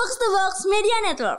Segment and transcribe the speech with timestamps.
[0.00, 1.36] Box to Box Media Network.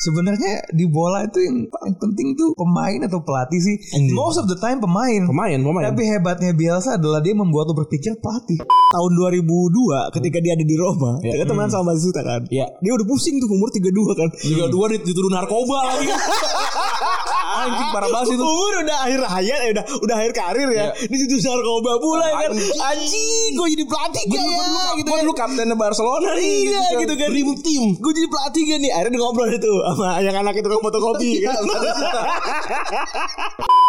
[0.00, 3.76] Sebenarnya di bola itu yang paling penting tuh pemain atau pelatih sih.
[4.16, 5.28] Most of the time pemain.
[5.28, 5.92] Pemain, pemain.
[5.92, 8.64] Tapi hebatnya Bielsa adalah dia membuat lo berpikir pelatih.
[8.64, 11.36] Tahun 2002 ketika dia ada di Roma, Ya.
[11.36, 12.48] dia teman sama Basuta kan.
[12.48, 12.64] Iya.
[12.80, 14.28] Dia udah pusing tuh umur 32 kan.
[14.40, 16.08] juga dua dituduh narkoba lagi.
[17.62, 18.42] Anjing parah banget itu.
[18.42, 20.86] Umur udah akhir hayat ya udah udah akhir karir ya.
[20.92, 22.50] Di situ narkoba pula ya kan.
[22.90, 23.50] Anjing.
[23.52, 25.22] Gue jadi pelatih gak ya gitu gue kan.
[25.22, 26.54] dulu kaptennya Barcelona nih.
[26.66, 27.82] Iya gitu kan Dream team.
[27.96, 31.56] Gue jadi pelatih gak nih Akhirnya ngobrol itu Sama yang anak itu kan fotokopi kan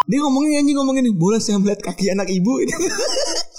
[0.03, 2.73] Dia ngomongin anjing ngomongin Boleh saya melihat kaki anak ibu ini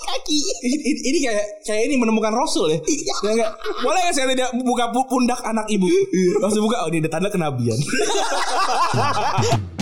[0.05, 2.79] Kaki Ini, ini- kayak kayak ini menemukan Rasul ya.
[3.25, 3.51] Ya enggak?
[3.81, 5.89] Boleh nggak saya tidak buka pu- pundak anak ibu?
[6.39, 7.77] Langsung buka, oh ini ada tanda kenabian.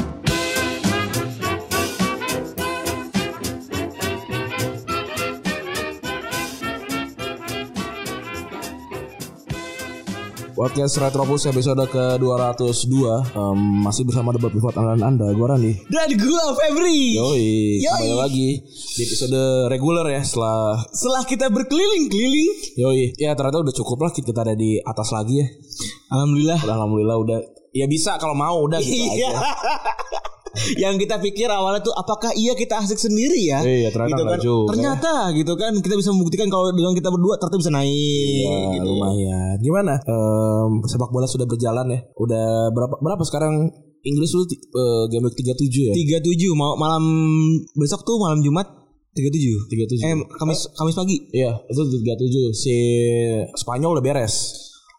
[10.63, 12.95] Podcast Retropus episode ke-202
[13.35, 17.19] Em, Masih bersama debat pivot andalan Anda Gue Randi Dan gue Febri.
[17.19, 17.91] Yoi, Yoi.
[17.91, 19.35] kembali lagi di episode
[19.67, 22.79] reguler ya setelah Setelah kita berkeliling-keliling.
[22.79, 25.51] Yoi, ya ternyata udah cukup lah kita ada di atas lagi ya.
[26.15, 26.59] Alhamdulillah.
[26.63, 27.39] Udah alhamdulillah udah.
[27.75, 29.35] Ya bisa kalau mau udah gitu Iya.
[29.35, 29.43] aja.
[30.83, 33.65] Yang kita pikir awalnya tuh apakah iya kita asik sendiri ya?
[33.65, 34.39] Iya, ternyata gitu kan.
[34.41, 34.69] juga.
[34.77, 38.45] Ternyata gitu kan kita bisa membuktikan kalau dengan kita berdua ternyata bisa naik.
[38.45, 38.89] Ya, gitu.
[38.93, 39.57] lumayan.
[39.65, 39.95] Gimana?
[40.05, 42.01] Em, sepak bola sudah berjalan ya.
[42.21, 45.95] Udah berapa berapa sekarang Inggris lu eh, game week 37 ya?
[45.95, 47.05] 37 mau malam
[47.79, 48.67] besok tuh malam Jumat
[49.15, 49.69] 37.
[49.69, 50.09] 37.
[50.09, 51.17] Eh Kamis Kamis pagi.
[51.33, 52.57] Iya, itu 37.
[52.57, 52.77] Si
[53.57, 54.35] Spanyol udah beres.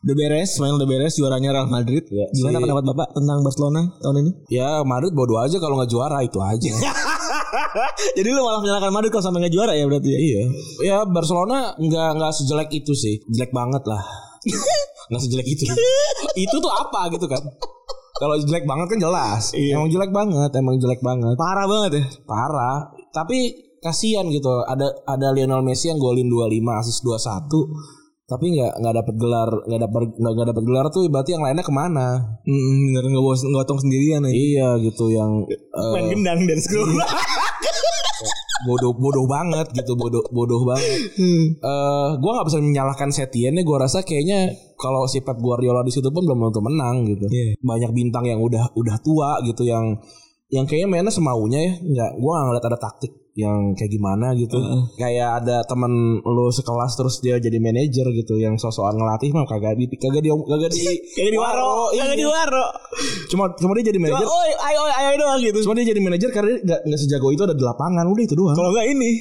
[0.03, 2.03] Udah beres, main udah beres juaranya Real Madrid.
[2.11, 4.31] Ya, Gimana si- pendapat Bapak tentang Barcelona tahun ini?
[4.51, 6.71] Ya, Madrid bodo aja kalau nggak juara itu aja.
[8.19, 10.19] Jadi lu malah menyalahkan Madrid kalau sampai nggak juara ya berarti ya?
[10.19, 10.41] Iya,
[10.83, 14.03] ya Barcelona nggak nggak sejelek itu sih, jelek banget lah.
[15.03, 15.63] Nggak sejelek itu.
[16.39, 17.43] itu tuh apa gitu kan?
[18.15, 19.51] Kalau jelek banget kan jelas.
[19.51, 19.75] Iya.
[19.75, 21.35] Emang jelek banget, emang jelek banget.
[21.35, 22.03] Parah banget ya.
[22.23, 22.87] Parah.
[23.11, 24.63] Tapi kasihan gitu.
[24.63, 27.92] Ada ada Lionel Messi yang golin 25, asis 21.
[28.23, 31.61] Tapi nggak nggak dapat gelar, nggak dapat nggak nggak dapat gelar tuh berarti yang lainnya
[31.61, 32.07] ke mana?
[32.41, 34.31] Hmm, bener nggak bos nggak tong sendirian ya.
[34.31, 37.07] Iya gitu yang eh, Main gendang dan sekolah.
[38.63, 40.99] bodoh bodoh banget gitu bodoh bodoh banget.
[41.59, 46.07] eh gue nggak bisa menyalahkan Setien gue rasa kayaknya kalau si Pep Guardiola di situ
[46.07, 47.59] pun belum tentu menang gitu Iya.
[47.59, 49.99] banyak bintang yang udah udah tua gitu yang
[50.47, 54.61] yang kayaknya mainnya semaunya ya nggak gue nggak ngeliat ada taktik yang kayak gimana gitu
[54.93, 59.73] kayak ada temen lu sekelas terus dia jadi manajer gitu yang sosokan ngelatih mah kagak
[59.73, 60.81] di kagak di kagak di
[61.17, 62.05] Kayak di waro, iya.
[62.05, 62.65] kayak di waro.
[63.33, 65.59] cuma cuma dia jadi manajer oi, ayo, ayo, ayo doang gitu.
[65.65, 68.35] cuma dia jadi manajer karena dia nggak nggak sejago itu ada di lapangan udah itu
[68.37, 69.11] doang Kalau nggak ini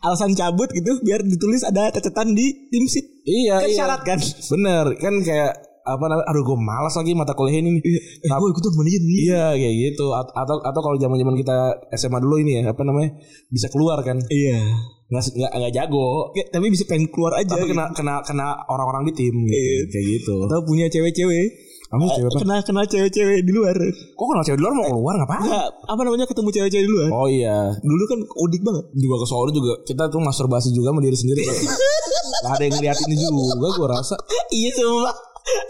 [0.00, 3.06] alasan cabut gitu biar ditulis ada catatan di tim sheet.
[3.28, 3.76] Iya, Kan iya.
[3.76, 4.18] syarat kan?
[4.48, 5.52] Bener, kan kayak
[5.88, 6.26] apa namanya?
[6.28, 7.82] Aduh, gue malas lagi mata kuliah ini nih.
[8.22, 9.18] Eh, gue ikut manajer nih.
[9.24, 10.06] Iya, kayak gitu.
[10.12, 11.56] At- atau atau kalau zaman-zaman kita
[11.96, 13.16] SMA dulu ini ya, apa namanya?
[13.48, 14.20] Bisa keluar kan?
[14.28, 14.60] Iya.
[15.08, 16.08] Nggak nggak nggak jago.
[16.36, 17.48] Kayak- tapi bisa pengen keluar aja.
[17.48, 17.72] Tapi gitu.
[17.72, 19.56] kena kena kena orang-orang di tim gitu.
[19.56, 19.80] Iya.
[19.88, 20.34] Kayak gitu.
[20.44, 21.48] Atau punya cewek-cewek.
[21.88, 22.38] Kamu cewek apa?
[22.44, 23.72] Kena kena cewek-cewek di luar.
[24.12, 25.40] Kok kenal cewek di luar mau keluar ngapain?
[25.40, 27.08] Nggak, apa namanya ketemu cewek-cewek di luar.
[27.16, 28.84] Oh iya, Dulu kan udik banget.
[28.92, 31.40] juga ke Solo juga kita tuh masturbasi juga sama diri sendiri.
[32.44, 34.14] Gak ada yang ngeliatin juga gue rasa.
[34.52, 35.10] iya semua.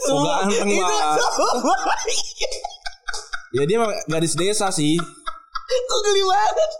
[0.08, 1.20] Ganteng Itu banget.
[3.50, 4.96] Ya dia gadis desa sih.
[5.68, 6.70] Kok geli banget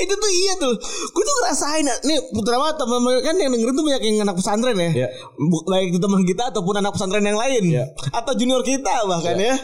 [0.00, 0.74] Itu tuh iya tuh
[1.08, 4.90] Gue tuh ngerasain Nih terutama teman kan yang dengerin tuh banyak yang anak pesantren ya
[4.92, 5.08] Iya.
[5.38, 7.84] Bu- Baik itu teman kita ataupun anak pesantren yang lain Iya.
[8.10, 9.54] Atau junior kita bahkan ya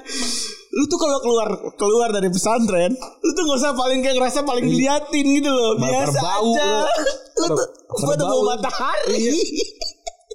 [0.71, 4.63] Lu tuh kalau keluar keluar dari pesantren Lu tuh gak usah paling kayak ngerasa paling
[4.65, 6.67] diliatin gitu loh Biasa bau, aja
[7.35, 7.55] lu.
[7.91, 8.55] Tuh pada bau bau.
[8.55, 9.43] matahari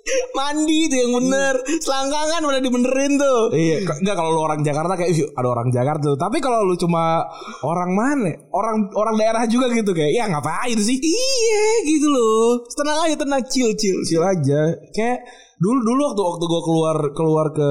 [0.37, 5.11] Mandi tuh yang bener Selangkangan udah dibenerin tuh Iya, enggak kalau lu orang Jakarta kayak
[5.15, 6.03] "Ih, ada orang Jakarta.
[6.03, 7.23] tuh." Tapi kalau lu cuma
[7.63, 8.31] orang mana?
[8.51, 10.97] Orang orang daerah juga gitu kayak, ya ngapain sih?
[10.99, 14.61] Iya gitu loh Tenang aja tenang chill chill Kecil aja.
[14.91, 15.23] Kayak
[15.61, 17.69] dulu dulu waktu waktu gua keluar keluar ke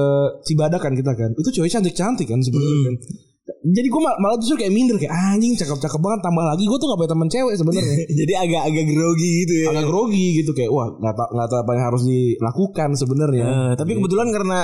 [0.49, 1.37] Cibadak kan kita kan.
[1.37, 2.95] Itu cewek cantik-cantik kan sebenarnya kan.
[3.45, 6.95] Jadi gue malah justru kayak minder kayak anjing cakep-cakep banget tambah lagi gue tuh gak
[6.95, 9.65] punya teman cewek sebenarnya Jadi agak-agak grogi gitu ya.
[9.69, 13.71] agak grogi gitu kayak wah nggak tau nggak tahu apa yang harus dilakukan sebenarnya Eh,
[13.75, 14.59] tapi kebetulan karena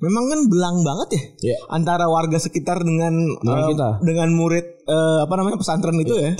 [0.00, 1.58] memang kan belang banget ya Iya.
[1.70, 3.88] antara warga sekitar dengan Dengan eh, kita.
[4.02, 6.34] dengan murid eh, apa namanya pesantren itu ya.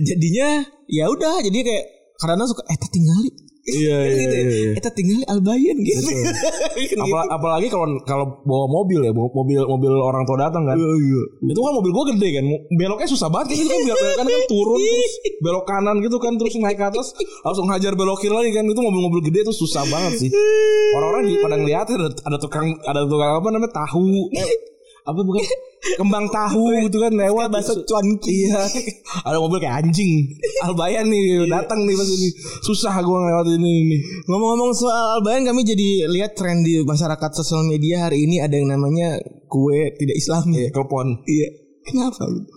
[0.00, 0.48] Jadinya
[0.86, 1.84] ya udah jadi kayak
[2.16, 3.30] kadang suka eh tinggali
[3.60, 4.40] Iya, Kan iya, gitu ya.
[4.40, 4.72] iya, iya.
[4.80, 6.08] Kita tinggal albayan gitu.
[7.04, 10.76] Apalagi, apalagi kalau kalau bawa mobil ya, bawa mobil mobil orang tua datang kan.
[10.80, 11.22] iya.
[11.44, 12.44] Itu kan mobil gue gede kan,
[12.76, 15.12] beloknya susah banget kan itu kan belok kan, kan turun terus
[15.44, 17.12] belok kanan gitu kan terus naik ke atas
[17.44, 20.30] langsung hajar belok kiri lagi kan itu mobil-mobil gede itu susah banget sih.
[20.96, 24.48] Orang-orang pada ngeliatin ada, ada tukang ada tukang apa namanya tahu eh,
[25.04, 25.44] apa bukan
[26.00, 28.48] kembang tahu gitu kan lewat Bakso cuanki.
[28.48, 28.62] Iya.
[29.26, 30.28] Ada mobil kayak anjing.
[30.68, 32.28] Albayan nih datang nih pas ini.
[32.64, 34.00] Susah gua ngelewat ini nih.
[34.28, 38.68] Ngomong-ngomong soal albayan kami jadi lihat tren di masyarakat sosial media hari ini ada yang
[38.70, 39.16] namanya
[39.48, 40.68] kue tidak Islami.
[40.68, 41.06] Iya, telepon.
[41.24, 41.48] Iya.
[41.80, 42.52] Kenapa gitu?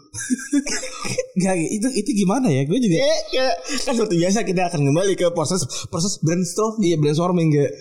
[1.42, 2.68] Gak, itu itu gimana ya?
[2.70, 3.56] Gue juga Eh, kayak
[3.88, 6.78] kan seperti biasa kita akan kembali ke proses proses brainstorm.
[6.84, 7.72] Iya brainstorming kayak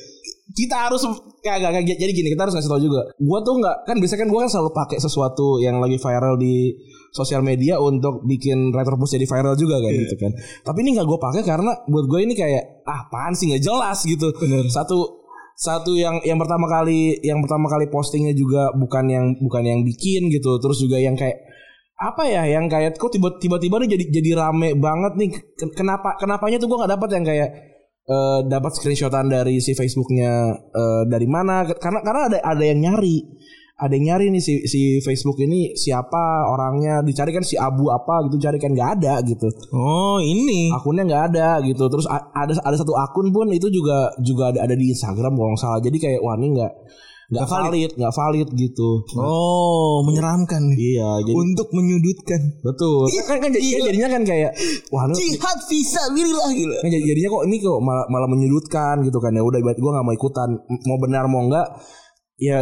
[0.52, 1.06] kita harus
[1.40, 4.20] gak, gak, gak, jadi gini kita harus ngasih tahu juga gue tuh nggak kan biasanya
[4.26, 6.74] kan gue kan selalu pakai sesuatu yang lagi viral di
[7.14, 10.32] sosial media untuk bikin retropus jadi viral juga kan gitu kan
[10.66, 14.02] tapi ini nggak gue pakai karena buat gue ini kayak ah apaan sih nggak jelas
[14.02, 14.34] gitu
[14.68, 15.22] satu
[15.54, 20.26] satu yang yang pertama kali yang pertama kali postingnya juga bukan yang bukan yang bikin
[20.26, 21.38] gitu terus juga yang kayak
[22.02, 26.18] apa ya yang kayak kok tiba tiba-tiba nih jadi jadi rame banget nih Ken- kenapa
[26.18, 27.48] kenapanya tuh gue nggak dapat yang kayak
[28.06, 31.66] eh, dapat screenshotan dari si Facebooknya eh, dari mana.
[31.76, 33.18] Karena karena ada ada yang nyari.
[33.82, 37.02] Ada yang nyari nih si si Facebook ini siapa orangnya.
[37.02, 39.50] Dicari kan si Abu apa gitu cari kan nggak ada gitu.
[39.74, 40.70] Oh, ini.
[40.70, 41.90] akunnya nggak ada gitu.
[41.90, 45.62] Terus ada ada satu akun pun itu juga juga ada ada di Instagram kalau nggak
[45.62, 45.80] salah.
[45.82, 46.72] Jadi kayak wah ini nggak
[47.32, 50.60] nggak valid nggak valid gitu Oh, menyeramkan.
[50.76, 52.60] iya jadi Untuk menyudutkan.
[52.60, 54.52] betul kan kan jadi- jadinya kan kayak
[54.92, 56.76] wah lu Jihad bisa gila gila.
[56.78, 60.04] kan jadi- jadinya kok ini kok malah, malah menyudutkan gitu kan ya udah gue nggak
[60.04, 60.48] mau ikutan
[60.84, 61.66] mau benar mau enggak
[62.36, 62.60] ya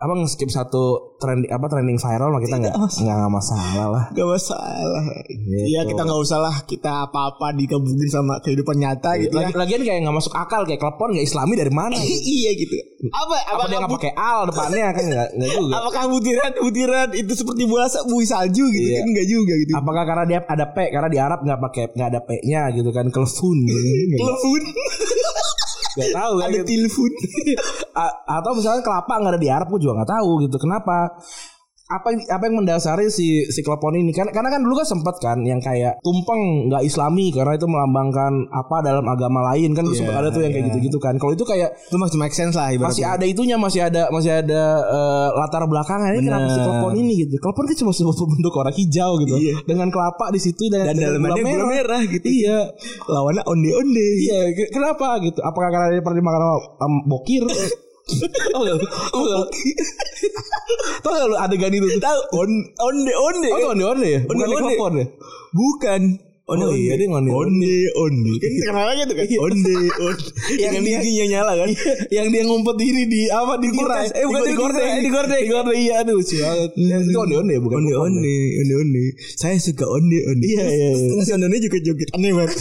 [0.00, 4.24] apa nge-skip satu trending apa trending viral mah kita nggak nggak nggak masalah lah Gak
[4.24, 5.04] masalah.
[5.28, 5.52] Gitu.
[5.68, 9.46] Iya kita nggak usah lah kita apa-apa dikabungin sama kehidupan nyata gitu ya.
[9.46, 12.16] Lagi, lagian kayak nggak masuk akal kayak telepon nggak islami dari mana gitu.
[12.24, 12.74] iya gitu.
[13.12, 17.32] Apa apa dia nggak pakai al depannya kan nggak nggak juga Apakah butiran butiran itu
[17.36, 19.04] seperti bola buih salju gitu Iya.
[19.04, 19.72] kan enggak juga gitu.
[19.76, 23.04] apakah karena dia ada p karena di Arab nggak pakai nggak ada p-nya gitu kan
[23.06, 23.80] telepon gitu.
[24.16, 24.62] Telepon.
[25.98, 26.68] nggak tahu kan Ada gitu.
[26.70, 27.12] telepon.
[28.38, 30.96] Atau misalnya kelapa nggak ada di Arab gue juga nggak tahu gitu kenapa
[31.90, 34.14] apa apa yang mendasari si si klepon ini?
[34.14, 38.30] Kan karena kan dulu kan sempat kan yang kayak tumpeng nggak islami karena itu melambangkan
[38.48, 39.74] apa dalam agama lain.
[39.74, 41.18] Kan sempat ada tuh yang kayak gitu-gitu kan.
[41.18, 42.94] Kalau itu kayak Itu masih make sense lah ibaratnya.
[42.94, 46.14] masih ada itunya masih ada masih ada eh, latar belakangnya.
[46.14, 47.34] Ini kenapa si klepon ini gitu?
[47.36, 49.34] Klepon kan cuma sebuah bentuk orang hijau gitu.
[49.34, 49.54] Iya.
[49.66, 52.22] dengan kelapa di situ dan, dan dengan dalamannya gula merah gitu.
[52.24, 52.58] iya.
[53.04, 54.06] Lawannya onde-onde.
[54.20, 55.42] iya ke- kenapa gitu?
[55.42, 57.42] Apakah karena dia pernah dimakan sama, sama bokir
[58.52, 58.76] Oh enggak,
[59.12, 59.46] oh enggak.
[61.00, 61.86] Tahu enggak lu adegan itu?
[61.98, 62.50] Tahu on
[62.80, 63.48] onde onde.
[63.48, 64.20] Oh, itu onde-onde ya?
[64.24, 64.58] Bukan Onde-onde.
[64.66, 65.06] telepon ya?
[65.52, 66.02] Bukan.
[66.50, 68.32] Onde Oh iya, dia onde onde.
[68.42, 69.26] Kan terkenal aja tuh kan.
[69.38, 70.26] Onde onde.
[70.58, 71.68] Yang Yang dia- giginya nyala kan.
[72.10, 74.06] yang dia ngumpet diri di apa di tirai.
[74.10, 75.74] Eh, bukan di gorden, di gorden, di gorden.
[75.78, 76.70] Iya, aduh, lucu banget.
[76.74, 79.04] Itu onde-onde ya, bukan Onde onde onde onde.
[79.38, 80.42] Saya suka onde onde.
[80.44, 81.14] Iya, iya, iya.
[81.14, 82.58] Ngasih onde juga joget aneh banget.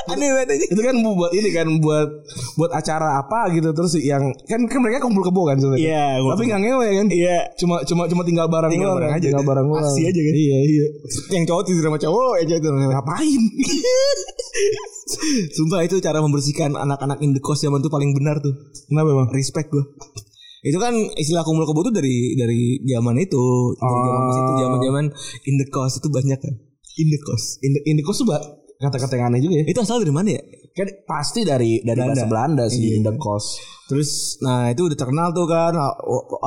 [0.12, 0.66] aneh banget aja.
[0.72, 2.08] Itu kan buat ini kan buat
[2.56, 5.84] buat acara apa gitu terus yang kan kan mereka kumpul kebo kan sebenarnya.
[5.84, 7.06] Iya, kumpul Tapi nggak ngewe kan?
[7.12, 7.38] Iya.
[7.60, 9.20] Cuma cuma cuma tinggal barang Tinggal barang kan?
[9.20, 9.84] aja tinggal barang doang.
[9.84, 10.34] Aksi aja kan?
[10.34, 10.86] Iya, iya.
[11.36, 12.68] Yang cowok tidur sama cowok aja itu.
[12.70, 13.42] Ngapain?
[15.56, 18.54] Sumpah itu cara membersihkan anak-anak in the cost zaman itu paling benar tuh.
[18.86, 19.28] Kenapa bang?
[19.34, 19.84] Respect gue.
[20.60, 25.04] Itu kan istilah kumpul kebo tuh dari dari zaman itu, dari zaman pas itu zaman-zaman
[25.48, 26.54] in the cost itu banyak kan.
[27.00, 27.64] In the cost.
[27.64, 28.28] Indikos tuh
[28.80, 29.64] kata-kata yang aneh juga ya.
[29.68, 30.42] Itu asal dari mana ya?
[30.70, 32.14] Kan pasti dari dari Belanda.
[32.14, 33.02] bahasa Belanda sih Iya.
[33.02, 33.44] Indikos.
[33.90, 35.74] Terus nah itu udah terkenal tuh kan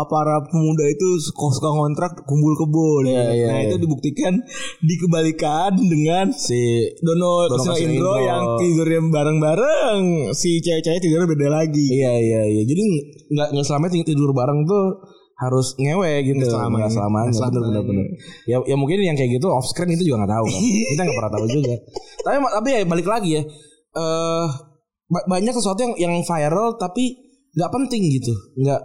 [0.07, 3.03] para pemuda itu suka ngontrak kumpul kebo.
[3.03, 3.67] Iya, iya, nah iya.
[3.67, 4.39] itu dibuktikan
[4.79, 8.13] dikebalikan dengan Si Dono Dono Indro Indro.
[8.17, 9.99] yang tidurnya bareng-bareng,
[10.31, 11.87] si cewek-cewek tidurnya beda lagi.
[11.91, 12.61] Iya iya iya.
[12.63, 12.81] Jadi
[13.27, 14.85] nggak nggak selamanya ting- tidur bareng tuh
[15.33, 16.45] harus ngewe gitu.
[16.91, 17.29] Selamanya.
[17.29, 18.05] Nggak Bener, bener.
[18.45, 20.61] Ya ya mungkin yang kayak gitu off screen itu juga nggak tahu kan.
[20.93, 21.73] Kita nggak pernah tahu juga.
[22.23, 23.41] Tapi tapi ya balik lagi ya.
[23.93, 24.45] Eh
[25.09, 27.03] ba- banyak sesuatu yang yang viral tapi
[27.53, 28.33] nggak penting gitu.
[28.57, 28.81] Nggak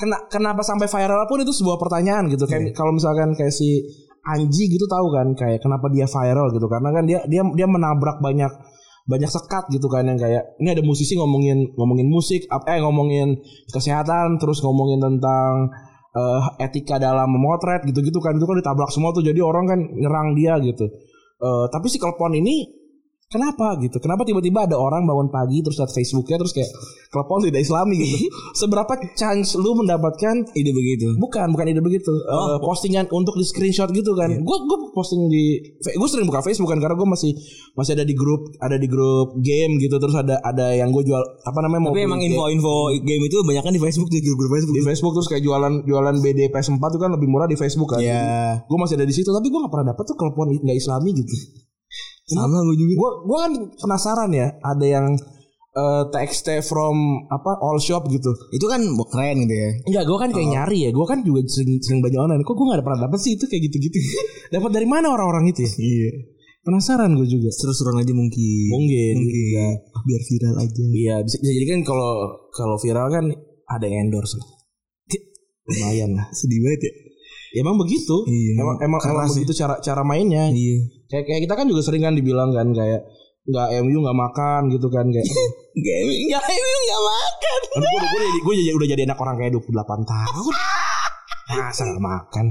[0.00, 2.48] kena kenapa sampai viral pun itu sebuah pertanyaan gitu.
[2.48, 3.84] Kayak kalau misalkan kayak si
[4.20, 8.20] Anji gitu tahu kan kayak kenapa dia viral gitu karena kan dia dia dia menabrak
[8.20, 8.52] banyak
[9.10, 13.42] banyak sekat gitu kan yang kayak ini ada musisi ngomongin ngomongin musik ap- eh ngomongin
[13.74, 15.74] kesehatan terus ngomongin tentang
[16.14, 18.38] eh, etika dalam memotret gitu-gitu kan.
[18.38, 20.86] Itu kan ditabrak semua tuh jadi orang kan nyerang dia gitu.
[21.40, 22.79] Eh, tapi si Klepon ini
[23.30, 24.02] Kenapa gitu?
[24.02, 26.66] Kenapa tiba-tiba ada orang bangun pagi terus lihat Facebooknya terus kayak
[27.14, 28.26] klub pon tidak Islami gitu?
[28.58, 31.14] Seberapa chance lu mendapatkan Ide begitu.
[31.14, 32.10] Bukan, bukan ide begitu.
[32.10, 34.34] Eh, postingan untuk di screenshot gitu kan.
[34.42, 37.30] Gue gue posting di gue sering buka Facebook kan karena gue masih
[37.78, 41.22] masih ada di grup ada di grup game gitu terus ada ada yang gue jual
[41.22, 44.74] apa namanya mau Tapi emang info-info game itu banyak kan di Facebook di grup-grup Facebook.
[44.74, 48.02] di Facebook terus kayak jualan jualan BD PS4 tuh kan lebih murah di Facebook kan.
[48.02, 48.66] Iya.
[48.66, 51.62] Gue masih ada di situ tapi gue gak pernah dapet tuh telepon nggak Islami gitu.
[52.30, 52.92] Sama gue juga.
[52.94, 55.06] Gue gue kan penasaran ya ada yang
[55.70, 58.30] eh, TXT from apa all shop gitu.
[58.54, 59.70] Itu kan keren gitu ya.
[59.86, 60.90] Enggak, gue kan kayak nyari ya.
[60.94, 62.42] Gue kan juga sering sering banyak online.
[62.46, 63.98] Kok gue gak pernah dapet sih itu kayak gitu-gitu.
[64.54, 65.72] dapat dari mana orang-orang itu ya?
[65.74, 66.10] Iya.
[66.60, 67.48] Penasaran gue juga.
[67.50, 68.68] Seru-seruan aja mungkin.
[68.70, 69.14] Mungkin.
[69.16, 69.46] Mungkin.
[69.56, 69.68] Iya.
[70.06, 70.84] Biar viral aja.
[70.86, 72.12] Iya, bisa, bisa jadi kan kalau
[72.54, 73.24] kalau viral kan
[73.70, 74.38] ada yang endorse.
[75.70, 76.26] Lumayan lah.
[76.34, 76.92] Sedih banget ya.
[77.50, 78.16] Ya, emang begitu.
[78.24, 78.62] Iya.
[78.62, 79.32] Emang emang, emang ya.
[79.34, 80.46] begitu cara cara mainnya.
[80.48, 80.76] Iya.
[81.06, 83.02] Kayak kayak kita kan juga sering kan dibilang kan kayak
[83.40, 85.26] nggak MU nggak makan gitu kan kayak
[85.70, 87.60] Enggak, enggak, enggak makan.
[87.70, 89.70] gue gue gue gue jadi udah jadi anak orang kayak 28
[90.06, 90.54] tahun
[91.50, 92.46] masa nggak makan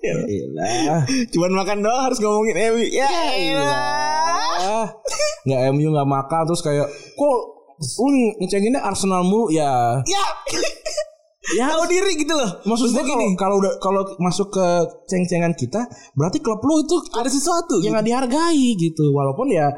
[0.00, 0.96] ya
[1.28, 2.86] Cuman makan doang harus ngomongin Ewi.
[2.96, 3.08] Ya,
[4.64, 4.88] Ah,
[5.44, 7.36] nggak MU nggak makan terus kayak kok
[7.98, 8.08] lu
[8.40, 10.24] ngecenginnya Arsenal mulu ya Ya.
[11.52, 12.50] Ya Tahu diri gitu loh.
[12.64, 14.66] maksud gue Maksudnya kalau kalau udah kalau masuk ke
[15.12, 15.84] ceng-cengan kita
[16.16, 17.84] berarti klub lu itu ada sesuatu.
[17.84, 19.68] yang nggak dihargai gitu walaupun ya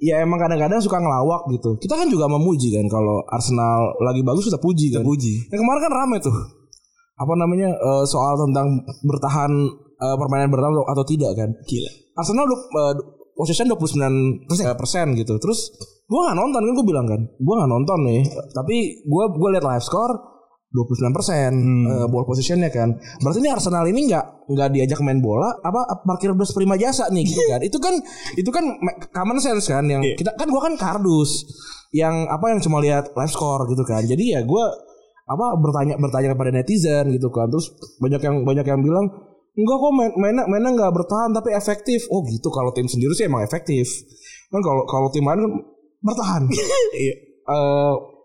[0.00, 4.48] ya emang kadang-kadang suka ngelawak gitu kita kan juga memuji kan kalau Arsenal lagi bagus
[4.48, 5.52] kita puji kan puji.
[5.52, 6.32] yang kemarin kan rame tuh
[7.20, 9.52] apa namanya eh, soal tentang bertahan
[10.00, 11.90] eh, permainan bertahan atau, atau tidak kan Gila.
[12.16, 12.94] Arsenal uh,
[13.36, 14.72] possession 29 persen.
[14.76, 15.72] persen gitu terus
[16.08, 18.20] gua nggak nonton kan gue bilang kan gua nggak nonton nih
[18.52, 20.29] tapi gua gua lihat live score
[20.70, 22.06] 29 persen Hmm.
[22.06, 22.94] ball positionnya kan.
[23.18, 27.26] Berarti ini Arsenal ini nggak nggak diajak main bola apa parkir bus prima jasa nih
[27.26, 27.60] gitu kan.
[27.60, 27.94] Itu kan
[28.34, 28.64] itu kan
[29.10, 30.14] common sense kan yang Iya.
[30.16, 31.42] kita kan gua kan kardus
[31.90, 34.02] yang apa yang cuma lihat live score gitu kan.
[34.02, 34.70] Jadi ya gua
[35.26, 37.50] apa bertanya bertanya kepada netizen gitu kan.
[37.50, 39.06] Terus banyak yang banyak yang bilang
[39.50, 42.06] enggak kok main mainnya mainnya nggak bertahan tapi efektif.
[42.08, 42.46] Oh gitu.
[42.46, 43.90] Kalau tim sendiri sih emang efektif.
[44.48, 45.52] Kan kalau kalau tim lain kan
[46.00, 46.42] bertahan.
[46.94, 47.14] Iya.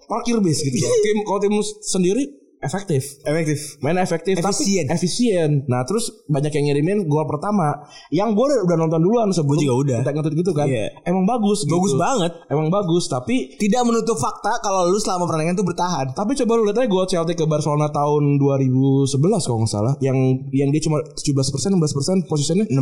[0.05, 2.23] Parkir base gitu kan tim kalau tim sendiri
[2.57, 3.77] efektif Efektif.
[3.77, 4.83] main efektif Efisien.
[4.83, 7.77] tapi efisien nah terus banyak yang ngirimin gol pertama
[8.09, 9.97] yang gue udah, udah nonton duluan sebelum juga udah.
[10.01, 10.89] kita ngetweet gitu kan Iya.
[11.03, 11.99] emang bagus Bagus gitu.
[11.99, 12.31] banget.
[12.47, 16.05] emang bagus tapi Tidak menutup fakta kalau lu selama pertandingan tuh bertahan.
[16.11, 20.17] tapi coba lu lihat aja gol Celtic ke Barcelona tahun 2011 kalau nggak salah yang
[20.49, 21.21] yang dia cuma 17%
[21.69, 22.73] 16% posisinya 16.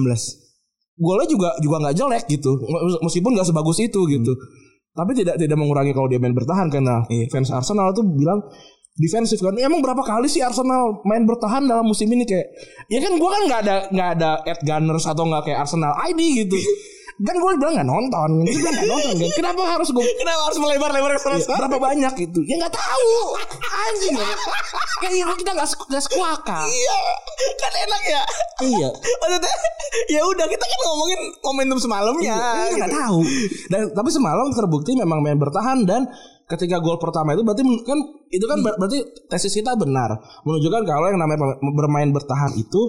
[0.95, 4.31] golnya juga juga nggak jelek gitu Mes- meskipun nggak sebagus itu gitu
[4.93, 7.25] tapi tidak tidak mengurangi kalau dia main bertahan karena Iya.
[7.33, 8.45] fans Arsenal tuh bilang
[8.93, 9.57] defensif kan.
[9.57, 12.29] Emang berapa kali sih Arsenal main bertahan dalam musim ini?
[12.29, 12.53] Kayak
[12.93, 16.45] ya kan gua kan nggak ada nggak ada Ed Gunners atau nggak kayak Arsenal ID
[16.45, 16.57] gitu
[17.13, 18.29] kan gue bilang nggak nonton.
[18.41, 19.13] Gue bilang nggak nonton.
[19.21, 23.13] Kan kenapa harus gue Kenapa harus melebar-lebar ke Ya, berapa banyak itu ya nggak tahu.
[23.61, 24.15] Anjing.
[24.99, 26.97] Kayak kita nggak nggak sekuaka Iya,
[27.55, 28.21] kan enak ya.
[28.63, 28.89] iya.
[28.93, 29.53] Maksudnya
[30.09, 32.35] ya udah kita kan ngomongin momentum semalamnya.
[32.35, 32.97] Iya, nggak gitu.
[32.97, 33.19] tahu.
[33.69, 36.07] Dan tapi semalam terbukti memang main bertahan dan
[36.43, 40.17] ketika gol pertama itu berarti kan itu kan ber- berarti tesis kita benar.
[40.43, 42.81] Menunjukkan kalau yang namanya bermain bertahan itu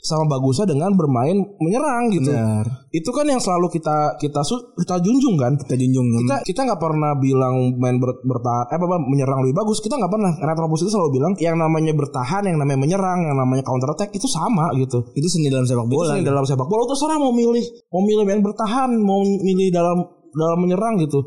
[0.00, 2.28] sama bagusnya dengan bermain menyerang gitu.
[2.28, 2.88] Benar.
[2.88, 5.54] Itu kan yang selalu kita kita su- kita junjung kan.
[5.54, 9.56] Kita junjung Kita kita nggak pernah bilang main ber- bertahan eh apa, apa menyerang lebih
[9.56, 9.78] bagus.
[9.78, 10.32] Kita nggak pernah.
[10.36, 14.24] Retropus itu selalu bilang yang namanya bertahan, yang namanya menyerang, yang namanya counter attack itu
[14.24, 15.04] sama gitu.
[15.12, 16.18] itu seni dalam sepak Bola bola.
[16.18, 20.58] di dalam sepak bola terserah mau milih mau milih main bertahan mau milih dalam dalam
[20.58, 21.20] menyerang gitu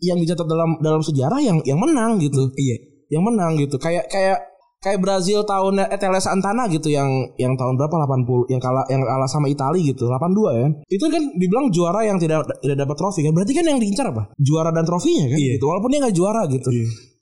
[0.00, 2.76] yang dicatat dalam dalam sejarah yang yang menang gitu Iya.
[3.08, 4.49] yang menang gitu kayak kayak
[4.80, 7.06] kayak Brazil tahun Eteles Santana gitu yang
[7.36, 7.92] yang tahun berapa?
[7.92, 10.66] 80 yang kalah yang kalah sama Italia gitu 82 ya.
[10.88, 13.32] Itu kan dibilang juara yang tidak tidak dapat trofi kan.
[13.36, 14.32] Berarti kan yang diincar apa?
[14.40, 15.36] Juara dan trofinya kan?
[15.36, 15.60] Iya.
[15.60, 16.68] gitu walaupun dia nggak juara gitu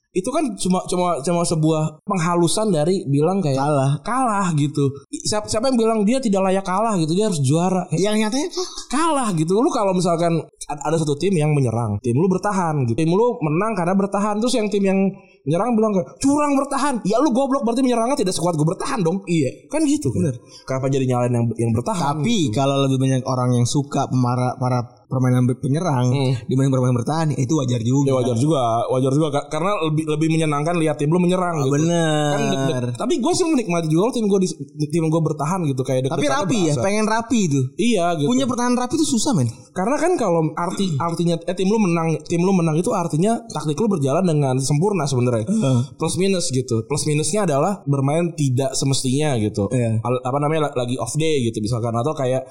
[0.09, 3.91] itu kan cuma cuma cuma sebuah penghalusan dari bilang kayak Kalah.
[4.01, 4.89] kalah gitu.
[5.05, 7.85] Siapa siapa yang bilang dia tidak layak kalah gitu dia harus juara.
[7.93, 8.47] Yang nyatanya
[8.89, 9.29] kalah.
[9.37, 9.53] Gitu.
[9.53, 12.97] Lu kalau misalkan ad- ada satu tim yang menyerang tim lu bertahan gitu.
[12.97, 14.41] Tim lu menang karena bertahan.
[14.41, 14.97] Terus yang tim yang
[15.45, 16.95] menyerang bilang kayak curang bertahan.
[17.05, 19.21] Ya lu goblok berarti menyerangnya tidak sekuat gue bertahan dong.
[19.29, 20.33] Iya kan gitu kan.
[20.65, 24.98] Kenapa jadi nyalain yang yang bertahan Tapi kalau lebih banyak orang yang suka pemara para
[25.09, 26.33] permainan penyerang Hmm.
[26.45, 28.07] dibanding permainan bertahan itu wajar juga.
[28.07, 31.73] ya wajar juga wajar juga Ka- karena lebih lebih menyenangkan lihat tim lu menyerang gitu.
[31.73, 32.29] Bener.
[32.29, 32.93] kan deg-deg.
[32.95, 34.47] tapi gue sih menikmati juga tim gue di,
[34.87, 37.59] tim gue bertahan gitu kayak Tapi rapi ya, pengen rapi itu.
[37.75, 39.49] iya gitu Punya pertahanan rapi itu susah men.
[39.69, 43.75] Karena kan kalau arti artinya eh, tim lu menang tim lu menang itu artinya taktik
[43.75, 45.49] lu berjalan dengan sempurna sebenarnya.
[45.95, 46.85] Plus minus gitu.
[46.85, 49.65] Plus minusnya adalah bermain tidak semestinya gitu.
[49.99, 52.45] Al- Apa namanya la- lagi off day gitu misalkan atau kayak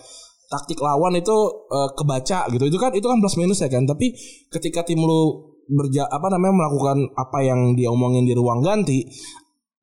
[0.48, 1.36] taktik lawan itu
[1.68, 2.64] eh, kebaca gitu.
[2.66, 3.84] Itu kan itu kan plus minus ya kan.
[3.84, 4.16] Tapi
[4.48, 9.04] ketika tim lu berja apa namanya melakukan apa yang dia omongin di ruang ganti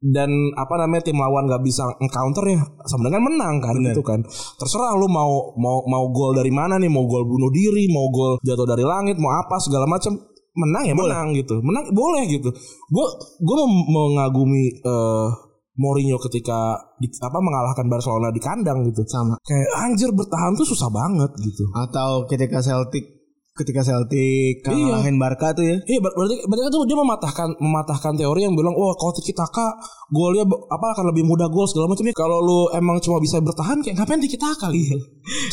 [0.02, 4.22] dan apa namanya tim lawan nggak bisa counter ya sama dengan menang kan gitu kan.
[4.58, 8.42] Terserah lu mau mau mau gol dari mana nih mau gol bunuh diri mau gol
[8.42, 10.18] jatuh dari langit mau apa segala macam
[10.58, 11.62] menang ya menang gitu.
[11.62, 12.50] Menang boleh gitu.
[12.90, 13.08] Gue
[13.42, 13.58] gue
[13.90, 15.28] mengagumi eh,
[15.76, 19.36] Mourinho ketika di, apa mengalahkan Barcelona di kandang gitu Sama.
[19.44, 23.15] kayak anjir bertahan tuh susah banget gitu Atau ketika Celtic
[23.56, 25.80] ketika Celtic kalahin Barca tuh ya.
[25.88, 29.32] Iya ber- berarti berarti kan tuh dia mematahkan mematahkan teori yang bilang wah kalau tiki
[29.32, 29.80] taka
[30.12, 33.80] golnya apa akan lebih mudah gol segala macam ya kalau lu emang cuma bisa bertahan
[33.80, 35.00] kayak ngapain tiki taka gitu.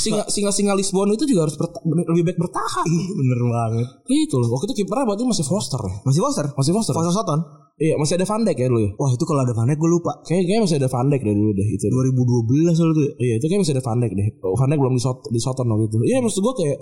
[0.02, 2.86] Singa singa singa Lisbon itu juga harus berta- lebih baik bertahan.
[2.90, 3.86] Bener banget.
[4.10, 4.50] Itu loh.
[4.50, 5.94] Waktu itu kipernya berarti masih Foster ya.
[6.02, 6.46] Masih Foster?
[6.58, 6.94] Masih Foster.
[6.98, 7.40] Foster Soton?
[7.80, 8.90] Iya, masih ada Van Dijk ya dulu ya.
[9.00, 10.12] Wah itu kalau ada Van Dijk gue lupa.
[10.22, 11.84] Kayak kayaknya masih ada Van Dijk deh dulu deh itu.
[11.88, 13.12] 2012 soal itu ya.
[13.16, 14.26] Iya, itu kayak masih ada Van Dijk deh.
[14.44, 14.94] Oh, Van Dijk belum
[15.32, 15.96] di, Soton waktu itu.
[16.04, 16.78] Iya, maksud gue kayak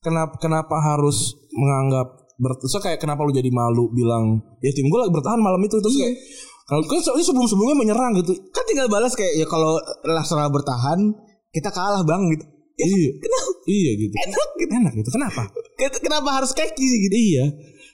[0.00, 4.98] kenapa kenapa harus menganggap ber, so kayak kenapa lu jadi malu bilang ya tim gue
[4.98, 5.76] lagi bertahan malam itu.
[5.78, 6.14] Terus kayak
[6.68, 8.32] kalau kan se- sebelum sebelumnya menyerang gitu.
[8.54, 11.12] Kan tinggal balas kayak ya kalau Arsenal bertahan
[11.50, 12.44] kita kalah bang gitu.
[12.78, 13.10] iya.
[13.18, 13.50] Kenapa?
[13.66, 14.14] iya gitu.
[14.14, 14.70] Enak gitu.
[14.70, 15.10] enak gitu.
[15.10, 15.42] Kenapa?
[15.98, 17.16] Kenapa harus sih gitu?
[17.16, 17.44] iya.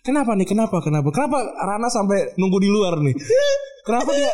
[0.05, 0.45] Kenapa nih?
[0.45, 0.85] Kenapa?
[0.85, 1.09] Kenapa?
[1.09, 3.17] Kenapa Rana sampai nunggu di luar nih?
[3.89, 4.29] Kenapa dia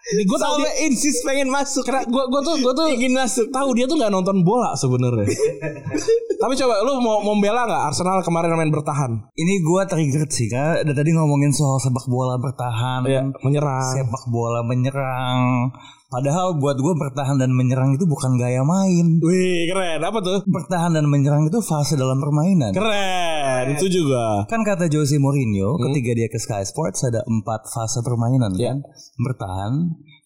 [0.00, 1.84] gue tau dia insist pengen masuk.
[1.84, 5.26] Karena gue gue tuh gue tuh ingin masuk tahu dia tuh nggak nonton bola sebenarnya.
[6.42, 9.12] Tapi coba lu mau membela nggak Arsenal kemarin main bertahan?
[9.36, 13.92] Ini gua trigger sih karena dari tadi ngomongin soal sepak bola bertahan, Ya, menyerang.
[13.92, 15.68] sepak bola menyerang.
[16.10, 19.22] Padahal buat gua bertahan dan menyerang itu bukan gaya main.
[19.22, 20.42] Wih keren apa tuh?
[20.42, 22.74] Bertahan dan menyerang itu fase dalam permainan.
[22.74, 24.42] Keren itu juga.
[24.50, 28.82] Kan kata Jose Mourinho ketika dia ke Sky Sports ada empat fase permainan kan.
[29.16, 29.72] Bertahan,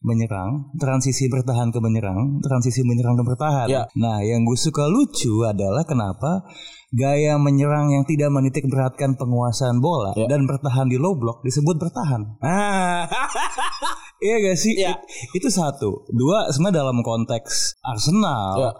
[0.00, 3.68] menyerang, transisi bertahan ke menyerang, transisi menyerang ke bertahan.
[3.68, 3.84] Ya.
[3.96, 6.48] Nah, yang gue suka lucu adalah kenapa
[6.94, 10.30] gaya menyerang yang tidak menitik beratkan penguasaan bola Ya.
[10.30, 12.38] dan bertahan di low block disebut bertahan.
[12.38, 13.04] Ah,
[14.24, 14.72] Iya gak sih?
[14.72, 14.96] Ya.
[14.96, 16.08] It- Itu satu.
[16.08, 18.56] Dua, sebenarnya dalam konteks Arsenal.
[18.56, 18.72] Ya.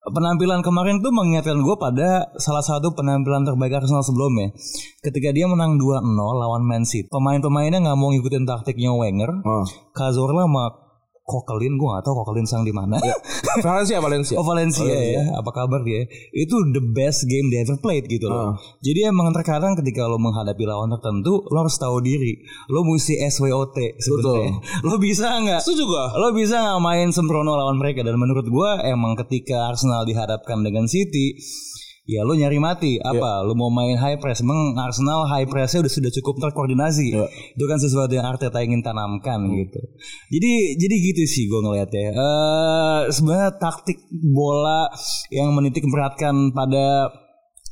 [0.00, 4.48] Penampilan kemarin tuh mengingatkan gue pada salah satu penampilan terbaik Arsenal sebelumnya.
[5.04, 7.04] Ketika dia menang 2-0 lawan Man City.
[7.12, 9.28] Pemain-pemainnya nggak mau ngikutin taktiknya Wenger.
[9.44, 9.68] oh.
[9.92, 10.64] Cazorla sama
[11.30, 12.98] Kokelin, gue gak tahu Kokelin sang di mana.
[13.62, 14.34] Valencia Valencia.
[14.34, 16.10] Oh Valencia, ya, apa kabar dia?
[16.34, 18.58] Itu the best game they ever played gitu loh.
[18.82, 22.42] Jadi emang terkadang ketika lo menghadapi lawan tertentu, lo harus tahu diri.
[22.66, 24.58] Lo mesti SWOT sebenarnya.
[24.86, 25.62] Lo bisa nggak?
[25.62, 26.10] Itu juga.
[26.18, 28.02] Lo bisa nggak main sembrono lawan mereka?
[28.02, 31.38] Dan menurut gua emang ketika Arsenal dihadapkan dengan City,
[32.10, 32.98] ya lo nyari mati.
[32.98, 33.46] Apa?
[33.46, 34.42] Lo mau main high press?
[34.42, 37.14] Emang Arsenal high pressnya udah sudah cukup terkoordinasi.
[37.54, 39.78] Itu kan sesuatu yang Arteta ingin tanamkan gitu.
[40.34, 42.10] Jadi jadi gitu sih gue ngelihatnya.
[42.10, 44.90] Eh sebenarnya taktik bola
[45.30, 47.14] yang menitik beratkan pada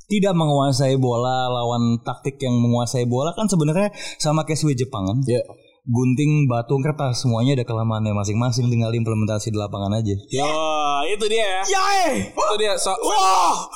[0.09, 5.19] tidak menguasai bola lawan taktik yang menguasai bola kan sebenarnya sama kayak Swiss Jepang kan.
[5.29, 5.43] Ya.
[5.89, 10.15] Gunting, batu, kertas semuanya ada kelemahannya masing-masing tinggal implementasi di lapangan aja.
[10.29, 10.53] Yo,
[11.09, 11.65] itu dia.
[11.65, 12.77] Ya, itu dia.
[12.77, 12.93] So,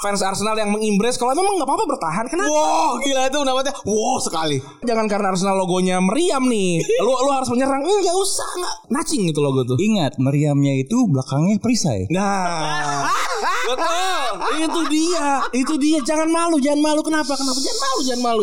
[0.04, 2.52] fans Arsenal yang mengimbres kalau memang nggak apa-apa bertahan kenapa?
[2.52, 6.82] Wow gila itu namanya Wow sekali Jangan karena Arsenal logonya meriam nih.
[7.06, 7.80] Lu lu harus menyerang.
[7.82, 8.76] Enggak usah, enggak.
[8.92, 9.78] Nacing itu logo tuh.
[9.78, 12.10] Ingat, meriamnya itu belakangnya perisai.
[12.10, 13.08] Nah,
[13.64, 14.26] betul.
[14.58, 15.98] Itu dia, itu dia.
[16.02, 17.00] Jangan malu, jangan malu.
[17.00, 17.32] Kenapa?
[17.32, 17.58] Kenapa?
[17.58, 18.42] Jangan malu, jangan malu.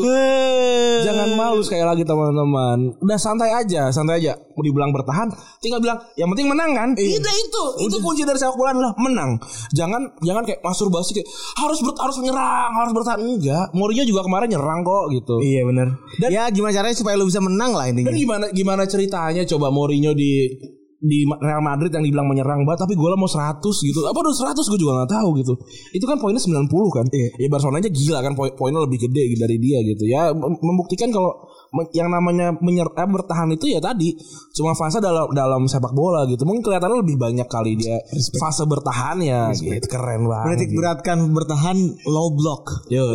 [1.01, 2.77] Jangan malu sekali lagi teman-teman.
[2.97, 4.33] Udah santai aja, santai aja.
[4.53, 6.89] Mau dibilang bertahan, tinggal bilang yang penting menang kan.
[6.93, 9.39] Itu itu, itu kunci dari sepak bola adalah menang.
[9.71, 11.27] Jangan jangan kayak masturbasi kayak
[11.57, 13.19] harus ber, harus menyerang, harus bertahan.
[13.19, 13.71] Enggak.
[13.71, 15.35] Mourinho juga kemarin nyerang kok gitu.
[15.39, 18.83] Iya bener Dan- Ya gimana caranya supaya lu bisa menang lah intinya Dan gimana gimana
[18.83, 20.51] ceritanya coba Mourinho di
[20.99, 23.99] di Real Madrid yang dibilang menyerang banget tapi golnya mau 100 gitu.
[24.03, 25.53] Apa udah 100 gue juga nggak tahu gitu.
[25.95, 27.05] Itu kan poinnya 90 kan.
[27.39, 30.03] Ya Barcelona aja gila kan poin poinnya lebih gede dari dia gitu.
[30.03, 31.47] Ya mem- membuktikan kalau
[31.95, 34.17] yang namanya menyer eh, bertahan itu ya tadi
[34.51, 36.43] cuma fase dalam dalam sepak bola gitu.
[36.43, 37.95] Mungkin kelihatannya lebih banyak kali dia
[38.35, 39.87] fase bertahannya gitu.
[39.87, 40.45] Keren banget.
[40.51, 41.77] Menitik beratkan bertahan
[42.11, 43.05] low block Yo.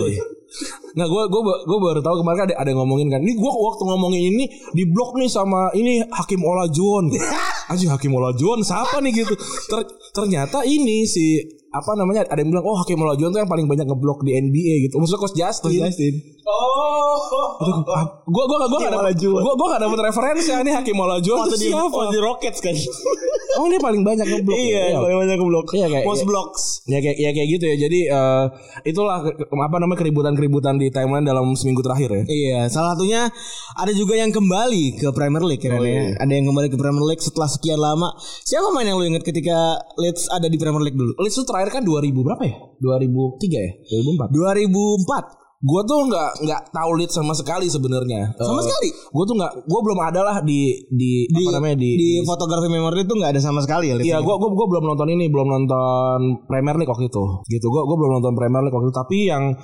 [0.94, 3.20] Nah gue gue gue baru tahu kemarin kan ada ada yang ngomongin kan.
[3.20, 7.10] Ini gue waktu ngomongin ini di blok nih sama ini Hakim Olajuwon.
[7.70, 9.34] Aja Hakim Olajuwon siapa nih gitu.
[9.70, 11.40] Ter- ternyata ini si
[11.74, 14.88] apa namanya ada yang bilang oh Hakim Olajuwon tuh yang paling banyak ngeblok di NBA
[14.88, 15.00] gitu.
[15.00, 15.80] Maksudnya Coach Justin.
[15.82, 17.16] Justin Oh.
[18.28, 22.12] Gue gue gue gak dapet gue gue gak dapet referensi ini Hakim Olajuwon tuh siapa?
[22.12, 22.76] di Rockets kan
[23.54, 24.56] Oh ini paling banyak ngeblok.
[24.58, 24.98] Iya, ya?
[24.98, 25.66] paling banyak ngeblok.
[25.74, 26.28] Iya, kayak- Most iya.
[26.28, 26.62] blocks.
[26.90, 27.76] Ya kayak ya kayak gitu ya.
[27.78, 28.44] Jadi eh,
[28.88, 32.24] itulah apa namanya keributan-keributan di timeline dalam seminggu terakhir ya.
[32.26, 33.30] Iya, salah satunya
[33.78, 35.74] ada juga yang kembali ke Premier League ya.
[35.74, 35.90] Oh, ya.
[35.90, 36.18] iya.
[36.18, 38.10] Ada yang kembali ke Premier League setelah sekian lama.
[38.20, 41.14] Siapa main yang lu inget ketika Leeds ada di Premier League dulu?
[41.22, 42.54] Leeds tuh terakhir kan 2000 berapa ya?
[42.82, 43.72] 2003 ya?
[44.02, 44.34] 2004.
[44.34, 45.43] 2004.
[45.64, 48.36] Gue tuh nggak nggak tahu Leeds sama sekali sebenarnya.
[48.36, 48.92] Sama sekali?
[48.92, 52.68] Gue tuh nggak, gue belum ada lah di di, Di, apa namanya di, di fotografi
[52.68, 53.96] memory itu nggak ada sama sekali ya.
[53.96, 57.24] Iya, gue gua belum nonton ini, belum nonton Premier League waktu itu.
[57.48, 58.96] Gitu, gue gua belum nonton Premier League waktu itu.
[59.00, 59.56] Tapi yang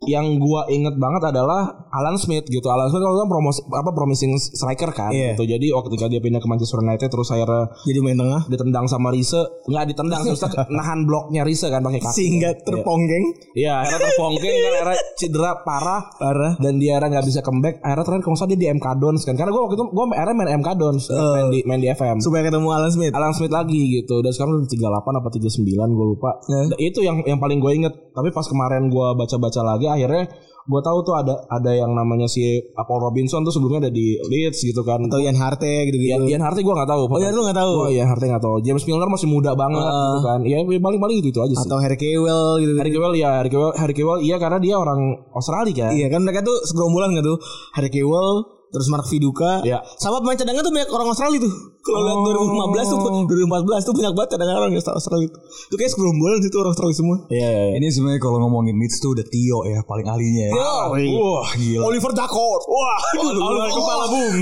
[0.00, 2.64] yang gua inget banget adalah Alan Smith gitu.
[2.66, 5.36] Alan Smith kan promosi apa promising striker kan Iya.
[5.36, 5.44] gitu.
[5.44, 9.12] Jadi waktu ketika dia pindah ke Manchester United terus akhirnya jadi main tengah ditendang sama
[9.12, 10.40] Riese, nggak ditendang terus
[10.72, 12.16] nahan bloknya Riese kan pakai kaki.
[12.16, 13.24] sehingga terponggeng.
[13.52, 16.52] Iya, akhirnya terpongkeng kan akhirnya cedera parah Parah.
[16.56, 17.74] dan dia akhirnya nggak bisa comeback.
[17.84, 19.34] Akhirnya terakhir kalau dia di MK Dons kan.
[19.36, 22.16] Karena gue waktu itu gue akhirnya main MK Dons, main di main di FM.
[22.24, 23.12] Supaya ketemu Alan Smith.
[23.12, 25.60] Alan Smith lagi gitu dan sekarang udah 38 apa 39
[25.92, 26.62] gue lupa Ya.
[26.64, 30.24] Nah, itu yang yang paling gue inget tapi pas kemarin gue baca-baca lagi akhirnya
[30.70, 34.62] gue tahu tuh ada ada yang namanya si Paul Robinson tuh sebelumnya ada di Leeds
[34.62, 35.02] gitu kan.
[35.02, 36.28] Atau Ian Harte gitu-gitu.
[36.28, 37.10] Ian, Ian Harty gue gak tahu.
[37.10, 37.72] Oh, Ian lu nggak tahu?
[37.74, 38.56] oh Ian Harty gak tahu.
[38.62, 40.40] James Milner masih muda banget gitu kan.
[40.46, 41.66] Ya paling-paling gitu, itu aja sih.
[41.66, 42.72] Atau Harry Kewell gitu.
[42.78, 45.90] Harry Kewell ya Harry Kewell, Harry Kewell iya karena dia orang Australia.
[45.90, 47.38] Kan Iya kan mereka tuh segerombolan gak tuh?
[47.74, 49.82] Harry Kewell Terus Mark Viduka Iya.
[49.98, 54.12] Sama pemain cadangan tuh banyak orang Australia tuh Kalau lihat 2015 tuh 2014 tuh banyak
[54.14, 57.74] banget cadangan orang Australia itu Itu kayak segerombolan itu orang Australia semua iya iya iya.
[57.76, 60.46] Ini sebenarnya kalau ngomongin Leeds tuh udah Tio ya paling ahlinya.
[60.46, 60.52] ya.
[60.54, 61.10] Oh, iya.
[61.12, 61.82] Wah gila.
[61.84, 64.34] Oliver Dakot Wah Oliver kepala bung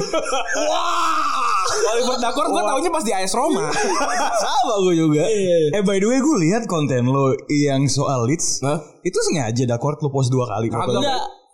[1.89, 3.65] Oliver Dakor gue taunya pas di AS Roma
[4.45, 5.25] Sama gue juga
[5.73, 8.77] Eh by the way gue lihat konten lo yang soal Leeds Hah?
[9.01, 11.01] Itu sengaja Dakort lo post dua kali foto.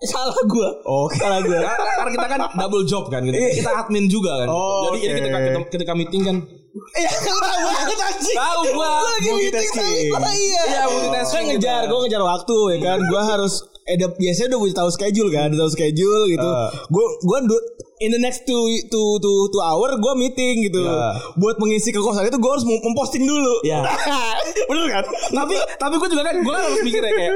[0.07, 1.17] Salah gue Oke.
[1.17, 1.61] Salah gue
[1.99, 3.35] Karena kita kan double job kan gitu.
[3.35, 4.49] Kita admin juga kan.
[4.49, 5.19] Oh, Jadi jadi oke.
[5.19, 6.37] ketika, ketika ketika meeting kan
[6.75, 10.07] Iya tahu banget anjing tahu gua Lagi meeting multitasking.
[10.11, 11.83] sama Iya Iya, multitasking ngejar.
[11.87, 15.47] Gue ngejar waktu ya kan Gue harus Eh udah- biasanya udah gue tahu schedule kan
[15.49, 16.49] Udah tahu schedule gitu
[16.89, 21.15] Gue gue du- In the next two, two, two, two hour Gue meeting gitu Iya.
[21.37, 23.87] Buat mengisi kekosongan itu Gue harus mem- memposting dulu Iya.
[24.69, 27.33] Bener kan tapi tapi gue juga kan gue harus mikir ya kayak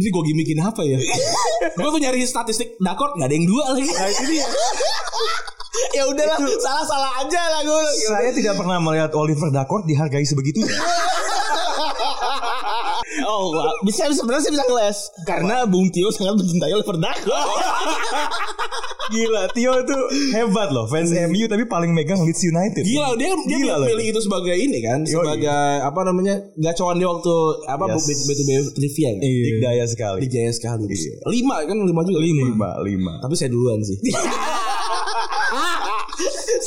[0.00, 0.96] ini gue gimikin apa ya?
[1.76, 3.92] gue tuh nyari statistik Dakor nggak ada yang dua lagi.
[3.92, 4.46] Nah, itu dia.
[5.90, 10.66] Ya udahlah Salah-salah aja lah gue Saya tidak pernah melihat Oliver Dakort dihargai sebegitu.
[13.24, 13.72] Oh wah.
[13.82, 17.30] bisa sebenarnya saya bisa ngeles Karena Bung Tio sangat mencintai Oliver Dakot
[19.10, 19.98] Gila, Tio itu
[20.38, 22.86] hebat loh, fans MU tapi paling megang Leeds United.
[22.86, 25.50] Gila dia dia Gila pilih itu sebagai ini kan sebagai
[25.82, 27.34] apa namanya gacoan dia waktu
[27.66, 28.06] apa Yes.
[28.06, 28.22] yes.
[28.22, 29.22] B2B trivia kan.
[29.26, 29.58] Iya.
[29.58, 30.18] Daya sekali.
[30.22, 30.86] Dijaya sekali.
[31.26, 32.44] Lima kan lima juga lima.
[32.54, 33.12] Lima, lima.
[33.18, 33.98] Tapi saya duluan sih.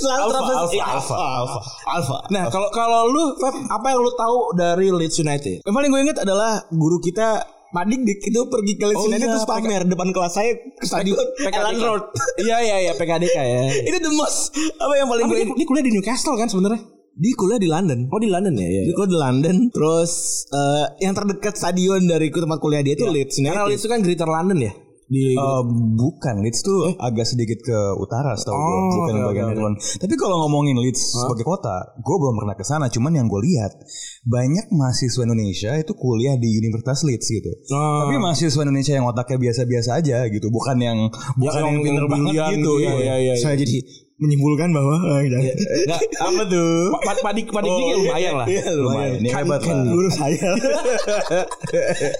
[0.03, 1.59] Selalu Alpha, alpha, Iya, alpha, alpha.
[1.87, 5.63] Alpha Nah kalau kalau lu Feb, apa yang lu tahu dari Leeds United?
[5.63, 7.39] Yang paling gue inget adalah guru kita
[7.73, 10.85] Pak Dik itu pergi ke Leeds Oh United iya, terus pamer depan kelas saya ke
[10.85, 11.17] stadion
[11.57, 12.03] Ellen Road.
[12.37, 13.63] Iya iya iya PKDK ya.
[13.89, 16.83] itu the most apa yang paling gue dia, dia kuliah di Newcastle kan sebenarnya?
[17.13, 18.09] di kuliah di London.
[18.09, 18.89] Oh di London ya.
[18.89, 19.55] Di kuliah di London.
[19.69, 20.11] Terus
[20.49, 23.69] eh, yang terdekat stadion dari tempat kuliah dia itu Leeds Karena United.
[23.69, 24.73] Leeds itu kan Greater London ya.
[25.13, 29.47] Di Eh, bukan Leeds tuh agak sedikit ke utara setahu gue Oh, bukan oke, bagian
[29.53, 29.73] London.
[29.77, 32.89] Tapi kalau ngomongin Leeds sebagai kota, gue belum pernah ke sana.
[32.89, 33.77] Cuman yang gue lihat
[34.25, 37.51] banyak mahasiswa Indonesia itu kuliah di Universitas Leeds gitu.
[37.75, 38.09] Oh.
[38.09, 40.97] Tapi mahasiswa Indonesia yang otaknya biasa-biasa aja gitu, bukan yang
[41.37, 42.49] bukan yang, pinter banget gitu.
[42.57, 42.93] gitu, iya.
[42.97, 43.33] iya, iya.
[43.37, 43.77] Saya jadi
[44.21, 45.53] menyimpulkan bahwa eh, jangan.
[45.57, 46.73] Enggak, Apa tuh?
[47.01, 48.47] Pak Padik Padik Dik lumayan lah.
[48.47, 49.17] Iya, lumayan.
[49.19, 49.83] Ini hebat lah.
[49.89, 50.49] Guru saya.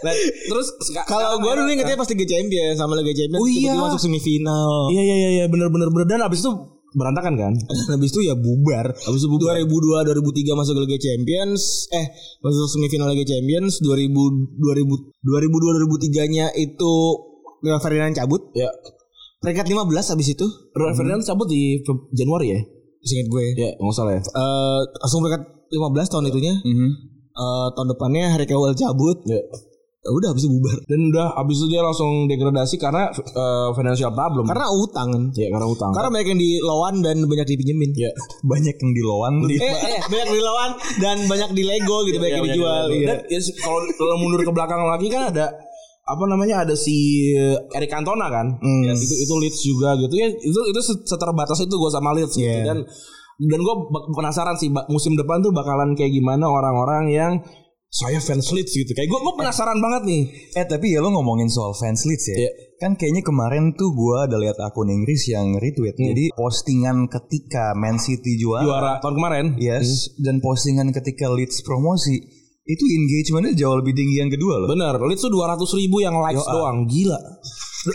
[0.04, 0.14] Nah,
[0.50, 0.68] terus
[1.06, 3.74] Kalau gue dulu ingetnya pas Liga Champions sama Liga Champions Oh, iya.
[3.78, 4.90] masuk semifinal.
[4.92, 6.52] Iya iya iya iya benar benar benar dan abis itu
[6.94, 7.54] berantakan kan?
[7.94, 8.94] Habis itu ya bubar.
[8.94, 12.06] Habis itu 2002 2003 masuk Liga Champions, eh
[12.42, 14.86] masuk semifinal Liga Champions 2000 2000
[15.26, 16.94] 2002 2003-nya itu
[17.64, 18.52] Rio Ferdinand cabut.
[18.54, 18.70] Ya.
[19.44, 20.46] Peringkat 15 habis itu.
[20.72, 22.60] Ron Ferdinand cabut di Feb- Januari ya?
[23.04, 23.44] Seingat gue.
[23.54, 24.22] Ya nggak salah ya.
[24.24, 26.54] Eh langsung peringkat 15 tahun itunya.
[26.58, 26.90] Mhm.
[27.30, 29.20] Eh tahun depannya Harry Kewell cabut.
[29.26, 29.44] Ya.
[30.04, 30.84] Ya udah habis itu bubar.
[30.84, 34.44] Dan udah abis itu dia langsung degradasi karena eh, financial problem.
[34.44, 35.24] Karena utang kan.
[35.32, 35.92] ya karena utang.
[35.92, 37.92] Karena banyak yang dilawan dan banyak dipinjemin.
[37.96, 38.12] ya.
[38.52, 42.48] Banyak yang dilawan di Eh, eh, banyak dilawan dan banyak di Lego gitu, banyak yang
[42.48, 42.84] dijual.
[42.92, 43.08] Iya.
[43.08, 45.46] Dan ya, kalau kalau mundur ke belakang lagi kan ada
[46.04, 47.32] apa namanya ada si
[47.72, 48.84] Eric Cantona kan Hmm.
[48.84, 52.44] Ya, itu itu Leeds juga gitu ya itu itu seterbatas itu gue sama Leeds gitu.
[52.44, 52.68] Yeah.
[52.68, 52.78] dan
[53.40, 53.76] dan gue
[54.14, 57.34] penasaran sih musim depan tuh bakalan kayak gimana orang-orang yang
[57.94, 58.90] saya fans Leeds gitu.
[58.98, 60.22] Kayak gue gue penasaran banget nih.
[60.58, 62.38] Eh tapi ya lo ngomongin soal fans Leeds ya.
[62.42, 62.52] Iya.
[62.82, 65.96] Kan kayaknya kemarin tuh gua ada lihat akun Inggris yang retweet.
[65.96, 68.66] Jadi postingan ketika Man City juara.
[68.66, 69.46] Juara tahun kemarin.
[69.62, 70.10] Yes.
[70.18, 74.72] Dan postingan ketika Leeds promosi itu engagementnya jauh lebih tinggi yang kedua loh.
[74.72, 76.54] Bener, Leeds tuh 200 ribu yang likes Yo, ah.
[76.56, 77.20] doang, gila.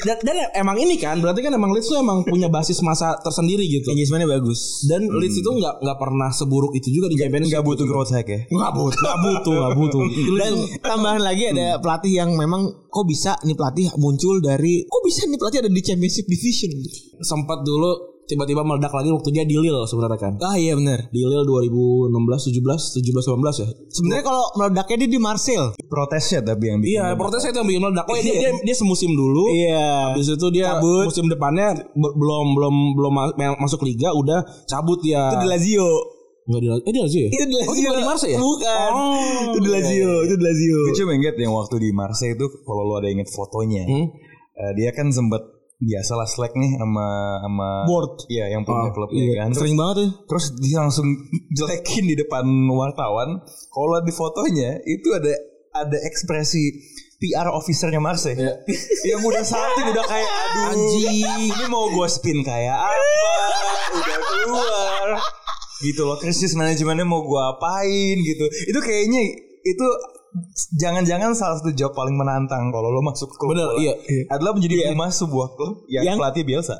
[0.04, 3.64] Dan, dan emang ini kan, berarti kan emang Leeds tuh emang punya basis masa tersendiri
[3.64, 3.88] gitu.
[3.88, 4.84] Engagementnya bagus.
[4.84, 7.48] Dan Leeds itu nggak nggak pernah seburuk itu juga di Champions.
[7.48, 8.40] Nggak butuh growth hack ya.
[8.52, 10.02] Nggak butuh, nggak butuh, nggak butuh.
[10.44, 10.52] Dan
[10.84, 15.40] tambahan lagi ada pelatih yang memang kok bisa nih pelatih muncul dari kok bisa nih
[15.40, 16.72] pelatih ada di Championship Division.
[17.18, 20.32] sempat dulu tiba-tiba meledak lagi waktu dia di Lille sebenarnya kan.
[20.38, 21.08] Ah iya benar.
[21.08, 22.12] Di Lille 2016,
[22.52, 23.68] 17, 17, 18 ya.
[23.88, 25.68] Sebenarnya kalau meledaknya dia di Marseille.
[25.82, 26.92] Protesnya tapi yang bikin.
[26.92, 28.04] Iya, protesnya itu yang bikin meledak.
[28.04, 29.44] Oh, dia, dia, dia semusim dulu.
[29.50, 30.12] Iya.
[30.12, 31.04] Habis itu dia Cabut.
[31.08, 35.32] musim depannya be- belum belum belum ma- ma- masuk liga udah cabut ya.
[35.32, 35.88] Itu di Lazio.
[36.44, 37.30] Enggak di Eh di Lazio ya?
[37.30, 37.76] Itu di Oh, Lazio.
[37.82, 38.38] bukan di Marseille ya?
[38.40, 38.90] Bukan.
[38.90, 40.78] Oh, itu di Lazio, itu di Lazio.
[40.82, 43.84] Gue cuma inget yang waktu di Marseille itu kalau lo ada inget fotonya.
[43.84, 44.06] Hmm?
[44.54, 45.38] eh, dia kan sempat
[45.78, 47.06] biasalah slack nih sama
[47.38, 48.26] sama Board.
[48.26, 49.48] Iya, yang punya Oh, klub Iya, kan.
[49.54, 50.08] Terus, sering banget ya.
[50.26, 51.06] terus dia langsung
[51.58, 53.38] jelekin di depan wartawan.
[53.46, 55.32] Kalau di fotonya itu ada
[55.78, 56.74] ada ekspresi
[57.18, 58.38] PR officernya Marseille
[59.10, 61.50] yang udah satu udah kayak aduh Anjing.
[61.50, 63.06] ini mau gue spin kayak apa
[63.90, 65.06] udah keluar
[65.78, 69.22] gitu loh krisis manajemennya mau gue apain gitu itu kayaknya
[69.68, 69.86] itu
[70.74, 73.80] jangan-jangan salah satu job paling menantang kalau lo masuk klub Bener, bola.
[73.80, 73.92] iya.
[74.28, 76.72] adalah menjadi humas sebuah klub yang, Yang- pelatih biasa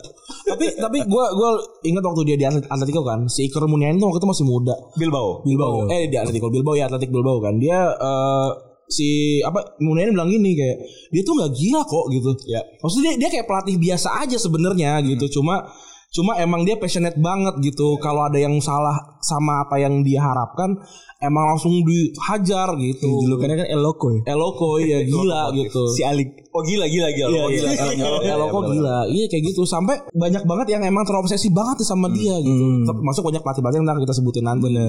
[0.44, 1.50] tapi tapi gue gue
[1.84, 4.74] ingat waktu dia di Atlet- Atletico kan, si Iker Muniain tuh waktu itu masih muda.
[4.94, 5.88] Bilbao Bilbao.
[5.88, 7.56] Eh di Atletico Bilbao ya Atletik Bilbao kan.
[7.56, 8.50] Dia eh,
[8.88, 9.08] si
[9.44, 10.76] apa Muniain bilang gini kayak
[11.12, 12.30] dia tuh nggak gila kok gitu.
[12.48, 12.60] Ya.
[12.80, 15.40] Maksudnya dia, dia kayak pelatih biasa aja sebenarnya gitu.
[15.40, 15.68] Cuma
[16.08, 18.00] cuma emang dia passionate banget gitu.
[18.00, 20.72] Kalau ada yang salah sama apa yang dia harapkan,
[21.20, 23.26] emang langsung dihajar gitu.
[23.26, 24.22] Julukannya kan El Loco ya.
[24.32, 25.82] Eloko ya gila gitu.
[25.92, 26.48] Si Alik.
[26.48, 27.92] oh gila gila gila Iya, oh, gila, gila.
[27.92, 28.96] Eloko, Eloko gila.
[29.10, 29.62] Iya kayak gitu.
[29.68, 32.64] Sampai banyak banget yang emang terobsesi banget sama dia gitu.
[32.88, 34.70] Termasuk banyak pelatih-pelatih yang ntar kita sebutin nanti.
[34.70, 34.86] gitu.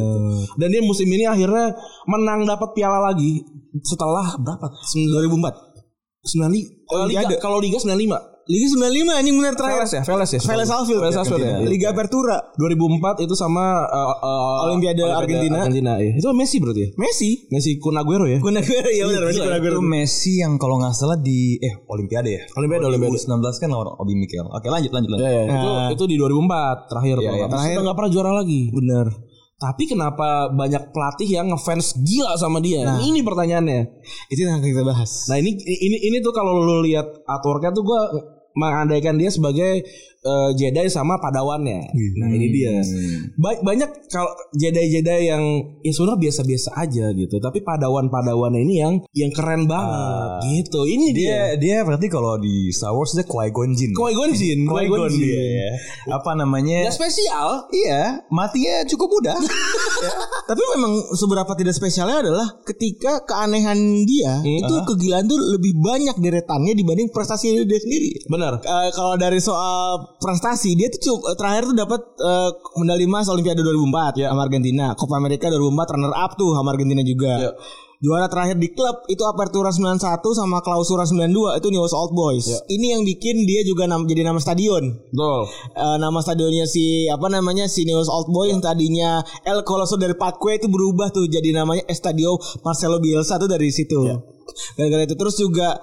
[0.55, 1.75] Dan dia musim ini akhirnya
[2.08, 3.43] menang dapat piala lagi
[3.84, 4.65] setelah berapa?
[4.95, 5.67] 2004.
[6.19, 6.91] 95.
[6.91, 8.38] Oh, liga, kalau liga 95.
[8.49, 9.85] Liga 95 anjing bener terakhir.
[9.85, 10.39] Veles ya, Veles ya.
[10.41, 11.01] Veles Alfield.
[11.05, 11.62] Veles Alfield ya.
[11.62, 12.49] Liga Apertura.
[12.57, 15.62] 2004 itu sama uh, uh, Olimpiade Argentina.
[15.62, 16.17] Argentina ya.
[16.17, 16.89] Itu Messi berarti ya?
[16.97, 17.45] Messi.
[17.53, 18.41] Messi Kun Aguero ya.
[18.41, 19.77] Kun Aguero ya benar Messi Kun Aguero.
[19.77, 23.21] itu Messi yang kalau nggak salah di eh Olimpiade ya Olimpiade, Olimpiade.
[23.21, 25.43] 2019 kan lawan Obi Mikel oke lanjut lanjut lanjut Ya, ya.
[25.45, 25.89] Itu, Nah.
[25.93, 27.45] itu di 2004 terakhir Iya, kalau iya.
[27.45, 27.69] nggak salah.
[27.69, 28.62] Sudah nggak pernah juara lagi.
[28.73, 29.05] Bener.
[29.59, 32.97] Tapi kenapa banyak pelatih yang ngefans gila sama dia?
[32.97, 33.79] Ini pertanyaannya.
[34.31, 35.27] Itu yang akan kita bahas.
[35.27, 38.01] Nah ini ini ini tuh kalau lu lihat artworknya tuh gue
[38.60, 39.88] mengandaikan dia sebagai
[40.19, 41.79] eh, Jedi sama padawannya.
[42.19, 42.75] Nah ini dia.
[43.36, 45.43] Ba- banyak kalau Jedi-Jedi yang
[45.79, 47.36] ya sebenarnya biasa-biasa aja gitu.
[47.38, 50.84] Tapi padawan-padawannya ini yang yang keren banget gitu.
[50.84, 51.27] Ini dia.
[51.55, 54.89] dia dia berarti kalau di Star Wars dia Qui Gon Jinn Qui Gon Jinn, Qui
[54.89, 55.21] Gon Qui-Gon Jinn.
[55.21, 55.69] dia ya.
[56.10, 57.69] apa namanya Gak spesial.
[57.69, 59.38] iya matinya cukup mudah
[60.49, 66.73] Tapi memang seberapa tidak spesialnya adalah ketika keanehan dia itu kegilaan tuh lebih banyak deretannya
[66.73, 68.25] dibanding prestasi dia sendiri.
[68.25, 68.58] Benar.
[68.60, 73.62] Eh, kalau dari soal prestasi dia tuh cu- terakhir tuh dapat eh, medali emas Olimpiade
[73.62, 77.34] 2004 sama Argentina, Copa America 2004 runner up tuh sama Argentina juga.
[77.38, 77.52] Ya.
[78.00, 80.00] Juara terakhir di klub itu Apertura 91
[80.32, 82.48] sama Clausura 92 itu Newell's Old Boys.
[82.65, 84.88] Ini yang bikin dia juga nam- jadi nama stadion.
[85.12, 85.41] Betul.
[85.76, 90.15] Eh, nama stadionnya si apa namanya si Newell's Old Boys yang tadinya El Coloso del
[90.15, 94.00] Parque itu berubah tuh jadi namanya Estadio Marcelo Bielsa tuh dari situ.
[94.74, 95.78] Gara-gara itu terus juga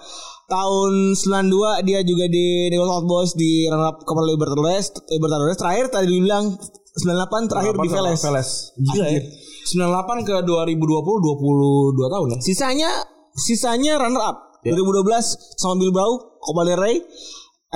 [0.47, 5.91] tahun 92 dia juga di Newell's Old Boys di runner up Copa Libertadores Libertadores terakhir
[5.91, 6.55] tadi dibilang
[6.97, 8.21] 98 terakhir di Veles.
[8.25, 8.51] Veles.
[8.81, 9.21] Gila ya.
[9.69, 12.39] 98 ke 2020 22 tahun ya.
[12.41, 12.91] Sisanya
[13.37, 16.97] sisanya runner up 2012 sama Bilbao Copa del Rey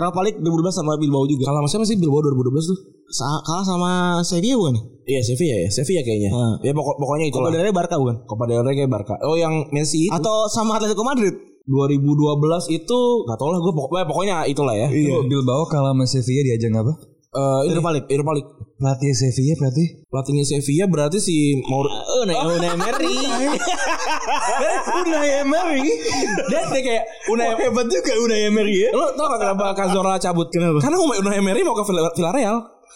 [0.01, 1.51] Europa League 2012 sama Bilbao juga.
[1.51, 2.79] Kalah sama siapa sih Bilbao 2012 tuh?
[3.11, 3.91] Sa- kalah sama
[4.23, 4.75] Sevilla bukan?
[5.05, 6.31] Iya Sevilla ya, Sevilla kayaknya.
[6.31, 6.55] Hmm.
[6.63, 8.17] Ya pokok pokoknya itu Copa del Rey Barca bukan?
[8.25, 9.15] Copa del Rey kayak Barca.
[9.27, 11.35] Oh yang Messi itu Atau sama Atletico Madrid?
[11.65, 14.89] 2012 itu nggak tahu lah gue pokoknya pokoknya itulah ya.
[14.89, 16.93] Itu Bilbao kalah sama Sevilla di ajang apa
[17.31, 18.51] Eh League, Europa League.
[18.75, 23.15] pelatih Sevilla berarti Pelatihnya Sevilla berarti si Maur Oh, Unai Unai Emery.
[24.91, 25.87] Unai Emery
[26.51, 28.91] dia, dia kayak Unai Hebat juga Unai Emery ya.
[28.91, 30.51] Lo tau gak kenapa Cazorla cabut?
[30.51, 30.83] Kenapa?
[30.83, 32.15] Karena Unai Emery mau ke Vill-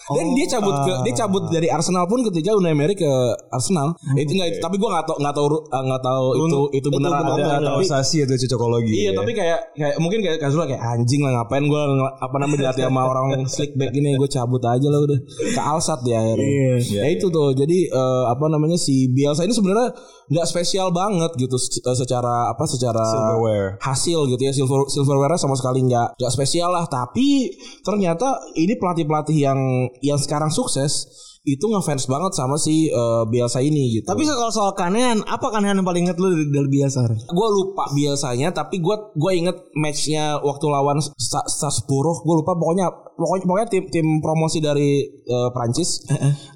[0.05, 3.11] Dan dia cabut ke dia cabut dari Arsenal pun ketika Unai Emery ke
[3.49, 3.97] Arsenal.
[4.13, 7.49] Itu enggak tapi gua enggak tahu enggak tahu enggak tahu itu itu benar benar atau
[7.49, 8.93] ada tapi Sasi atau cocokologi.
[8.93, 9.17] Iya ya.
[9.17, 11.81] tapi kayak kayak mungkin kayak Kazura kayak anjing lah ngapain gue
[12.21, 15.99] apa namanya dilatih sama orang slick back gini gue cabut aja lah udah ke Alsat
[16.05, 16.45] dia akhirnya.
[16.45, 17.01] Iya.
[17.01, 21.53] ya itu tuh jadi eh, apa namanya si Bielsa ini sebenarnya nggak spesial banget gitu
[21.57, 23.69] eh, secara apa secara Silverware.
[23.77, 27.53] hasil gitu ya silver silverware sama sekali nggak nggak spesial lah tapi
[27.85, 29.59] ternyata ini pelatih pelatih yang
[30.01, 31.05] yang sekarang sukses
[31.45, 34.09] itu ngefans banget sama si eh, Bielsa ini gitu.
[34.09, 37.05] Tapi kalau soal keanehan, apa keanehan yang paling inget lu dari, dari biasa?
[37.05, 42.89] gue lupa biasanya tapi gue gue inget matchnya waktu lawan Sa- Strasbourg gue lupa pokoknya
[43.13, 46.01] pokoknya pokoknya tim tim promosi dari eh, Prancis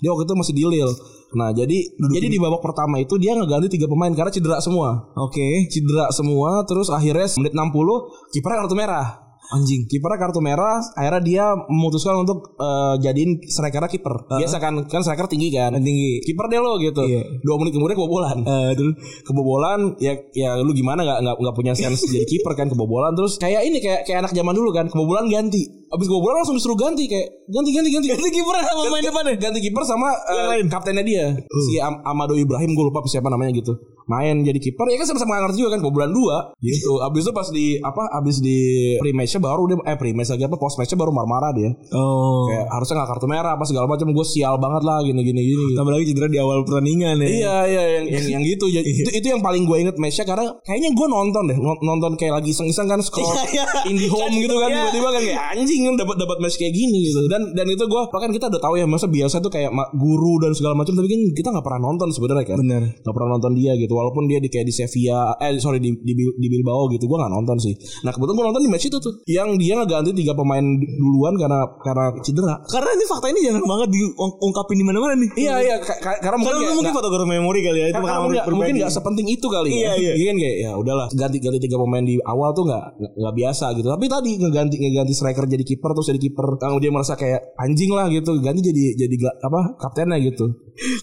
[0.02, 0.90] dia waktu itu masih di Lille
[1.30, 5.14] nah jadi jadi di babak pertama itu dia ngeganti tiga pemain karena cedera semua.
[5.14, 5.70] Oke.
[5.70, 9.08] cedera semua terus akhirnya menit 60 kipernya kartu merah.
[9.50, 9.90] Anjing.
[9.90, 14.30] Kipernya kartu merah akhirnya dia memutuskan untuk eh, jadiin strikernya kiper.
[14.30, 15.74] Biasa kan kan striker tinggi kan?
[15.78, 16.22] Tinggi.
[16.22, 17.02] kiper deh lo gitu.
[17.02, 17.42] Iya.
[17.42, 18.38] dua menit kemudian kebobolan.
[18.46, 18.94] Eh, terus?
[19.26, 21.02] Kebobolan ya ya lu gimana?
[21.02, 23.18] Nggak nggak punya sense jadi kiper kan kebobolan.
[23.18, 26.76] Terus kayak ini kayak kayak anak zaman dulu kan kebobolan ganti abis kebobolan langsung disuruh
[26.76, 28.08] ganti kayak ganti ganti ganti.
[28.10, 29.34] Ganti kiper sama main depannya?
[29.36, 31.26] ganti kiper sama eh, kaptennya dia
[31.66, 33.74] si Am- Amado Ibrahim gue lupa siapa namanya gitu.
[34.06, 36.38] Main jadi kiper ya kan sama-sama ngerti juga kan kebobolan dua.
[36.58, 36.98] Gitu.
[37.00, 38.58] Abis itu pas di apa abis di
[38.98, 41.70] pre matchnya baru dia eh pre match lagi apa post matchnya baru marah-marah dia.
[41.94, 42.50] Oh.
[42.50, 45.42] kayak harusnya nggak kartu merah apa segala macam gue sial banget lah gini gini.
[45.46, 45.78] Gini.
[45.78, 47.28] Tambah lagi cedera di awal pertandingan ya.
[47.30, 48.66] Iya iya yang yang, yang gitu.
[48.70, 52.18] Ya, itu itu yang paling gue inget matchnya karena kayaknya gue nonton deh non- nonton
[52.18, 53.66] kayak lagi iseng-iseng kan scroll Iya, iya.
[53.86, 54.90] indie home gitu kan Iya.
[54.90, 58.02] tiba-tiba kan kayak anjing kan dapat dapat match kayak gini gitu dan dan itu gue
[58.08, 61.22] bahkan kita udah tahu ya masa biasa tuh kayak guru dan segala macam tapi kan
[61.32, 62.84] kita nggak pernah nonton sebenarnya kan Bener.
[62.96, 66.14] nggak pernah nonton dia gitu walaupun dia di kayak di Sevilla eh sorry di di,
[66.16, 69.14] di Bilbao gitu gue nggak nonton sih nah kebetulan gue nonton di match itu tuh
[69.26, 73.90] yang dia ngeganti tiga pemain duluan karena karena cedera Karena ini fakta ini jarang banget
[73.90, 75.30] diungkapin di mana-mana nih.
[75.36, 78.20] iya iya ka- ka- karena mungkin Karena mungkin nggak- fotografer memori kali ya itu mungkin,
[78.40, 78.52] pribadi.
[78.52, 79.94] mungkin gak sepenting itu kali Iya, ya.
[79.96, 80.12] iya.
[80.14, 83.34] Iya kan kayak ya udahlah ganti ganti tiga pemain di awal tuh nggak nggak- nggak
[83.36, 83.88] biasa gitu.
[83.88, 86.58] Tapi tadi ngeganti ngeganti striker jadi kiper terus jadi kiper.
[86.58, 90.50] Kalau dia merasa kayak anjing lah gitu, ganti jadi jadi apa kaptennya gitu.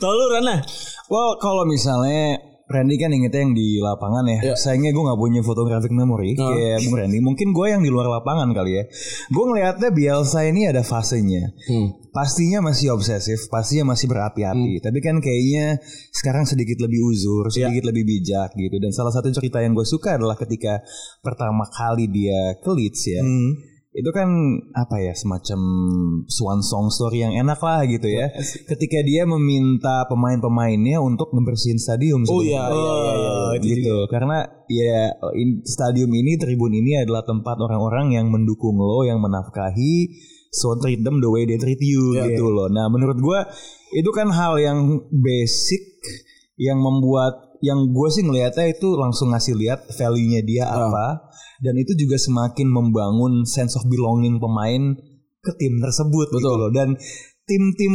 [0.03, 0.59] Kalau lu Rana,
[1.07, 4.39] Well, kalau misalnya Randy kan ingetnya yang di lapangan ya.
[4.43, 4.55] Iya.
[4.59, 6.51] Sayangnya gue nggak punya photographic memory Oh.
[6.51, 7.23] kayak Bung Randy.
[7.23, 8.85] Mungkin gue yang di luar lapangan kali ya.
[9.31, 11.55] Gue ngelihatnya Bielsa ini ada fasenya.
[12.11, 14.83] Pastinya masih obsesif, pastinya masih berapi-api.
[14.83, 15.79] Tapi kan kayaknya
[16.11, 18.83] sekarang sedikit lebih uzur, sedikit lebih bijak gitu.
[18.83, 20.83] Dan salah satu cerita yang gue suka adalah ketika
[21.23, 23.23] pertama kali dia ke Leeds ya.
[23.97, 24.29] Itu kan
[24.77, 25.61] apa ya semacam
[26.29, 28.29] swan song story yang enak lah gitu ya.
[28.69, 32.29] Ketika dia meminta pemain-pemainnya untuk ngebersihin stadium.
[32.29, 33.13] Oh iya iya iya.
[33.17, 33.61] iya.
[33.65, 33.97] gitu.
[34.13, 40.13] Karena ya in- stadium ini, tribun ini adalah tempat orang-orang yang mendukung lo, yang menafkahi,
[40.53, 42.69] so treat them the way they treat you Iya, gitu loh.
[42.69, 43.49] Nah menurut gua
[43.97, 45.81] itu kan hal yang basic
[46.61, 50.89] yang membuat yang gue sih ngelihatnya itu langsung ngasih lihat value-nya dia Ah.
[50.93, 51.07] apa
[51.63, 54.97] dan itu juga semakin membangun sense of belonging pemain
[55.41, 56.71] ke tim tersebut gitu loh.
[56.75, 56.99] Dan
[57.47, 57.95] tim-tim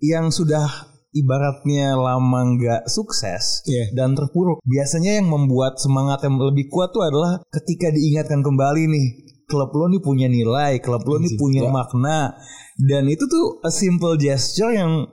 [0.00, 0.64] yang sudah
[1.12, 3.96] ibaratnya lama nggak sukses Iya.
[3.96, 9.06] dan terpuruk biasanya yang membuat semangat yang lebih kuat tuh adalah ketika diingatkan kembali nih
[9.48, 12.36] klub lo nih punya nilai klub lo nih punya makna.
[12.78, 15.08] Dan itu tuh a simple gesture yang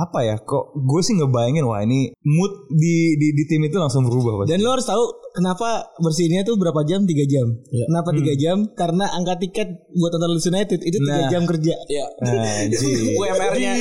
[0.00, 4.08] apa ya kok gue sih ngebayangin wah ini mood di di, di tim itu langsung
[4.08, 4.56] berubah pasti.
[4.56, 7.04] Dan lo harus tahu kenapa bersihnya tuh berapa jam?
[7.04, 7.46] 3 jam.
[7.68, 8.56] Kenapa 3 jam?
[8.72, 11.28] Karena angka tiket buat nonton Leeds United itu 3 Nah.
[11.28, 11.74] jam kerja.
[11.92, 12.06] Iya.
[12.22, 13.18] Anjir.
[13.18, 13.72] UMR-nya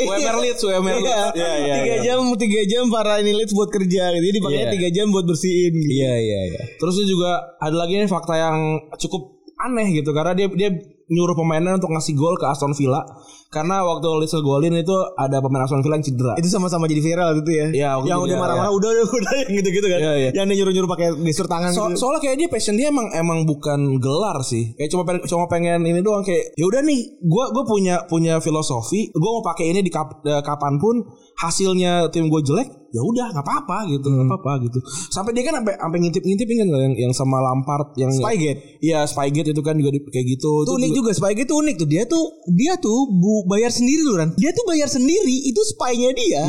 [0.00, 1.08] UMR Leeds UMR Leeds.
[1.08, 1.74] Iya, Iya iya.
[1.78, 1.96] tiga iya.
[2.04, 4.24] jam, tiga jam para ini Leeds buat kerja gitu.
[4.24, 4.74] Jadi pakainya Iya.
[4.74, 5.72] tiga jam buat bersihin.
[5.74, 5.92] Gitu.
[5.92, 6.62] Iya iya iya.
[6.78, 8.56] Terus juga ada lagi nih fakta yang
[8.96, 10.70] cukup aneh gitu karena dia dia
[11.08, 13.02] nyuruh pemainnya untuk ngasih gol ke Aston Villa
[13.48, 16.32] karena waktu Leeds golin itu ada pemain Aston Villa yang cedera.
[16.36, 17.66] Itu sama-sama jadi viral gitu ya.
[17.70, 19.98] Iya, waktu yang itu udah marah-marah udah udah udah yang gitu-gitu kan.
[19.98, 20.30] Iya, iya.
[20.32, 21.96] Yang dia nyuruh-nyuruh pakai disur tangan So- gitu.
[21.98, 25.80] soalnya kayak dia passion dia emang emang bukan gelar sih kayak cuma pengen cuma pengen
[25.80, 29.80] ini doang kayak ya udah nih gua gue punya punya filosofi gue mau pakai ini
[29.80, 34.26] di kap, eh, kapan pun hasilnya tim gue jelek ya udah nggak apa-apa gitu nggak
[34.26, 38.80] apa-apa gitu sampai dia kan sampai sampai ngintip-ngintip kan yang yang sama Lampard yang Spygate.
[38.80, 41.86] iya Spygate itu kan juga di- kayak gitu Itu unik juga spy itu unik tuh.
[41.86, 44.32] Dia tuh dia tuh bu bayar sendiri loh Ran.
[44.34, 46.42] Dia tuh bayar sendiri itu spy-nya dia.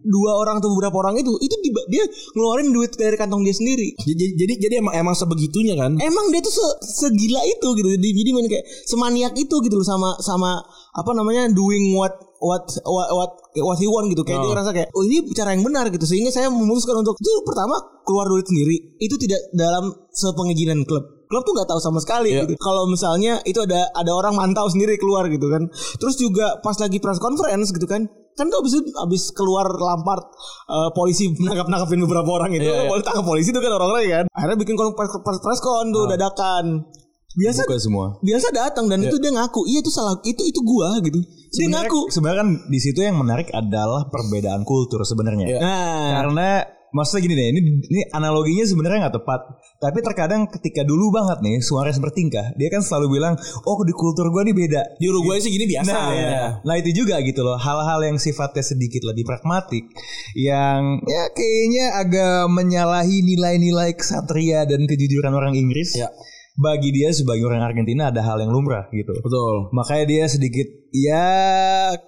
[0.00, 3.96] Dua orang atau beberapa orang itu itu di- dia ngeluarin duit dari kantong dia sendiri.
[3.98, 7.88] jadi jadi jadi emang emang sebegitunya kan Emang dia tuh se- segila itu gitu.
[7.88, 10.60] Jadi, jadi main kayak semaniak itu gitu loh sama sama
[10.92, 14.20] apa namanya doing what what what what, what he want gitu.
[14.22, 16.04] Kayak dia ngerasa kayak oh ini cara yang benar gitu.
[16.04, 18.96] Sehingga saya memutuskan untuk itu pertama keluar duit sendiri.
[18.98, 21.15] Itu tidak dalam sepengizinan klub.
[21.26, 22.54] Klub tuh nggak tahu sama sekali gitu.
[22.56, 25.66] Kalau misalnya itu ada ada orang mantau sendiri keluar gitu kan.
[25.96, 28.06] Terus juga pas lagi press conference gitu kan.
[28.32, 30.28] Kan tuh abis, abis keluar Lampard
[30.66, 34.56] eh, polisi menangkap nangkapin beberapa orang itu boleh tangkap polisi itu kan orang-orang kan akhirnya
[34.56, 36.84] bikin kon- press, press, press con tuh dadakan
[37.32, 38.06] biasa Buka semua.
[38.18, 41.28] biasa datang dan itu dia ngaku iya itu salah itu itu gua gitu dia
[41.64, 45.56] Sebenarnya- ngaku Sebenarnya kan di situ yang menarik adalah perbedaan kultur sebenarnya.
[45.56, 46.48] nah Karena
[46.96, 47.60] maksudnya gini deh, ini
[47.92, 49.40] ini analoginya sebenarnya nggak tepat.
[49.76, 53.36] Tapi terkadang ketika dulu banget nih Suarez bertingkah, dia kan selalu bilang,
[53.68, 55.92] "Oh, di kultur gua nih beda." Di Uruguay sih gini biasa.
[55.92, 56.48] Nah, ya.
[56.64, 59.84] nah itu juga gitu loh hal-hal yang sifatnya sedikit lebih pragmatik
[60.32, 66.00] yang ya kayaknya agak menyalahi nilai-nilai kesatria dan kejujuran orang Inggris.
[66.00, 66.08] Ya.
[66.56, 69.12] Bagi dia sebagai orang Argentina ada hal yang lumrah gitu.
[69.20, 69.68] Betul.
[69.76, 71.28] Makanya dia sedikit ya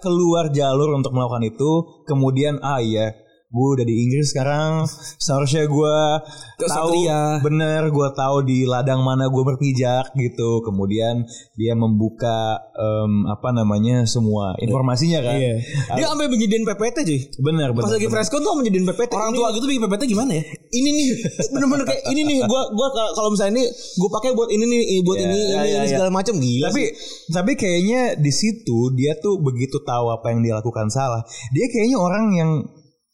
[0.01, 2.01] keluar jalur untuk melakukan itu.
[2.09, 3.13] Kemudian ah iya,
[3.49, 4.85] gue udah di Inggris sekarang.
[5.17, 5.95] Seharusnya gue
[6.59, 7.41] tahu Kesatria.
[7.41, 10.61] bener, gue tahu di ladang mana gue berpijak gitu.
[10.61, 11.25] Kemudian
[11.55, 15.35] dia membuka em, apa namanya semua informasinya kan.
[15.35, 15.55] Iya.
[15.97, 17.19] Dia sampai menjadiin PPT cuy.
[17.41, 17.83] Bener, bener.
[17.83, 19.11] Pas lagi preskon tuh menjadiin PPT.
[19.11, 20.43] Orang tua gitu bikin PPT gimana ya?
[20.69, 21.07] ini nih
[21.49, 23.65] bener-bener kayak ini nih gua gua ka- kalau misalnya ini
[23.97, 25.89] gua pakai buat ini nih buat Ya, ini ya, ini, ya, ini ya.
[25.89, 26.89] segala macam gila tapi sih.
[27.33, 31.25] tapi kayaknya di situ dia tuh begitu tahu apa yang dia lakukan salah.
[31.49, 32.51] Dia kayaknya orang yang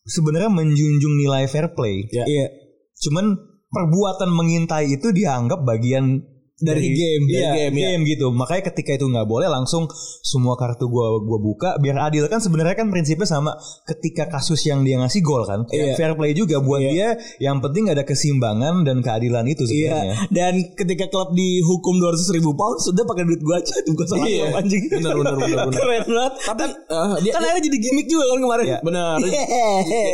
[0.06, 2.06] sebenarnya menjunjung nilai fair play.
[2.14, 2.48] iya
[2.96, 3.36] Cuman
[3.68, 6.24] perbuatan mengintai itu dianggap bagian
[6.56, 8.12] Dari game, dari iya, game, game, ya.
[8.16, 8.32] gitu.
[8.32, 9.92] Makanya ketika itu nggak boleh langsung
[10.24, 14.88] semua kartu gua gua buka biar adil kan sebenarnya kan prinsipnya sama ketika kasus yang
[14.88, 15.68] dia ngasih gol kan.
[15.68, 16.00] Iya.
[16.00, 20.16] Fair play juga buat dia yang penting ada kesimbangan dan keadilan itu sebenarnya.
[20.16, 24.08] Iya, dan ketika klub dihukum 200 ribu pound sudah pakai duit gua aja tuh gua
[24.08, 24.48] salah Iya.
[24.48, 24.84] klub, anjing.
[24.96, 25.76] Benar, benar, benar, benar.
[25.76, 26.34] Keren banget.
[26.40, 28.66] Tapi eh, dia, kan akhirnya jadi gimmick juga kan kemarin.
[28.66, 28.80] Iya.
[28.80, 29.16] benar.
[29.20, 29.44] Iya.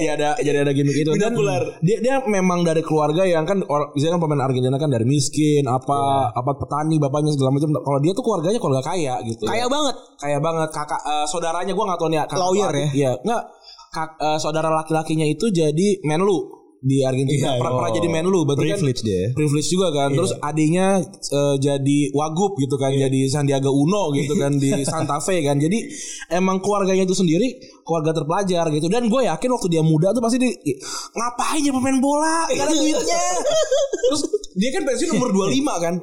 [0.01, 1.37] jadi ada jadi ada gimmick itu dan
[1.85, 5.69] dia dia memang dari keluarga yang kan orang misalnya kan pemain Argentina kan dari miskin
[5.69, 7.69] apa apa petani bapaknya segala macam.
[7.75, 9.43] Kalau dia tuh keluarganya keluarga kaya gitu.
[9.45, 9.95] Kaya banget.
[10.17, 10.69] kaya banget.
[10.71, 12.87] Kakak eh, saudaranya gua nggak tahu nih kakak Lawyer ya?
[12.95, 13.11] iya.
[13.21, 13.43] Nggak.
[13.91, 17.61] Kak, eh, saudara laki-lakinya itu jadi menlu di Argentina.
[17.61, 18.39] Pernah, pernah jadi menlu.
[18.41, 19.23] Berarti kan Privilege dia.
[19.37, 20.09] privilege juga kan.
[20.17, 22.89] Terus adiknya eh, jadi wagub gitu kan.
[22.89, 25.61] Jadi Sandiaga Uno gitu kan di Santa Fe kan.
[25.61, 25.77] Jadi
[26.33, 28.87] emang keluarganya itu sendiri keluarga terpelajar gitu.
[28.87, 30.49] Dan gue yakin waktu dia muda tuh pasti di
[31.11, 32.47] ngapain ya pemain bola?
[32.49, 33.23] Gak ada duitnya.
[34.11, 34.21] Terus
[34.51, 35.93] dia kan pensiun umur 25 kan.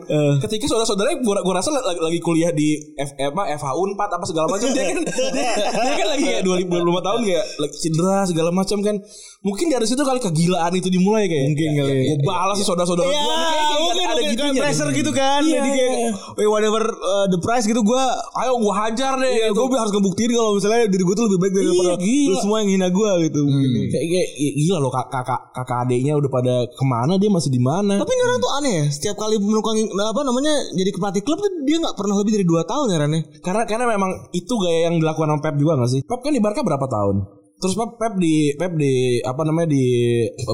[0.40, 4.46] Ketika saudara-saudaranya gue gua rasa lagi, lagi kuliah di F, apa FH Unpad apa segala
[4.48, 4.68] macam.
[4.72, 5.52] Dia kan dia,
[5.84, 8.96] dia kan lagi kayak 25 25 tahun kayak lagi cedera segala macam kan.
[9.38, 11.44] Mungkin dari situ kali kegilaan itu dimulai kayak.
[11.52, 11.94] Mungkin kali.
[12.10, 15.40] Gue balas sih saudara-saudara Iya, gue mungkin ada, kayak pressure gitu kan.
[15.44, 16.10] Iya, Jadi kayak, iya.
[16.42, 18.02] "Weh, whatever uh, the price gitu gue
[18.40, 19.30] ayo gue hajar deh.
[19.30, 19.60] Iya, gitu.
[19.62, 22.28] gue harus ngebuktiin kalau misalnya diri gue tuh lebih baik daripada gila.
[22.28, 23.40] lu semua yang hina gue gitu.
[23.44, 23.70] mungkin.
[23.86, 27.50] kayak, kayak ya, gila loh kak- kakak kakak adiknya udah pada ke mana dia masih
[27.50, 28.84] di mana Tapi ini orang tuh aneh ya.
[28.88, 32.64] Setiap kali menukang apa namanya jadi pelatih klub tuh dia nggak pernah lebih dari 2
[32.64, 33.20] tahun ya Ran ya.
[33.44, 36.40] karena karena memang itu gaya yang dilakukan sama Pep juga gak sih Pep kan di
[36.40, 37.16] Barca berapa tahun
[37.58, 39.84] terus Pep Pep di Pep di apa namanya di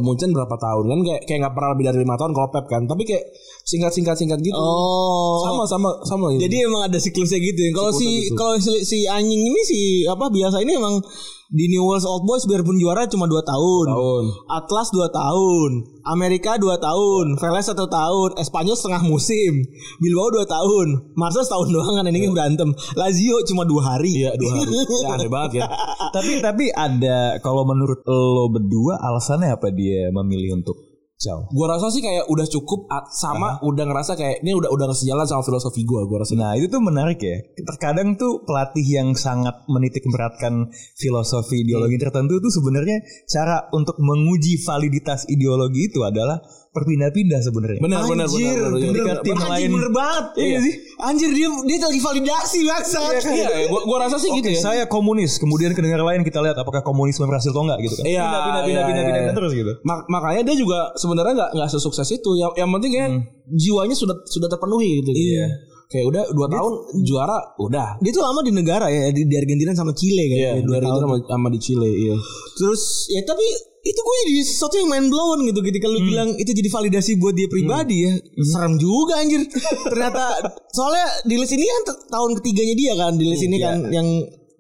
[0.01, 2.83] Munchen berapa tahun kan kayak kayak nggak pernah lebih dari lima tahun kalau Pep kan
[2.89, 3.25] tapi kayak
[3.65, 5.41] singkat singkat singkat gitu Oh.
[5.43, 6.45] sama sama sama gitu.
[6.45, 7.71] Jadi emang ada siklusnya gitu ya.
[7.73, 8.37] Kalau si gitu.
[8.37, 11.01] kalau si, si anjing ini si apa biasa ini emang
[11.49, 13.87] di New World Old Boys biarpun juara cuma 2 tahun.
[13.87, 15.71] tahun Atlas 2 tahun,
[16.03, 19.63] Amerika 2 tahun, Vélez 1 tahun, Espanyol setengah musim,
[20.03, 22.75] Bilbao 2 tahun, Marseille setahun doang kan ini berantem.
[22.99, 24.13] Lazio cuma 2 hari.
[24.19, 25.67] iya dua hari ya, aneh banget ya
[26.17, 30.75] tapi tapi ada kalau menurut lo berdua alasannya apa dia memilih untuk
[31.21, 31.45] jauh?
[31.51, 35.43] Gua rasa sih kayak udah cukup sama udah ngerasa kayak ini udah udah sejalan sama
[35.47, 36.35] filosofi gua gua rasa.
[36.35, 37.39] Nah itu tuh menarik ya.
[37.55, 44.61] Terkadang tuh pelatih yang sangat menitik beratkan filosofi ideologi tertentu tuh sebenarnya cara untuk menguji
[44.63, 46.43] validitas ideologi itu adalah
[46.75, 47.79] berpindah-pindah sebenarnya.
[47.79, 48.71] Benar benar Anjir, benar.
[48.75, 48.91] benar.
[48.91, 50.25] Bener, tim anjing, lain- bener banget.
[50.35, 50.59] Iya.
[50.59, 50.75] sih?
[50.99, 53.13] Anjir dia dia lagi validasi bangsat.
[53.25, 54.61] Iya, gua gua rasa sih gitu Oke, ya.
[54.61, 55.39] saya komunis.
[55.39, 58.05] Kemudian ke negara lain kita lihat apakah komunisme berhasil atau enggak gitu kan.
[58.05, 59.19] Iya, Pindah, pindah, iya, pindah, pindah, iya.
[59.23, 59.73] pindah, terus gitu.
[59.81, 62.31] Mak- makanya dia juga sebenarnya nggak nggak sesukses itu.
[62.35, 63.11] Yang yang penting kan
[63.49, 65.11] jiwanya sudah sudah terpenuhi gitu.
[65.15, 65.47] Iya.
[65.85, 66.73] Kayak udah dua tahun
[67.07, 67.89] juara udah.
[68.03, 70.37] Dia tuh lama di negara ya di, di Argentina sama Chile kan.
[70.43, 70.99] Iya, Dua tahun.
[70.99, 72.17] sama, sama di Chile, iya.
[72.59, 73.47] Terus ya tapi
[73.85, 77.37] itu gue jadi sesuatu yang main blown gitu ketika lu bilang itu jadi validasi buat
[77.37, 78.13] dia pribadi ya.
[78.41, 79.45] Serem juga anjir.
[79.93, 80.41] Ternyata
[80.73, 84.09] soalnya di list ini kan tahun ketiganya dia kan di list ini kan yang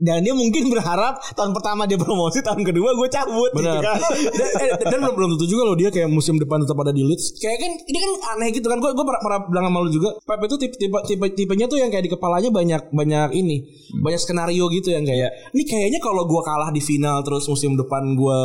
[0.00, 3.82] dan dia mungkin berharap tahun pertama dia promosi tahun kedua gue cabut gitu Benar.
[3.84, 3.98] kan.
[4.38, 7.04] dan, eh, dan belum belum tentu juga loh dia kayak musim depan tetap ada di
[7.04, 7.38] Leeds.
[7.38, 8.78] Kayak kan ini kan aneh gitu kan.
[8.80, 10.10] Gue gue pernah, pernah bilang sama lu juga.
[10.24, 13.56] Pep itu tipe tipe tipe tipenya tuh yang kayak di kepalanya banyak banyak ini
[14.00, 18.16] banyak skenario gitu yang kayak ini kayaknya kalau gue kalah di final terus musim depan
[18.16, 18.40] gue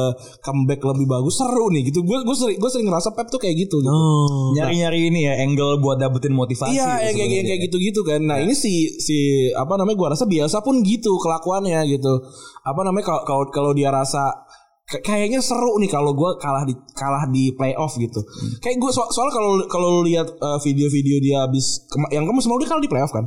[0.45, 2.03] comeback lebih bagus seru nih gitu.
[2.03, 3.69] Gue gue sering gue sering ngerasa Pep tuh kayak gitu.
[3.69, 3.89] gitu.
[3.89, 4.51] Oh.
[4.57, 6.73] Nyari-nyari ini ya angle buat dapetin motivasi.
[6.75, 8.21] Iya, yang itu kayak yang kayak gitu-gitu kan.
[8.25, 9.17] Nah, ini si si
[9.53, 11.15] apa namanya gua rasa biasa pun gitu
[11.49, 12.13] kelakuannya gitu.
[12.61, 14.45] Apa namanya kalau kalau kalau dia rasa
[14.89, 18.21] kayaknya seru nih kalau gua kalah di kalah di playoff gitu.
[18.61, 22.61] Kayak gue so, soal kalau kalau lihat uh, video-video dia habis kema- yang kamu semua
[22.61, 23.25] dia kalah di playoff kan.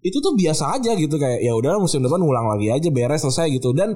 [0.00, 3.52] Itu tuh biasa aja gitu kayak ya udah musim depan ulang lagi aja beres selesai
[3.52, 3.92] gitu dan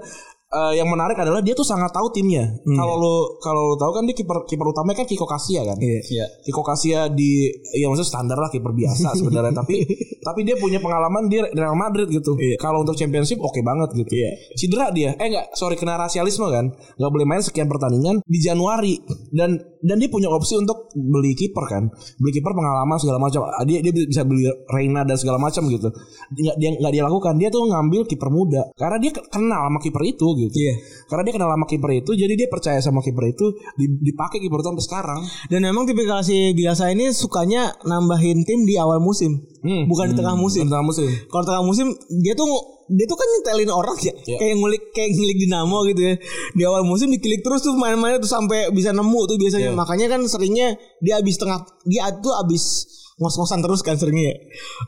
[0.55, 2.55] uh, yang menarik adalah dia tuh sangat tahu timnya.
[2.63, 5.77] Kalau lu kalau lu tahu kan dia kiper kiper utamanya kan Kiko Kasia kan.
[5.83, 6.27] Iya.
[6.47, 9.83] Kiko Kasia di ya maksudnya standar lah kiper biasa sebenarnya tapi
[10.23, 12.39] tapi dia punya pengalaman di Real Madrid gitu.
[12.63, 14.15] Kalau untuk championship oke banget gitu.
[14.55, 15.19] Cedera dia.
[15.19, 16.71] Eh enggak, sorry kena rasialisme kan.
[16.71, 19.03] Enggak boleh main sekian pertandingan di Januari
[19.35, 19.51] dan
[19.83, 21.91] dan dia punya opsi untuk beli kiper kan.
[22.17, 23.45] Beli kiper pengalaman segala macam.
[23.45, 25.91] Ah, Dia dia bisa beli Reina dan segala macam gitu.
[26.33, 27.35] Dia dia enggak dia lakukan.
[27.35, 30.55] Dia tuh ngambil kiper muda karena dia ke- kenal sama kiper itu gitu.
[30.55, 30.75] Iya.
[31.05, 34.57] Karena dia kenal sama kiper itu jadi dia percaya sama kiper itu di- dipakai kiper
[34.57, 35.21] itu sampai sekarang.
[35.47, 39.85] Dan memang tipikal si biasa ini sukanya nambahin tim di awal musim, Hmm.
[39.85, 40.65] bukan di tengah musim.
[40.65, 41.11] Tengah musim.
[41.27, 42.47] Kalau tengah musim dia tuh
[42.87, 44.37] dia tuh kan nyetelin orang ya, Iya.
[44.37, 46.15] kayak ngulik kayak ngilik dinamo gitu ya.
[46.53, 49.73] Di awal musim dikilik terus tuh main-mainnya tuh sampai bisa nemu tuh biasanya.
[49.73, 49.79] Iya.
[49.79, 54.33] Makanya kan seringnya dia habis tengah dia tuh habis ngos-ngosan terus kan seringnya.
[54.33, 54.37] ya.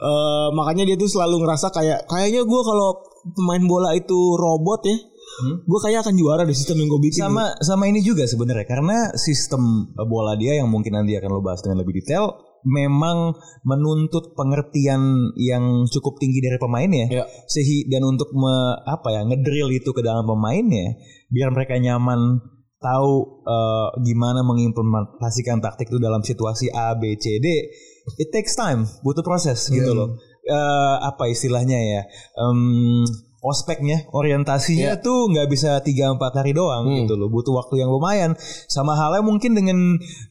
[0.03, 3.01] Eh, makanya dia tuh selalu ngerasa kayak kayaknya gue kalau
[3.32, 4.97] pemain bola itu robot ya,
[5.66, 7.26] gue kayak akan juara di sistem yang gue bikin.
[7.26, 11.59] sama sama ini juga sebenarnya karena sistem bola dia yang mungkin nanti akan lo bahas
[11.61, 12.34] dengan lebih detail
[12.66, 17.06] memang menuntut pengertian yang cukup tinggi dari pemainnya.
[17.06, 17.24] Iya.
[17.46, 20.98] sehi dan untuk me- apa ya ngedrill itu ke dalam pemainnya
[21.30, 22.42] biar mereka nyaman
[22.82, 27.46] tahu eh, gimana mengimplementasikan taktik itu dalam situasi A B C D.
[28.18, 30.18] It takes time butuh proses gitu loh.
[30.46, 32.02] Eh, apa istilahnya ya
[32.38, 33.02] Em,
[33.47, 37.30] ospeknya orientasinya tuh nggak bisa 3-4 hari doang gitu loh.
[37.30, 38.34] Butuh waktu yang lumayan.
[38.66, 39.78] Sama halnya mungkin dengan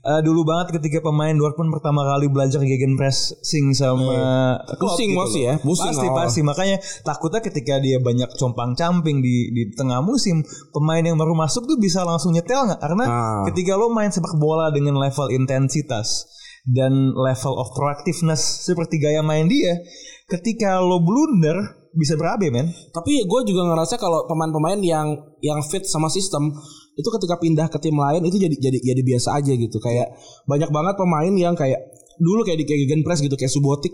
[0.03, 5.39] eh, dulu banget ketika pemain Dortmund pertama kali belajar gegen pressing sama Klopp Pusing gitu
[5.39, 6.17] ya, pusing pasti awal.
[6.19, 6.39] pasti.
[6.43, 10.43] Makanya takutnya ketika dia banyak compang camping di di tengah musim
[10.75, 12.81] pemain yang baru masuk tuh bisa langsung nyetel nggak?
[12.83, 13.43] Karena Ah.
[13.47, 16.27] ketika lo main sepak bola dengan level intensitas
[16.65, 19.77] dan level of proactiveness seperti gaya main dia
[20.25, 25.07] ketika lo blunder bisa berabe men Tapi gue juga ngerasa kalau pemain-pemain yang
[25.39, 26.51] yang fit sama sistem
[26.95, 29.77] itu ketika pindah ke tim lain itu jadi jadi jadi biasa aja gitu.
[29.79, 30.15] Kayak
[30.47, 31.79] banyak banget pemain yang kayak
[32.19, 33.91] dulu kayak di kayak Gegenpress gitu kayak Subotic.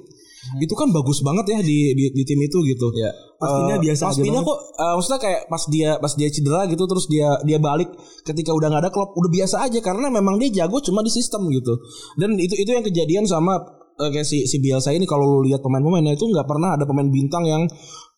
[0.57, 2.89] Itu kan bagus banget ya di di, di tim itu gitu.
[2.97, 3.13] Iya.
[3.37, 4.49] Pas pindah Eh, biasa pas aja pindah banget.
[4.53, 7.89] kok eh, maksudnya kayak pas dia pas dia cedera gitu terus dia dia balik
[8.25, 11.45] ketika udah nggak ada klub udah biasa aja karena memang dia jago cuma di sistem
[11.49, 11.73] gitu.
[12.17, 15.61] Dan itu itu yang kejadian sama eh, kayak si si Bielsa ini kalau lu lihat
[15.61, 17.63] pemain-pemainnya itu nggak pernah ada pemain bintang yang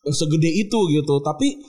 [0.04, 1.20] yang segede itu gitu.
[1.20, 1.60] Tapi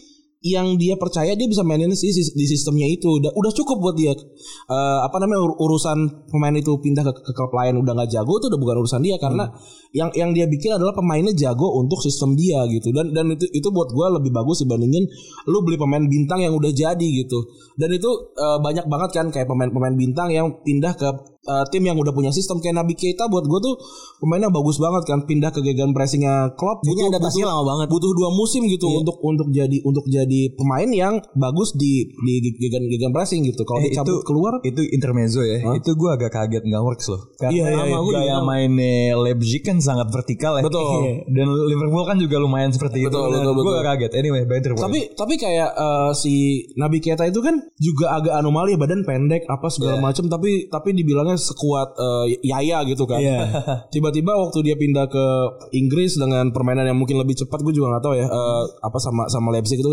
[0.46, 3.10] yang dia percaya dia bisa mainin sih sis- di sistemnya itu.
[3.10, 4.14] Udah udah cukup buat dia.
[4.14, 8.38] Eh, apa namanya ur- urusan pemain itu pindah ke, ke klub lain udah nggak jago
[8.38, 9.18] itu udah bukan urusan dia.
[9.18, 9.50] Karena
[9.92, 12.94] yang yang dia bikin adalah pemainnya jago untuk sistem dia gitu.
[12.94, 15.10] Dan dan itu itu buat gue lebih bagus dibandingin
[15.46, 17.42] lu beli pemain bintang yang udah jadi gitu.
[17.74, 21.10] Dan itu eh, banyak banget kan kayak pemain-pemain bintang yang pindah ke
[21.46, 22.62] eh, tim yang udah punya sistem.
[22.62, 23.76] Kayak Nabi Keita buat gue tuh
[24.22, 26.86] pemainnya bagus banget kan pindah ke gegen pressingnya Klopp.
[26.86, 27.88] Kayaknya adaptasinya lama banget.
[27.90, 33.12] butuh dua musim gitu untuk untuk jadi untuk jadi pemain yang bagus di di gegen
[33.12, 33.62] pressing gitu.
[33.62, 35.62] Kalau Eh, dicabut itu- keluar itu intermezzo ya.
[35.74, 37.22] Itu gue agak kaget nggak works loh.
[37.36, 38.00] Karena Iya, iya, iya.
[38.16, 40.64] gaya mainnya Leipzig kan sangat vertikal ya.
[40.64, 40.84] Betul.
[41.28, 43.76] dan Liverpool kan juga lumayan seperti Betul, itu betul, gue betul.
[43.76, 44.12] agak kaget.
[44.16, 44.84] Anyway better point.
[44.84, 46.34] tapi tapi kayak eh, si
[46.76, 51.36] Nabi Keita itu kan juga agak anomali badan pendek apa segala macam tapi tapi dibilangnya
[51.36, 53.20] sekuat eh, Yaya gitu kan.
[53.94, 55.26] Tiba-tiba waktu dia pindah ke
[55.74, 59.24] Inggris dengan permainan yang mungkin lebih cepat gue juga nggak tahu ya eh, apa sama
[59.28, 59.92] sama Leipzig itu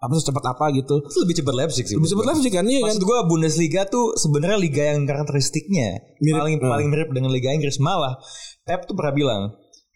[0.00, 1.04] apa secepat apa gitu.
[1.04, 1.96] Itu lebih cepat Leipzig sih.
[1.96, 2.96] Lebih cepat Leipzig kan iya kan?
[2.96, 6.40] Maksud gue Bundesliga tuh sebenarnya liga yang karakteristiknya Mirip.
[6.40, 7.76] paling paling mirip dengan Liga Inggris.
[7.76, 8.16] Malah
[8.64, 9.42] Pep tuh pernah bilang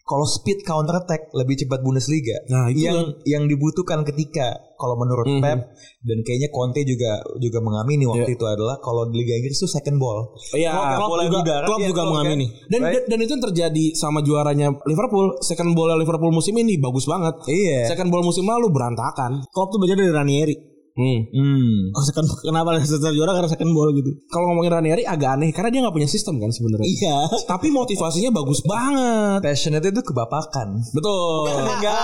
[0.05, 2.37] kalau speed counter attack lebih cepat Bundesliga.
[2.47, 5.41] Nah, itu yang yang dibutuhkan ketika kalau menurut Mhm.
[5.41, 5.59] Pep
[5.99, 8.37] dan kayaknya Conte juga juga mengamini waktu Iya.
[8.37, 10.37] itu adalah kalau di Liga Inggris tuh second ball.
[10.53, 12.45] Iya, Klopp Klopp juga- udara, Klopp iya, juga Klopp mengamini.
[12.45, 12.69] kan?
[12.69, 12.93] Dan, Right?
[12.93, 15.27] dan dan itu yang terjadi sama juaranya Liverpool.
[15.41, 17.41] Second ball Liverpool musim ini bagus banget.
[17.49, 17.89] Iya.
[17.89, 19.41] Second ball musim lalu berantakan.
[19.49, 20.55] Klopp tuh belajar dari Ranieri.
[20.95, 21.27] Hmm.
[21.27, 21.91] Hmm.
[21.91, 24.15] Oh, second, kenapa setelah juara karena second ball gitu.
[24.31, 26.87] Kalau ngomongin Ranieri agak aneh karena dia nggak punya sistem kan sebenarnya.
[26.87, 27.17] Iya.
[27.51, 29.43] Tapi motivasinya bagus banget.
[29.43, 30.67] Passionate itu kebapakan.
[30.95, 31.51] Betul.
[31.51, 32.03] Enggak.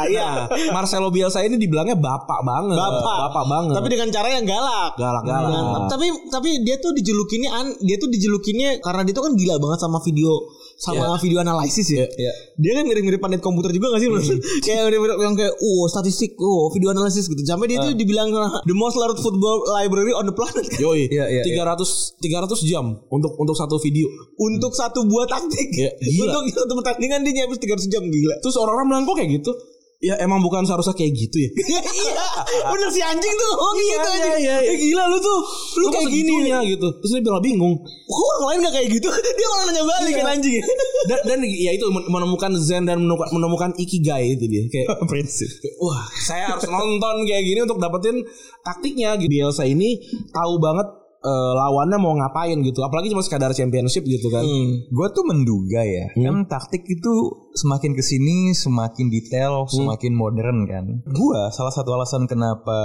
[0.10, 0.48] Iya.
[0.72, 2.72] Marcelo Bielsa ini dibilangnya bapak banget.
[2.72, 3.16] Bapak.
[3.30, 3.74] Bapak banget.
[3.78, 4.92] Tapi dengan cara yang galak.
[4.96, 5.52] galak-galak.
[5.52, 9.60] Nah, tapi tapi dia tuh dijulukinnya an, dia tuh dijulukinnya karena dia tuh kan gila
[9.60, 10.34] banget sama video
[10.80, 12.08] sama video analisis ya.
[12.08, 12.32] Iya.
[12.56, 14.16] Dia kan mirip-mirip pandit komputer juga gak sih lu?
[14.64, 17.36] kayak mirip-mirip yang kayak oh statistik, oh video analisis gitu.
[17.44, 18.32] Sampai dia tuh dibilang
[18.64, 20.64] the most loved football library on the planet.
[20.64, 20.80] kan.
[20.84, 24.08] Yoi, Iya, iya, 300 300 jam untuk untuk satu video.
[24.40, 25.68] Untuk satu buah taktik.
[25.76, 26.40] Iya, gila.
[26.40, 28.40] Untuk satu pertandingan dia nyampe 300 jam gila.
[28.40, 29.52] Terus orang-orang bilang kok kayak gitu?
[30.00, 31.50] Ya emang bukan seharusnya kayak gitu ya.
[31.52, 32.24] iya,
[32.72, 34.32] bener si anjing tuh ngomong Iya, gitu iya, anjing.
[34.40, 34.70] iya, iya.
[34.72, 35.38] Eh, gila lu tuh,
[35.76, 36.88] lu Lu kayak gini ya gitu.
[36.98, 37.74] Terus dia bilang bingung.
[37.84, 39.08] Kok orang lain gak kayak gitu?
[39.36, 40.56] Dia malah nanya balik kan anjing.
[41.10, 44.64] Dan, dan ya itu menemukan zen dan menemukan, menemukan ikigai itu dia.
[44.68, 45.48] Kayak Prinsip.
[45.76, 48.20] wah saya harus nonton kayak gini untuk dapetin
[48.60, 49.28] taktiknya gitu.
[49.28, 49.96] Bielsa ini
[50.28, 50.84] tahu banget
[51.20, 52.80] eh, lawannya mau ngapain gitu.
[52.80, 54.44] Apalagi cuma sekadar championship gitu kan.
[54.88, 57.12] Gue tuh menduga ya, kan taktik itu
[57.54, 60.84] semakin ke sini semakin detail, semakin modern kan.
[61.04, 62.78] Gue salah satu alasan kenapa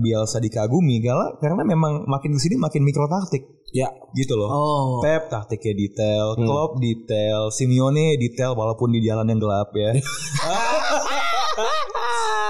[0.00, 3.44] Bielsa dikagumi gala karena memang makin ke sini makin mikro taktik.
[3.74, 4.46] Ya, Gitu loh.
[4.46, 4.86] Oh.
[5.02, 9.98] Pep taktiknya detail, Klopp detail, Simeone detail walaupun di jalan yang gelap ya.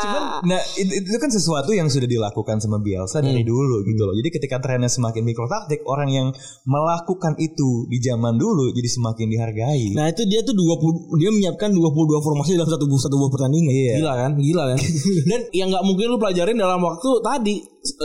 [0.04, 4.14] Cuman nah itu, itu kan sesuatu yang sudah dilakukan sama Bielsa dari dulu gitu loh.
[4.16, 6.28] Jadi ketika trennya semakin mikro taktik, orang yang
[6.64, 9.96] melakukan itu di zaman dulu jadi semakin dihargai.
[9.96, 13.72] Nah itu dia tuh 20 dia menyiapkan 22 formasi dalam satu satu buah pertandingan.
[13.72, 13.94] Iya.
[14.00, 14.78] gila kan, gila kan.
[15.30, 17.54] dan yang nggak mungkin lu pelajarin dalam waktu tadi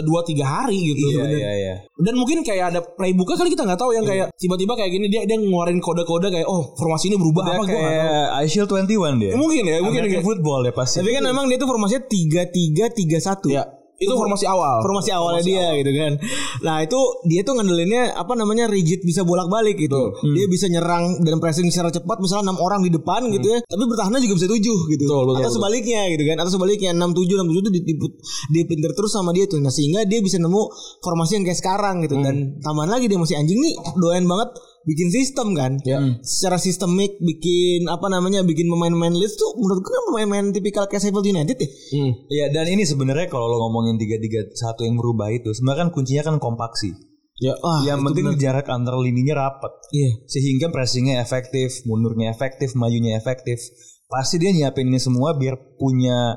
[0.03, 1.15] dua tiga hari gitu.
[1.15, 1.75] Iya, iya, iya.
[1.95, 5.23] Dan mungkin kayak ada playbooknya kali kita nggak tahu yang kayak tiba-tiba kayak gini dia
[5.23, 7.87] dia ngeluarin kode-kode kayak oh formasi ini berubah Udah apa gue nggak tahu.
[7.87, 9.31] kayak iShield 21 dia.
[9.39, 11.05] Mungkin ya, mungkin American kayak- football ya pasti.
[11.05, 13.53] Tapi kan memang dia tuh formasinya 3-3-3-1.
[13.53, 13.63] Ya,
[13.99, 14.79] itu formasi awal.
[14.79, 16.15] Formasi awalnya dia gitu kan.
[16.63, 20.15] Nah itu dia tuh ngandelinnya apa namanya rigid bisa bolak-balik gitu.
[20.23, 23.59] Dia bisa nyerang dan pressing secara cepat misalnya enam orang di depan gitu ya.
[23.59, 25.03] Tapi bertahannya juga bisa tujuh gitu.
[25.03, 25.57] Betul, betul, Atau betul.
[25.59, 26.35] sebaliknya gitu kan.
[26.39, 28.11] Atau sebaliknya enam tujuh enam tujuh itu diput
[28.55, 29.59] dipinter terus sama dia tuh.
[29.59, 30.63] Nah sehingga dia bisa nemu
[31.03, 32.15] formasi yang kayak sekarang gitu.
[32.23, 34.55] Dan tambahan lagi dia masih anjing nih doyan banget
[34.87, 35.79] bikin sistem kan.
[36.23, 41.03] Secara sistemik bikin apa namanya bikin pemain-pemain list tuh menurut gue kan pemain-pemain tipikal kayak
[41.03, 41.69] Sheffield United ya.
[41.95, 42.11] Hmm.
[42.29, 45.89] Iya dan ini sebenarnya kalau lo ngomongin tiga tiga satu yang berubah itu sebenarnya kan
[45.91, 47.09] kuncinya kan kompaksi.
[47.39, 48.39] Ya, Wah, yang penting bener.
[48.39, 49.71] jarak antar lininya rapat.
[49.95, 50.27] Iya.
[50.27, 53.63] Sehingga pressingnya efektif, mundurnya efektif, majunya efektif.
[54.11, 56.35] Pasti dia nyiapin ini semua biar punya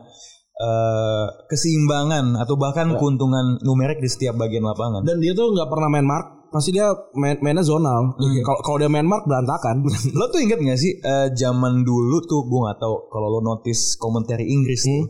[0.62, 5.03] eh, keseimbangan atau bahkan keuntungan numerik di setiap bagian lapangan.
[5.03, 8.14] Dan dia tuh nggak pernah main mark, pasti dia main mainnya zonal.
[8.20, 9.82] Kalau kalau dia main mark berantakan.
[10.18, 13.96] lo tuh inget gak sih eh, zaman dulu tuh gue nggak tahu kalau lo notice
[13.96, 15.03] komentari Inggris tuh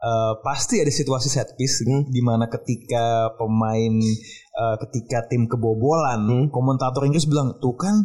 [0.00, 3.94] eh, pasti ada situasi set piece di mana ketika pemain
[4.56, 8.00] eh, ketika tim kebobolan komentator Inggris bilang tuh kan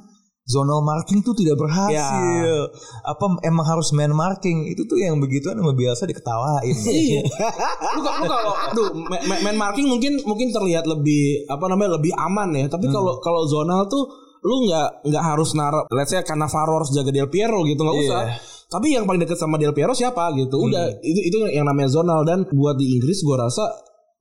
[0.46, 2.70] zonal marking tuh tidak berhasil.
[3.02, 6.76] Apa emang harus man marking itu tuh yang begituan sama biasa diketawain.
[6.86, 7.22] Iya.
[7.92, 11.98] lu, ka- lu kalau aduh ma- ma- main marking mungkin mungkin terlihat lebih apa namanya
[11.98, 12.66] lebih aman ya.
[12.68, 14.06] Tapi kalau kalau zonal tuh
[14.40, 17.98] lu nggak nggak harus naruh let's say karena Faro harus jaga Del Piero gitu nggak
[18.00, 18.22] usah.
[18.66, 20.62] Tapi yang paling dekat sama Del Piero siapa gitu.
[20.62, 22.22] Udah itu itu yang namanya zonal.
[22.22, 23.66] Dan buat di Inggris gua rasa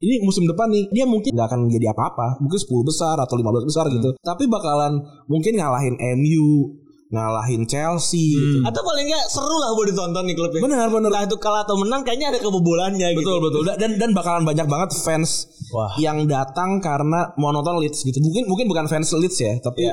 [0.04, 3.68] ini musim depan nih dia mungkin nggak akan jadi apa-apa mungkin 10 besar atau 15
[3.68, 6.76] besar gitu tapi bakalan mungkin ngalahin MU
[7.14, 8.66] ngalahin Chelsea gitu.
[8.66, 10.60] Atau paling enggak seru lah buat ditonton nih klubnya.
[10.66, 13.22] benar benar Entah itu kalah atau menang kayaknya ada kebobolannya gitu.
[13.22, 15.94] Betul betul Da- dan dan bakalan banyak banget fans Wah.
[16.02, 18.18] yang datang karena mau nonton Leeds gitu.
[18.18, 19.86] Mungkin mungkin bukan fans Leeds ya, tapi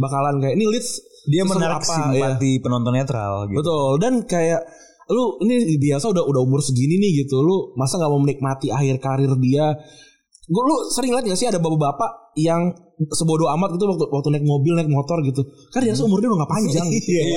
[0.00, 0.90] bakalan kayak ini Leeds
[1.28, 1.94] dia menarik apa, ya.
[1.94, 4.66] simpati penonton netral gitu Betul dan kayak
[5.12, 7.38] lu ini biasa udah udah umur segini nih gitu.
[7.38, 9.76] Lu masa nggak mau menikmati akhir karir dia?
[10.42, 12.74] Gue lu sering lihat gak sih ada bapak-bapak yang
[13.14, 15.38] sebodoh amat gitu waktu waktu naik mobil naik motor gitu.
[15.70, 16.86] Kan dia umurnya udah gak panjang.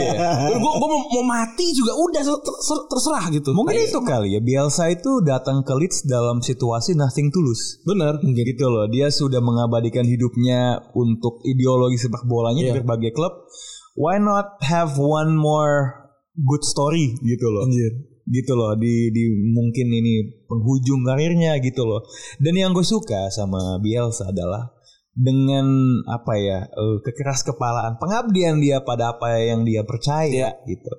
[0.58, 3.54] Gue gue mau, mau mati juga udah ter- ter- terserah gitu.
[3.54, 7.78] Mungkin itu kali ya Bielsa itu datang ke Leeds dalam situasi nothing tulus.
[7.86, 8.20] bener.
[8.26, 12.82] Gitu loh, dia sudah mengabadikan hidupnya untuk ideologi sepak bolanya di Iya.
[12.82, 13.34] berbagai klub.
[13.96, 16.05] Why not have one more
[16.36, 17.66] good story gitu loh.
[18.26, 19.24] Gitu loh di di
[19.54, 22.04] mungkin ini penghujung karirnya gitu loh.
[22.42, 24.76] Dan yang gue suka sama Bielsa adalah
[25.16, 25.64] dengan
[26.12, 30.94] apa ya eh, kekeras kepalaan pengabdian dia pada apa yang dia percaya gitu.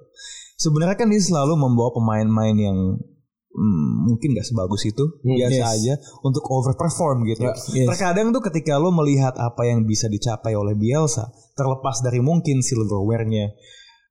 [0.57, 2.79] Sebenarnya kan dia selalu membawa pemain-pemain yang
[3.57, 5.75] hmm, mungkin gak sebagus itu biasa yes.
[5.77, 7.45] aja untuk overperform gitu.
[7.77, 7.89] yes.
[7.93, 13.53] Terkadang tuh ketika lo melihat apa yang bisa dicapai oleh Bielsa terlepas dari mungkin silverware-nya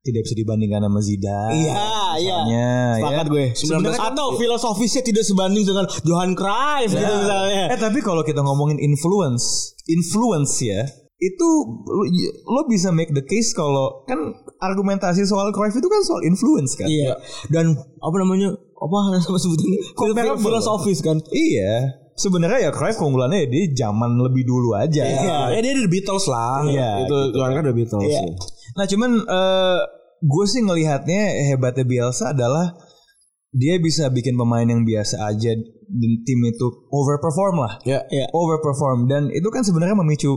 [0.06, 1.52] tidak bisa dibandingkan sama Zidane.
[1.58, 1.90] Iya,
[2.22, 2.36] iya.
[2.46, 3.32] misalnya, Sepakat ya.
[3.34, 3.44] gue.
[3.58, 7.74] Sebenarnya kan- atau filosofisnya tidak sebanding dengan Johan Cruyff gitu misalnya.
[7.74, 10.86] Eh tapi kalau kita ngomongin influence, influence ya,
[11.16, 11.48] itu
[11.88, 12.02] lo,
[12.44, 16.86] lo bisa make the case kalau kan argumentasi soal Cruyff itu kan soal influence kan.
[16.86, 17.16] Iya.
[17.48, 18.52] Dan apa namanya?
[18.76, 19.80] Apa nama sebutannya?
[19.98, 20.44] Comparable.
[20.44, 21.16] Filosofis kan.
[21.32, 22.04] Iya.
[22.16, 25.04] Sebenarnya ya Cruyff keunggulannya ya di zaman lebih dulu aja.
[25.04, 26.64] Ya dia dari Beatles lah.
[26.64, 27.38] Iya, itu gitu.
[27.40, 28.04] kan dari Beatles.
[28.08, 28.20] Iya.
[28.24, 28.32] ya.
[28.76, 29.78] Nah cuman eh
[30.22, 32.76] gue sih ngelihatnya hebatnya Bielsa adalah
[33.56, 35.56] dia bisa bikin pemain yang biasa aja
[35.86, 37.72] dan tim itu overperform lah.
[37.88, 38.04] Ya.
[38.12, 38.28] Iya.
[38.34, 40.36] Overperform dan itu kan sebenarnya memicu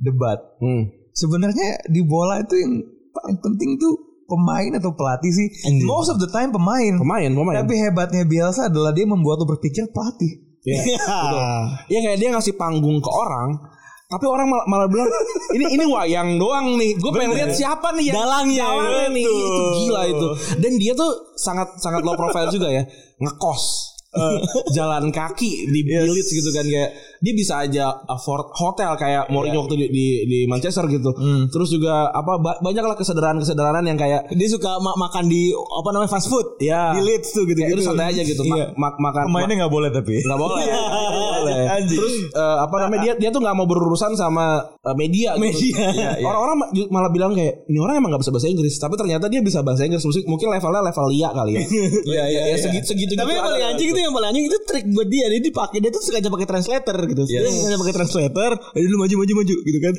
[0.00, 0.40] debat.
[0.62, 0.88] Hmm.
[1.14, 2.80] Sebenarnya di bola itu yang
[3.14, 3.94] paling penting tuh
[4.24, 5.48] pemain atau pelatih sih.
[5.68, 5.86] Anjing.
[5.86, 6.96] Most of the time pemain.
[6.96, 7.56] Pemain, pemain.
[7.62, 10.32] Tapi hebatnya Bielsa adalah dia membuat lo berpikir pelatih.
[10.64, 10.80] Iya.
[11.92, 13.60] Iya kayak dia ngasih panggung ke orang,
[14.04, 15.08] tapi orang malah, malah bilang
[15.56, 16.92] ini ini wayang doang nih.
[17.00, 19.24] Gue pengen lihat siapa nih yang Dalangnya, dalangnya nih.
[19.24, 20.26] Itu gila itu.
[20.60, 22.84] Dan dia tuh sangat sangat low profile juga ya.
[23.16, 23.93] Ngekos.
[24.14, 24.38] Eh,
[24.70, 29.74] jalan kaki di Leeds gitu kan kayak dia bisa aja afford hotel kayak Mourinho waktu
[29.76, 31.10] di, di di Manchester gitu.
[31.48, 35.88] Terus juga apa ba- banyak lah kesederhanaan-kesederhanaan yang kayak Dia suka ma- makan di apa
[35.90, 36.58] namanya fast food.
[36.58, 37.58] ya Di Leeds tuh gitu.
[37.58, 37.80] kayak gitu.
[37.80, 38.42] itu santai aja gitu.
[38.42, 38.66] Ma- Iya.
[38.74, 40.14] ma- makan Pemainnya nggak boleh tapi.
[40.20, 40.62] nggak boleh.
[40.62, 40.86] Nggak
[41.34, 41.62] boleh.
[41.90, 44.46] Terus eh, apa namanya dia dia tuh nggak mau berurusan sama
[44.78, 45.34] eh, media.
[45.34, 45.42] gitu.
[45.42, 45.74] Media.
[45.90, 48.94] Iya, Orang-orang ma- ju- malah bilang kayak ini orang emang nggak bisa bahasa Inggris, tapi
[48.94, 50.04] ternyata dia bisa bahasa Inggris.
[50.04, 51.62] Mungkin- Mungkin levelnya level Lia kali ya.
[52.12, 52.42] Iya iya.
[52.46, 53.12] Ya segitu segitu.
[53.14, 55.26] Tapi paling anjing itu yang paling anjing itu trik buat dia.
[55.26, 57.22] Dia dipakai dia tuh sengaja pakai translator gitu.
[57.24, 58.50] Dia sengaja pakai translator.
[58.70, 59.94] Jadi lu maju maju maju gitu kan.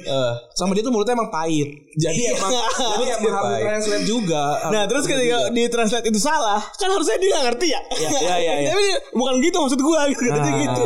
[0.53, 1.69] sama dia tuh mulutnya emang pahit.
[1.93, 4.43] Jadi emang jadi emang harus translate juga.
[4.69, 8.35] Nah terus ketika di translate itu salah Kan harusnya dia gak ngerti ya Iya, iya,
[8.37, 8.69] iya, iya.
[8.71, 8.83] Tapi
[9.13, 10.83] bukan gitu maksud gua gitu Katanya gitu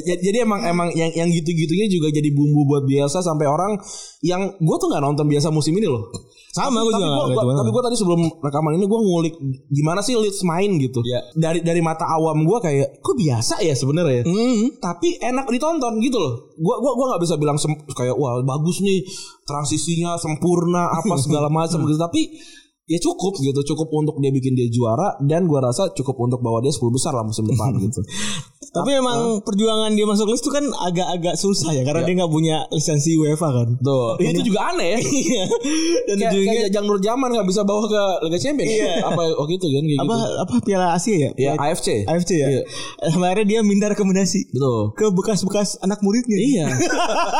[0.00, 3.80] J- Jadi emang emang yang yang gitu-gitunya juga jadi bumbu buat biasa sampai orang
[4.20, 6.12] yang gue tuh nggak nonton biasa musim ini loh.
[6.50, 9.34] Sama gua tapi juga gua, tapi gue tadi sebelum rekaman ini gue ngulik
[9.70, 10.98] gimana sih Leeds main gitu.
[11.06, 11.30] Iya.
[11.38, 14.22] Dari dari mata awam gue kayak kok biasa ya sebenarnya.
[14.22, 14.24] ya?
[14.26, 14.74] Hmm.
[14.82, 16.50] Tapi enak ditonton gitu loh.
[16.58, 17.54] Gue gua gua nggak bisa bilang
[17.94, 19.06] kayak wah bagus nih
[19.46, 21.98] transisinya sempurna apa segala macam gitu.
[22.02, 22.34] Tapi
[22.90, 26.58] ya cukup gitu cukup untuk dia bikin dia juara dan gua rasa cukup untuk bawa
[26.58, 28.02] dia 10 besar lah musim depan gitu.
[28.70, 32.56] Tapi emang perjuangan dia masuk list itu kan agak-agak susah ya Karena dia gak punya
[32.70, 35.00] lisensi UEFA kan Tuh, itu juga aneh ya.
[35.10, 35.44] Iya
[36.06, 38.70] Dan kayak, ujungnya kayak Jang Nur Jaman nggak bisa bawa ke Liga Champions.
[38.70, 38.92] Iya.
[39.02, 40.38] Apa waktu itu kan kayak apa gitu.
[40.38, 41.30] apa Piala Asia ya?
[41.34, 42.06] Ya AFC.
[42.06, 42.46] AFC ya.
[42.46, 42.62] Iya.
[43.10, 44.94] Sampai akhirnya dia minta rekomendasi Betul.
[44.94, 46.38] ke bekas-bekas anak muridnya.
[46.38, 46.64] Iya.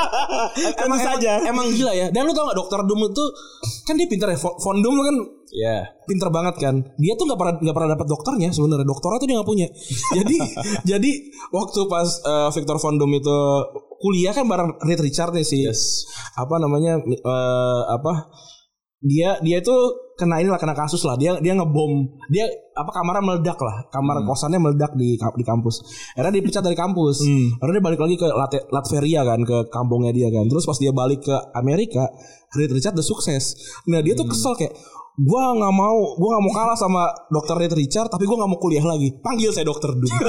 [0.83, 1.47] Tentu saja.
[1.47, 2.07] Emang gila ya.
[2.11, 3.25] Dan lu tau gak Dokter Doom itu
[3.87, 4.39] kan dia pinter ya.
[4.41, 4.83] Von Von
[5.51, 5.77] Doom tuh kan Ya.
[6.07, 6.75] pinter banget kan.
[6.99, 8.87] Dia tuh nggak pernah nggak pernah dapat dokternya sebenarnya.
[8.87, 9.67] Doktornya tuh dia nggak punya.
[10.23, 10.37] jadi
[10.87, 11.11] jadi
[11.51, 13.39] waktu pas eh, Victor Von Doom itu
[13.99, 15.67] kuliah kan bareng Reed Richard nih sih.
[16.39, 18.31] Apa namanya eh, apa
[19.01, 19.73] dia dia itu
[20.21, 22.45] kena inilah kena kasus lah dia dia ngebom dia
[22.77, 25.81] apa kamarnya meledak lah kamar kosannya meledak di di kampus
[26.13, 27.25] akhirnya dipecat dari kampus
[27.57, 30.93] akhirnya dia balik lagi ke Lat- Latveria kan ke kampungnya dia kan terus pas dia
[30.93, 32.13] balik ke Amerika
[32.53, 33.57] Reed Richard udah sukses
[33.89, 34.77] nah dia tuh kesel kayak
[35.17, 38.59] gua nggak mau gua nggak mau kalah sama dokter Reed Richard tapi gua nggak mau
[38.59, 40.07] kuliah lagi panggil saya dokter Doom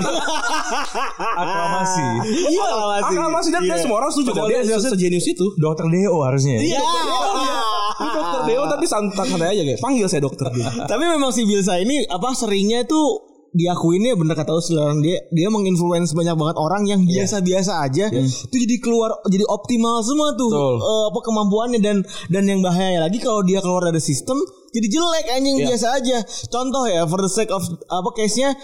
[1.34, 2.05] Aklamasi.
[2.47, 3.03] iya Aklamasi.
[3.11, 6.57] aklamasi dan dia semua orang setuju dia se- sejenius itu Dokter Deo harusnya.
[6.57, 6.61] ya?
[6.61, 7.55] Iya, dokter Deo, iya.
[7.93, 11.41] Ini dokter Deo tapi santai santai aja kayak panggil saya dokter Doom Tapi memang si
[11.43, 16.84] Bielsa ini apa seringnya tuh diakuinnya bener kata sekarang dia dia menginfluence banyak banget orang
[16.88, 18.08] yang biasa-biasa aja.
[18.12, 20.76] Itu jadi keluar jadi optimal semua tuh Betul.
[20.80, 21.97] eh, apa kemampuannya dan
[22.32, 24.39] dan yang bahaya lagi kalau dia keluar dari sistem
[24.72, 26.18] jadi jelek anjing biasa aja.
[26.47, 28.56] Contoh ya for the sake of apa case nya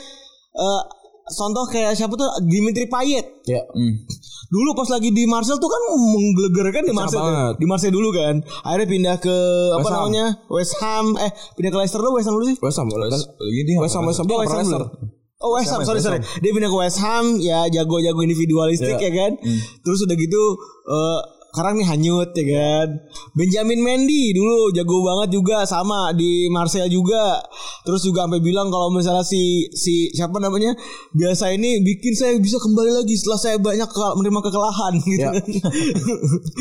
[0.56, 0.82] eh,
[1.32, 2.30] contoh kayak siapa tuh?
[2.48, 3.26] Dimitri Payet.
[3.48, 3.64] Ya
[4.48, 7.28] dulu pas lagi di Marcel tuh kan menggelegerkan di Marcel kan?
[7.28, 7.54] banget.
[7.60, 8.36] di Marcel dulu kan.
[8.64, 9.38] Akhirnya pindah ke
[9.76, 10.00] apa West Ham.
[10.00, 10.26] namanya?
[10.48, 11.06] West Ham.
[11.20, 12.58] Eh pindah ke Leicester dulu West Ham dulu sih.
[12.64, 14.68] West Ham West Ini West Ham West Ham Oh, West Ham.
[15.38, 16.18] Oh West Ham, sorry sorry.
[16.42, 19.12] Dia pindah ke West Ham, ya jago-jago individualistik ya.
[19.14, 19.38] kan.
[19.86, 20.44] Terus udah gitu
[20.90, 21.20] eh
[21.58, 22.88] sekarang nih hanyut ya kan.
[23.34, 27.42] Benjamin Mendy dulu jago banget juga sama di Marseille juga.
[27.82, 29.42] Terus juga sampai bilang kalau misalnya si
[29.72, 30.78] si siapa namanya
[31.12, 35.18] biasa ini bikin saya bisa kembali lagi setelah saya banyak ke- menerima kekalahan gitu.
[35.18, 35.32] Ya.
[35.34, 35.42] kan.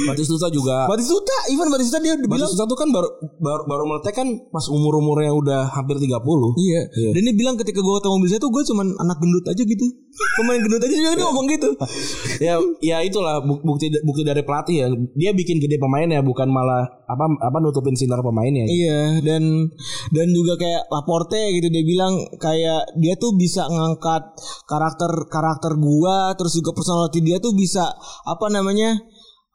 [0.06, 4.14] Batistuta juga Batistuta, even Batistuta dia udah bilang Batistuta tuh kan baru baru, baru meletek
[4.14, 6.08] kan pas umur umurnya udah hampir 30
[6.56, 6.82] Iya.
[7.12, 9.86] Dan dia bilang ketika gue ketemu mobil saya tuh gue cuman anak gendut aja gitu.
[10.36, 11.68] Pemain gendut aja juga dia ngomong gitu.
[12.46, 16.86] ya ya itulah bu- bukti bukti dari pelatih ya dia bikin gede pemainnya bukan malah
[17.06, 19.70] apa apa nutupin sinar pemainnya Iya dan
[20.12, 24.22] dan juga kayak Laporte gitu dia bilang kayak dia tuh bisa ngangkat
[24.66, 27.84] karakter karakter gua terus juga personality dia tuh bisa
[28.26, 28.98] apa namanya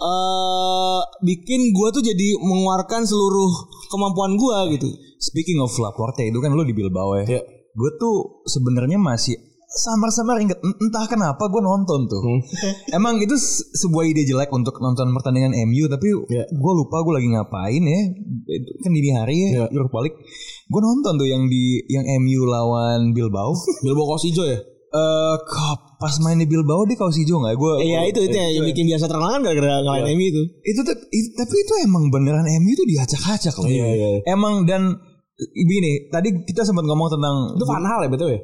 [0.02, 3.52] eh bikin gua tuh jadi mengeluarkan seluruh
[3.92, 4.88] kemampuan gua gitu.
[5.22, 7.38] Speaking of Laporte itu kan lu di Bilbao ya.
[7.38, 7.42] Iya.
[7.72, 9.38] Gue tuh sebenarnya masih
[9.74, 12.20] samar-samar inget en- entah kenapa gue nonton tuh.
[12.20, 12.40] Hmm.
[12.98, 16.44] Emang itu se- sebuah ide jelek untuk nonton pertandingan MU tapi Iya.
[16.46, 18.02] gue lupa gue lagi ngapain ya.
[18.46, 19.66] Itu Kan dini hari ya, Iya.
[19.72, 20.20] Europa League.
[20.66, 23.56] Gue nonton tuh yang di yang MU lawan Bilbao.
[23.84, 24.60] Bilbao kaos hijau ya?
[24.92, 27.56] Eh kok pas main di Bilbao dia kaos hijau nggak?
[27.56, 30.42] Gue Iya itu itu yang bikin biasa terkenal kan gara-gara ngalahin MU itu.
[30.62, 33.66] itu itu- tapi itu emang beneran MU tuh diacak-acak loh.
[33.66, 34.08] Iya, iya.
[34.28, 35.00] Emang dan
[35.42, 38.40] begini, tadi kita sempat ngomong tentang Itu Van Hal ya betul ya?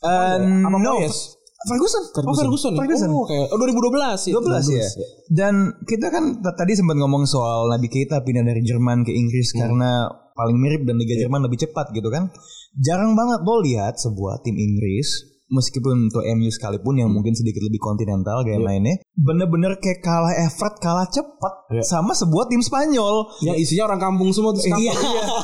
[0.00, 1.36] Eh, Apa no, Moyes?
[1.60, 2.02] Ferguson.
[2.24, 2.72] Oh Ferguson.
[2.72, 2.80] ya?
[2.80, 3.10] Ferguson.
[3.12, 4.34] Oh, kayak oh, 2012 ya.
[4.40, 4.86] 12 ya.
[5.28, 10.08] Dan kita kan tadi sempat ngomong soal Nabi Keita pindah dari Jerman ke Inggris karena
[10.32, 12.32] paling mirip dan Liga Jerman lebih cepat gitu kan.
[12.80, 17.82] Jarang banget lo lihat sebuah tim Inggris meskipun untuk MU sekalipun yang mungkin sedikit lebih
[17.82, 21.86] kontinental gaya mainnya bener-bener kayak kalah effort kalah cepat Iya.
[21.86, 24.90] sama sebuah tim Spanyol Yang isinya orang kampung semua terus Iya,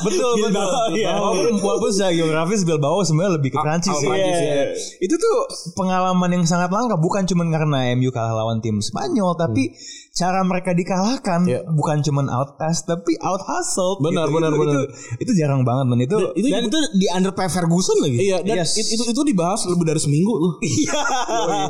[0.03, 0.67] betul betul.
[0.99, 1.15] Iya.
[1.15, 3.95] Walaupun walaupun secara geografis Bilbao sebenarnya lebih ke Prancis.
[3.95, 4.11] oh, sih.
[4.11, 4.27] Iya.
[4.27, 4.65] iya.
[4.99, 5.35] Itu tuh
[5.79, 9.71] pengalaman yang sangat langka bukan cuma karena MU kalah lawan tim Spanyol tapi
[10.17, 11.61] cara mereka dikalahkan Iya.
[11.69, 14.01] bukan cuma out pass tapi out hustle.
[14.01, 14.73] Benar, benar, itu, benar.
[14.73, 14.81] Itu,
[15.19, 18.17] itu jarang banget dan itu itu Dan itu di under Pak Ferguson lagi.
[18.19, 18.73] Iya, dan Yes.
[18.75, 20.53] it- itu itu dibahas lebih dari seminggu tuh.
[20.67, 20.97] Iya.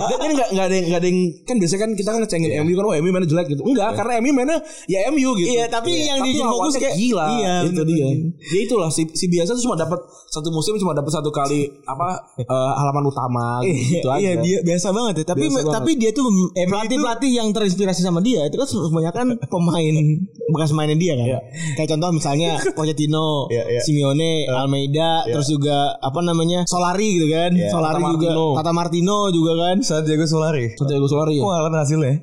[0.02, 2.52] dan kan nggak nggak ada yang nggak ada yang kan biasanya kan kita kan ngecengin
[2.62, 3.62] MU kan, oh MU mainnya jelek gitu.
[3.62, 5.50] Enggak, karena MU mainnya ya MU gitu.
[5.50, 7.26] Iya, tapi yang Tapi di fokus kayak- gila.
[7.36, 8.08] iya, itu dia.
[8.48, 12.08] Ya itulah si, si biasa tuh cuma dapat satu musim cuma dapat satu kali apa
[12.38, 14.24] eh, halaman utama gitu, aja.
[14.24, 15.26] Iya, dia biasa banget ya.
[15.28, 15.76] Tapi Biasa banget.
[15.76, 19.96] tapi dia tuh pelatih-pelatih yang terinspirasi sama dia itu kan kebanyakan pemain
[20.54, 21.28] bekas mainnya dia kan.
[21.28, 21.40] Iya.
[21.74, 23.82] Kayak contoh misalnya Pochettino, Iya, iya.
[23.82, 26.62] Simeone, Almeida, terus juga apa namanya?
[26.70, 27.52] Solari gitu kan.
[27.74, 28.46] Solari Tata juga, Martino.
[28.54, 29.76] Tata Martino juga kan.
[29.82, 30.76] Santiago Solari.
[30.78, 31.44] Santiago Solari ya.
[31.48, 32.14] Ngalahin hasilnya?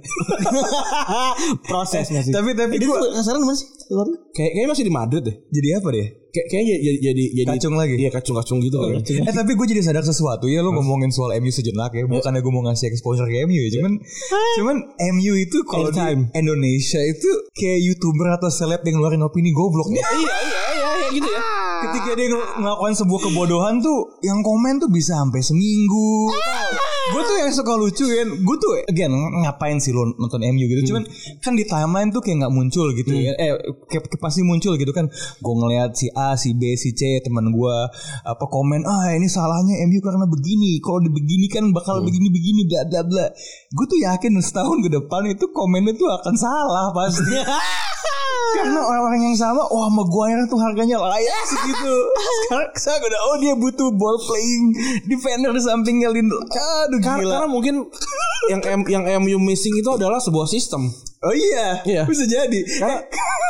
[1.69, 2.33] Prosesnya sih.
[2.33, 3.69] tapi tapi Dia gua sekarang mana sih?
[3.95, 4.15] Solari?
[4.35, 5.37] Kayak kayaknya masih di Madrid deh.
[5.55, 6.07] jadi apa dia?
[6.35, 7.95] Kayak kayaknya jadi jadi jadi Kacung lagi?
[7.95, 8.91] Iya, kacung-kacung gitu kan.
[9.07, 12.53] Eh tapi gue jadi sadar sesuatu ya lo ngomongin soal MU sejenak ya bukannya gue
[12.53, 13.93] mau ngasih exposure ke MU ya cuman
[14.59, 14.77] cuman
[15.15, 16.27] MU itu kalau di.
[16.35, 20.03] Indonesia itu kayak youtuber atau seleb yang ngeluarin opini goblok ya.
[20.03, 21.54] Iya, iya, iya, iya gitu ya.
[21.85, 26.33] Ketika dia ngel- ngelakuin sebuah kebodohan tuh yang komen tuh bisa sampai seminggu.
[27.05, 30.89] gue tuh yang suka lucuin gue tuh again ngapain sih lo nonton MU gitu?
[30.89, 31.05] Cuman
[31.39, 33.53] kan di timeline tuh kayak nggak muncul gitu ya eh
[33.87, 35.13] kayak, kayak pasti muncul gitu kan.
[35.37, 37.77] Gue ngeliat si A si B si C teman gue
[38.25, 40.81] apa komen ah ini salahnya MU karena begini.
[40.81, 43.27] Kalau begini kan bakal begini begini bla bla bla.
[43.69, 47.37] Gue tuh yakin setahun ke depan itu komennya tuh akan salah pasti
[48.57, 51.95] karena orang-orang yang sama wah Maguire tuh harganya layak segitu
[52.45, 54.65] sekarang saya udah oh dia butuh ball playing
[55.05, 57.75] defender di sampingnya Lindel aduh Kar- gila karena mungkin
[58.47, 60.93] yang M, yang MU missing itu adalah sebuah sistem.
[61.21, 62.03] oh iya Iya.
[62.05, 63.01] bisa jadi Karena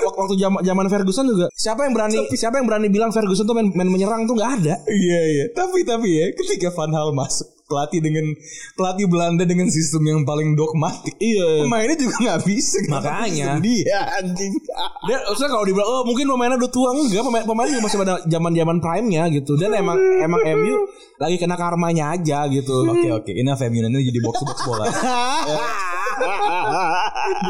[0.05, 3.53] wak- waktu zaman zaman Ferguson juga siapa yang berani siapa yang berani bilang Ferguson tuh
[3.53, 4.75] main, main menyerang tuh nggak ada.
[4.87, 8.29] iya iya tapi tapi ya ketika Van Hal masuk pelatih dengan
[8.77, 11.65] pelatih Belanda dengan sistem yang paling dogmatik Iya.
[11.65, 13.47] pemainnya juga nggak bisa Makanya.
[13.65, 14.53] Dia anjing
[15.09, 18.15] Dan maksudnya kalau dibilang oh mungkin pemainnya udah tua enggak pemain pemain juga masih pada
[18.29, 19.53] zaman-zaman prime-nya gitu.
[19.57, 20.77] Dan emang emang MU
[21.17, 22.85] lagi kena karmanya aja gitu.
[22.85, 24.85] Oke oke, enough MU nanti jadi box box bola.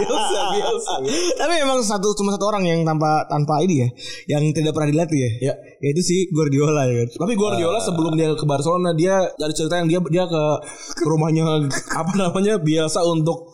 [0.00, 0.92] biasa biasa.
[1.38, 3.88] Tapi emang satu cuma satu orang yang tanpa tanpa ini ya,
[4.36, 5.30] yang tidak pernah dilatih ya.
[5.50, 5.54] Ya.
[5.84, 7.08] Yaitu si Guardiola ya kan.
[7.28, 10.42] Tapi Guardiola sebelum dia ke Barcelona dia dari cerita yang dia dia ke,
[11.00, 13.52] ke rumahnya apa namanya biasa untuk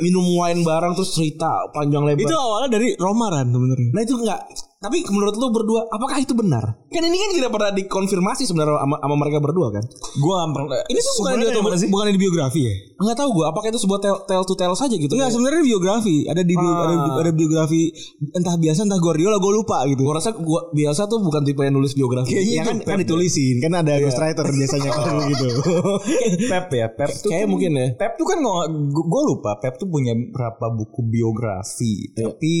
[0.00, 2.28] minum wine bareng terus cerita panjang lebar.
[2.28, 3.90] Itu awalnya dari Roma kan sebenarnya.
[3.92, 4.42] Nah itu enggak.
[4.76, 6.60] Tapi menurut lu berdua, apakah itu benar?
[6.86, 9.80] Kan ini kan tidak pernah dikonfirmasi sebenarnya sama, sama mereka berdua kan?
[10.20, 10.44] Gua.
[10.86, 11.88] Ini tuh bukan di gimana sih?
[11.88, 12.74] bukan di biografi ya?
[12.96, 15.08] Enggak tahu gua apakah itu sebuah tell, tell to tell saja gitu.
[15.10, 16.28] Enggak, sebenarnya biografi.
[16.28, 16.92] Ada di Ah.
[16.92, 17.88] ada, ada biografi
[18.30, 20.00] entah biasa entah Guardiola gue lupa gitu.
[20.02, 22.36] Gua rasa gua biasa tuh bukan tipe yang nulis biografi.
[22.36, 25.46] Ya kan, kan ditulisin, kan ada ghostwriter biasanya kalau gitu.
[26.46, 27.86] Pep ya, Pep tuh Kayak kan- mungkin ya.
[27.96, 28.38] Pep tuh kan
[28.92, 32.54] gue lupa, Pep tuh punya berapa buku biografi, tapi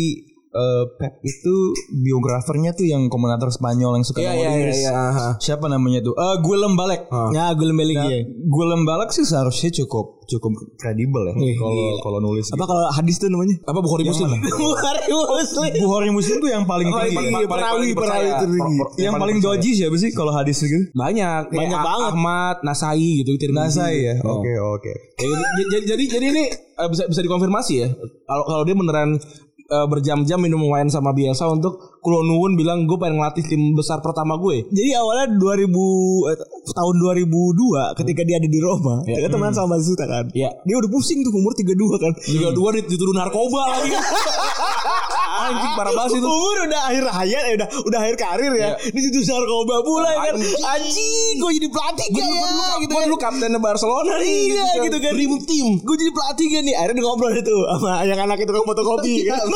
[0.56, 1.54] eh, Pep itu
[1.92, 4.56] biografernya tuh yang komentator Spanyol yang suka Iya ngomong iya iya.
[4.56, 4.76] Inggris.
[4.78, 5.28] iya, aha.
[5.36, 6.14] Siapa namanya tuh?
[6.14, 7.06] Eh Guillem Balek.
[7.08, 7.28] Ah.
[7.30, 8.24] ya, gue lembeli Nah, ya.
[8.26, 12.02] Guillem Balek sih seharusnya cukup cukup kredibel ya kalau gila.
[12.02, 12.50] kalau nulis.
[12.50, 13.62] Apa kalau hadis tuh namanya?
[13.62, 14.26] Apa Bukhari Muslim?
[14.42, 15.70] Bukhari Muslim.
[15.78, 17.14] Bukhari Muslim tuh yang paling Oh, tinggi.
[17.14, 17.38] iya, ya?
[17.38, 18.76] iya, perawi, perawi tertinggi.
[18.98, 20.90] Yang paling doji siapa sih kalau hadis gitu?
[20.92, 22.10] Banyak, Banyak banget.
[22.10, 23.30] Ahmad, Nasai gitu.
[23.52, 24.14] Nasai ya.
[24.22, 24.42] Oh.
[24.42, 24.92] Oke oke.
[25.14, 25.32] Jadi,
[25.70, 27.88] jadi jadi jadi ini eh, bisa bisa dikonfirmasi ya.
[28.26, 29.22] Kalau kalau dia beneran
[29.66, 34.38] eh, berjam-jam minum wine sama biasa untuk Kulonwun bilang gue pengen ngelatih tim besar pertama
[34.38, 34.70] gue.
[34.70, 36.38] Jadi awalnya 2000 eh,
[36.70, 40.30] tahun 2002 ketika dia ada di Roma, dia teman sama Batistuta kan.
[40.30, 40.54] Iya.
[40.62, 42.12] Dia udah pusing tuh umur 32 kan.
[42.54, 43.90] Dua dituduh narkoba lagi.
[45.46, 46.26] Anjing parah banget itu.
[46.26, 48.70] Umur udah akhir hayat eh, udah udah akhir karir ya.
[48.80, 50.34] Di situ narkoba pula ya kan.
[50.76, 51.34] Anjing.
[51.36, 53.04] Gue jadi pelatih Gue ya gue gitu kan.
[53.06, 54.36] dulu kaptennya Barcelona nih.
[54.52, 55.66] Iya gitu kan Dream team.
[55.84, 59.14] Gue jadi pelatih gak nih Akhirnya dia ngobrol itu Sama yang anak itu kan fotokopi
[59.28, 59.44] kan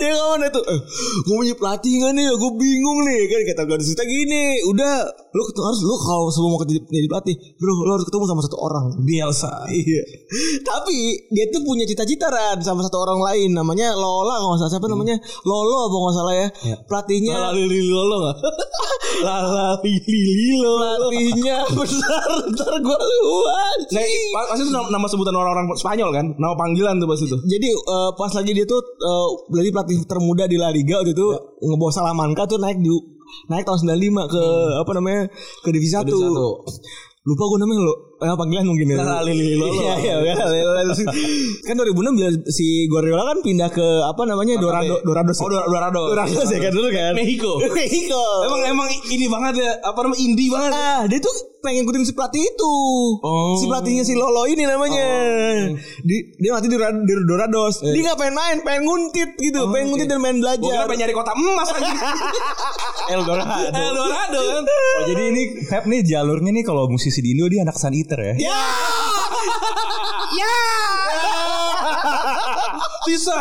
[0.00, 0.80] Dia ngomong itu eh,
[1.24, 4.94] Gue jadi pelatih gak nih Gue bingung nih kan Kata gue cerita gini Udah
[5.32, 8.40] Lu ketemu harus Lu kalau sebelum mau jadi, jadi pelatih Bro lu harus ketemu sama
[8.44, 9.52] satu orang Bielsa.
[9.72, 10.02] Iya
[10.62, 10.98] Tapi
[11.32, 15.16] Dia tuh punya cita-cita Ran Sama satu orang lain Namanya Lola nggak salah Siapa namanya
[15.44, 16.46] Lolo apa nggak salah ya
[16.88, 18.36] Pelatihnya Lala Lili Lolo gak?
[19.26, 23.60] Lala Lili Lolo Pelatihnya Bentar Bentar gue lupa
[23.92, 26.26] Nah, pas- pasti itu nama, sebutan orang-orang Spanyol kan?
[26.32, 27.36] Nama panggilan tuh pas itu.
[27.44, 28.80] Jadi eh, pas lagi dia tuh
[29.52, 31.26] jadi pelatih termuda di La Liga waktu itu
[31.60, 32.88] ngebawa Salamanca tuh naik di
[33.48, 34.42] naik tahun 95 ke
[34.80, 35.22] apa namanya
[35.60, 36.04] ke divisi 1.
[36.04, 36.48] Divisi satu.
[37.22, 37.94] Lupa gue namanya lo.
[38.22, 38.96] Eh, panggilan mungkin ya.
[38.98, 39.74] La Lili Lolo.
[39.74, 40.94] Iya iya iya, iya.
[41.66, 45.38] Kan 2006 dia- si Guardiola kan pindah ke apa namanya Dorado Dorados.
[45.38, 46.02] Oh, Dor- Dorado.
[46.10, 47.12] Dorados ya kan dulu kan.
[47.12, 47.58] Mexico.
[47.78, 48.22] Mexico.
[48.42, 50.70] Emang emang ini banget ya, apa namanya indie banget.
[50.70, 52.72] Ah, dia tuh pengen ngikutin si pelatih itu.
[53.20, 53.54] Oh.
[53.54, 55.06] Si pelatihnya si Lolo ini namanya.
[55.98, 57.80] Di, dia nanti di, di Dorados.
[57.80, 60.62] Dia nggak pengen main, pengen nguntit gitu, pengen nguntit dan main Gue belajar.
[60.62, 61.98] kira pengen nyari kota emas anjing.
[63.14, 63.62] Eldorado.
[63.68, 64.62] Eldorado kan.
[64.62, 68.20] Oh, jadi ini Pep nih jalurnya nih kalau musisi di Indo dia anak Sun Eater
[68.20, 68.34] ya.
[68.36, 68.60] Ya.
[70.36, 70.56] ya.
[73.08, 73.36] Bisa.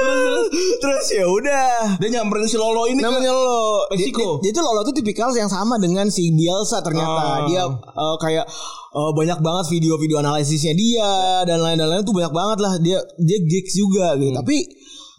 [0.00, 0.44] terus
[0.80, 2.00] terus ya udah.
[2.00, 3.92] Dia nyamperin si Lolo ini Namanya Lolo.
[3.92, 4.40] Meksiko.
[4.40, 7.44] Dia, dia, dia tuh Lolo tuh tipikal yang sama dengan si Bielsa ternyata.
[7.44, 7.52] Oh.
[7.52, 8.46] Dia eh, kayak
[8.96, 12.72] eh, banyak banget video-video analisisnya dia dan lain-lain tuh banyak banget lah.
[12.80, 14.32] Dia dia gigs juga gitu.
[14.32, 14.56] Tapi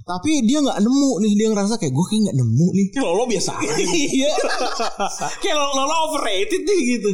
[0.05, 3.23] tapi dia nggak nemu nih dia ngerasa kayak gue kayak nggak nemu nih Si Lolo
[3.25, 3.73] biasa aja.
[4.13, 4.29] iya
[5.41, 7.09] Kayak Lolo overrated nih gitu.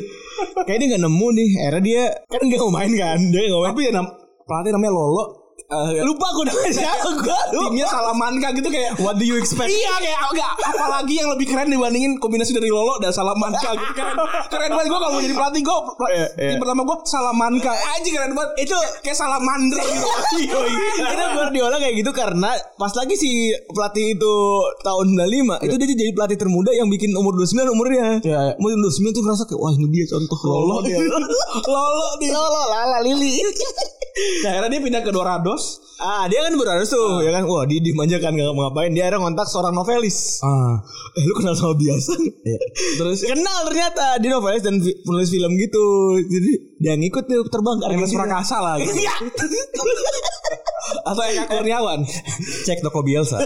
[0.65, 3.71] Kayak dia nggak nemu nih akhirnya dia kan nggak mau main kan dia nggak main
[3.73, 4.13] Tapi ya nam-
[4.45, 5.23] pelatih namanya Lolo.
[5.71, 9.71] Eh, lupa gue namanya siapa gue timnya Salamanca gitu kayak What do you expect?
[9.71, 14.15] Iya kayak enggak apalagi yang lebih keren dibandingin kombinasi dari Lolo dan Salamanca gitu keren.
[14.51, 15.77] Keren banget gue kalau mau jadi pelatih gue
[16.35, 17.71] tim pertama gue Salamanca.
[17.97, 18.51] Anjing keren banget.
[18.67, 19.81] Itu kayak salamandra
[20.39, 20.59] gitu.
[20.99, 24.33] itu Guardiola kayak gitu karena pas lagi si pelatih itu
[24.83, 28.07] tahun 95 itu dia jadi pelatih termuda yang bikin umur 29 umurnya.
[28.21, 28.53] Iya, iya.
[28.59, 30.97] Umur 29 tuh ngerasa kayak wah ini dia contoh Lolo dia.
[31.73, 32.29] Lolo nih.
[32.33, 33.39] Lolo lala lili.
[34.11, 35.79] Nah, akhirnya dia pindah ke Dorados.
[36.01, 38.89] ah dia kan berharus tuh ya kan wah dia diem aja kan nggak mau ngapain
[38.89, 40.41] dia akhirnya ngontak seorang novelis.
[40.41, 40.81] Ah.
[41.13, 42.17] Eh lu kenal sama biasa?
[42.97, 45.85] Terus kenal ternyata dia novelis dan penulis film gitu.
[46.25, 46.51] Jadi
[46.81, 48.17] dia ngikut tuh terbang ke Argentina.
[48.25, 48.97] Prakasa lah gitu.
[48.97, 49.13] Iya.
[51.13, 52.01] Atau Eka Kurniawan.
[52.65, 53.37] Cek toko Bielsa.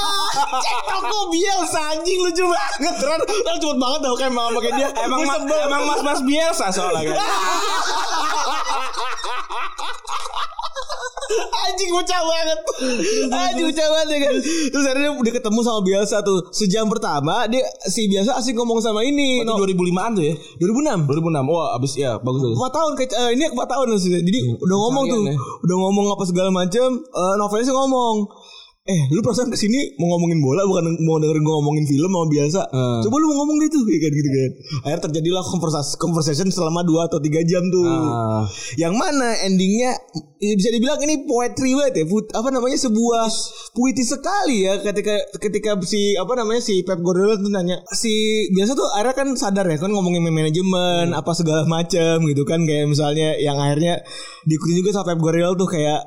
[0.64, 4.88] Cek toko Bielsa anjing lucu banget Ran Ran cepet banget tau kayak mama pakai dia
[5.04, 7.18] Emang mas, emang mas mas biasa soalnya kan.
[11.68, 12.58] Anjing bocah banget
[13.30, 14.34] Anjing bocah banget ya kan
[14.72, 19.04] Terus akhirnya dia ketemu sama Bielsa tuh Sejam pertama Dia si Bielsa asik ngomong sama
[19.06, 20.34] ini Itu 2005-an tuh ya.
[20.60, 21.52] 2006 2006.
[21.52, 22.54] Wah, abis ya bagus tuh.
[22.56, 24.20] 4 tahun kayak eh, ini 4 tahun maksudnya.
[24.22, 25.34] Jadi udah ngomong tuh, ya.
[25.36, 26.88] udah ngomong apa segala macam.
[27.00, 28.16] Eh novelisnya ngomong,
[28.90, 32.26] eh lu perasaan ke sini mau ngomongin bola bukan mau dengerin gue ngomongin film sama
[32.26, 32.60] biasa.
[32.74, 33.00] Hmm.
[33.06, 34.50] Coba lu mau ngomong deh tuh, ya kan gitu kan.
[34.82, 37.86] Akhirnya terjadilah conversation, conversation selama 2 atau 3 jam tuh.
[37.86, 38.42] Ah.
[38.74, 39.94] Yang mana endingnya
[40.42, 42.04] ya bisa dibilang ini poetry banget ya.
[42.10, 43.24] Put- apa namanya sebuah
[43.76, 48.74] puitis sekali ya ketika ketika si apa namanya si Pep Guardiola tuh nanya si biasa
[48.74, 53.38] tuh akhirnya kan sadar ya kan ngomongin manajemen apa segala macam gitu kan kayak misalnya
[53.38, 54.02] yang akhirnya
[54.48, 56.00] diikutin juga sama Pep Guardiola tuh kayak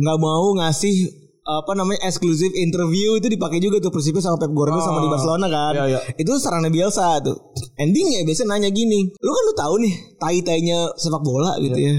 [0.00, 4.84] nggak mau ngasih apa namanya eksklusif interview itu dipakai juga tuh prinsipnya sama Pep Guardiola
[4.84, 5.72] sama di Barcelona kan.
[5.72, 6.00] Iya, iya.
[6.20, 7.36] itu sarannya Bielsa tuh.
[7.80, 11.96] Endingnya biasanya nanya gini lu kan lu tahu nih tai tainya sepak bola gitu ya.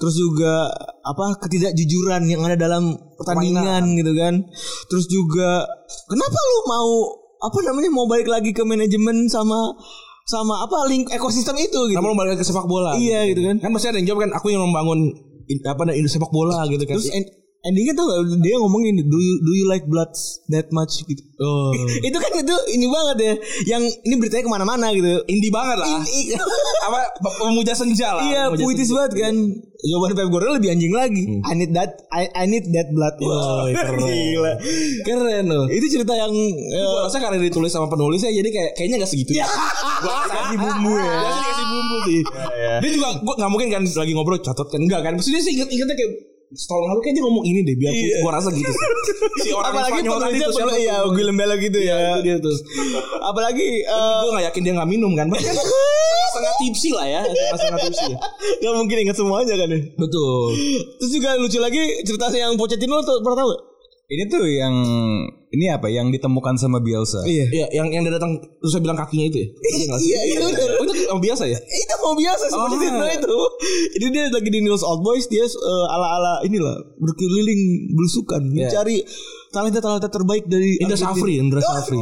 [0.00, 0.72] Terus juga
[1.04, 4.34] apa ketidakjujuran yang ada dalam pertandingan gitu kan.
[4.88, 5.68] Terus juga
[6.08, 6.88] kenapa lu mau
[7.38, 9.76] apa namanya mau balik lagi ke manajemen sama
[10.28, 11.96] sama apa link ekosistem itu gitu?
[12.00, 12.96] Kamu balik ke sepak bola.
[12.96, 13.60] iya gitu kan.
[13.60, 15.12] Kan pasti ada yang jawab kan aku yang membangun
[15.64, 16.96] apa industri sepak bola gitu kan.
[16.96, 17.08] terus
[17.66, 18.06] endingnya tuh
[18.38, 20.10] dia ngomongin do you do you like blood
[20.50, 21.74] that much gitu oh,
[22.08, 23.34] itu kan itu ini banget ya
[23.66, 25.88] yang ini beritanya ke mana-mana gitu indie banget lah.
[26.88, 27.00] Apa
[27.38, 28.22] pemuja senja lah.
[28.24, 29.34] Iya, puitis banget kan.
[29.78, 31.22] Jawaban Pep Guardiola lebih anjing lagi.
[31.46, 33.14] I need that I, I need that blood.
[33.22, 34.02] Wah, keren.
[34.02, 34.52] Gila.
[35.06, 35.64] Keren loh.
[35.70, 39.38] Itu cerita yang Gue eh, rasa karena ditulis sama penulisnya jadi kayak kayaknya gak segitu.
[39.38, 39.46] ya.
[40.02, 41.14] Gua kasih bumbu ya.
[41.14, 42.20] Biasa dikasih bumbu sih.
[42.82, 45.12] Dia juga gue nggak mungkin kan lagi ngobrol catat kan enggak kan.
[45.14, 46.12] Maksudnya sih inget ingetnya kayak
[46.48, 48.16] setahun lalu kayak dia ngomong ini deh biar Iya.
[48.24, 48.72] gua rasa gitu.
[49.44, 51.96] si orang Apalagi penulisnya tuh siapa iya, Guillem Bella gitu ya.
[52.16, 52.56] Itu dia tuh.
[53.20, 55.44] Apalagi eh, gue gak yakin dia gak minum kan Bahkan
[56.32, 57.20] setengah tipsi lah ya
[57.56, 58.18] Setengah tipsi ya.
[58.64, 59.80] Gak mungkin ingat semuanya kan ya.
[59.94, 60.56] Betul
[60.96, 63.62] Terus juga lucu lagi cerita yang Pochettino tuh pernah tahu gak?
[64.08, 64.72] Ini tuh yang
[65.52, 67.20] ini apa yang ditemukan sama Bielsa.
[67.28, 67.44] Iya.
[67.52, 69.48] Iya yang yang dia datang Terus saya bilang kakinya itu ya
[69.84, 69.96] Iya?
[70.00, 70.68] Iya, iya, bener.
[70.80, 72.64] Oh itu oh, biasa ya Itu mau biasa sih Oh.
[72.72, 73.36] Pochettino itu.
[74.00, 79.04] Jadi dia lagi di News Old Boys dia eh, ala-ala inilah berkeliling belusukan mencari
[79.52, 80.96] talenta-talenta terbaik dari Indra.
[80.96, 82.00] Safri Indra Safri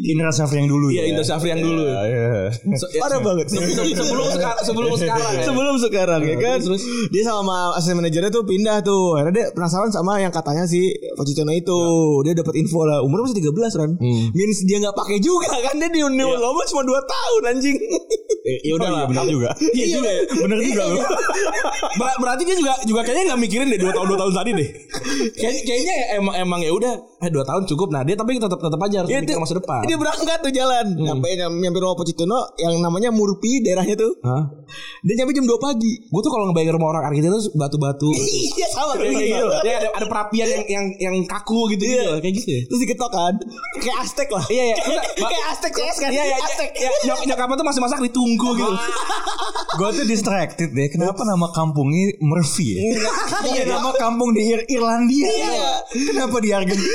[0.00, 1.08] Indra Safri yang dulu Iya ya.
[1.08, 2.28] Indra Safri yang dulu Iya, iya.
[2.72, 3.46] Se- ya, Parah banget.
[3.46, 6.58] se- se- Sebelum sekarang Sebelum sekarang ya Sebelum sekarang ya kan
[7.08, 11.50] Dia sama asisten manajernya tuh pindah tuh Akhirnya dia penasaran sama yang katanya si Pochettino
[11.50, 11.78] itu
[12.22, 13.90] Dia dapat info lah Umurnya masih 13 kan
[14.30, 17.76] Means dia gak pakai juga kan Dia di New Loma cuma 2 tahun anjing
[18.64, 19.50] Ya udah lah benar juga.
[19.68, 21.04] Iya juga ya Bener juga loh.
[21.96, 24.68] Ber- Berarti dia juga juga kayaknya nggak mikirin deh dua tahun dua tahun tadi deh.
[25.40, 27.88] Kayak- kayaknya ya emang emang ya udah eh dua tahun cukup.
[27.90, 29.80] Nah dia tapi tetap tetap aja harus Iya, mikir masa depan.
[29.88, 34.44] Dia berangkat tuh jalan Sampai nyam- nyampe rumah Pochettino Yang namanya Murpi daerahnya tuh Hah?
[35.00, 38.10] Dia nyampe jam 2 pagi Gue tuh kalau ngebayang rumah orang Argentina tuh batu-batu.
[38.50, 39.24] Iya sama kayak gitu.
[39.24, 42.12] gitu Dia ada ada perapian yang yang yang kaku gitu gitu.
[42.18, 42.48] Kayak gitu.
[42.50, 42.60] ya.
[42.66, 43.34] Terus diketok kan
[43.78, 44.76] Kayak Aztec lah Iya iya.
[45.32, 46.36] Kayak Aztec CS kan Iya iya.
[46.38, 48.74] Aztec Ya, nyok nyokapnya tuh masih masak ditunggu gitu.
[49.78, 50.88] Gue tuh distracted deh.
[50.88, 52.80] Kenapa nama kampungnya Murphy ya?
[53.46, 55.30] Iya nama kampung di Ir- Irlandia.
[55.88, 56.92] Kenapa di Argentina?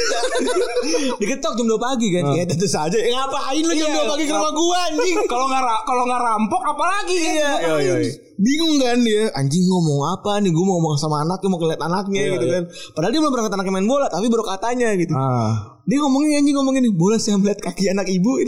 [1.16, 4.02] Diketok jam 2 pagi kan Ya tentu saja ya, Ngapain lu jam Iya.
[4.02, 7.96] 2 pagi ke rumah gua anjing Kalau nggak kalau nggak rampok apalagi Iya.
[8.36, 12.22] Bingung kan dia Anjing ngomong apa nih Gue mau ngomong sama anaknya Mau ngeliat anaknya
[12.34, 15.78] gitu kan Padahal dia belum berangkat anaknya main bola Tapi baru katanya gitu Ah.
[15.84, 18.32] Dia ngomongin anjing ngomongin Boleh saya melihat kaki anak ibu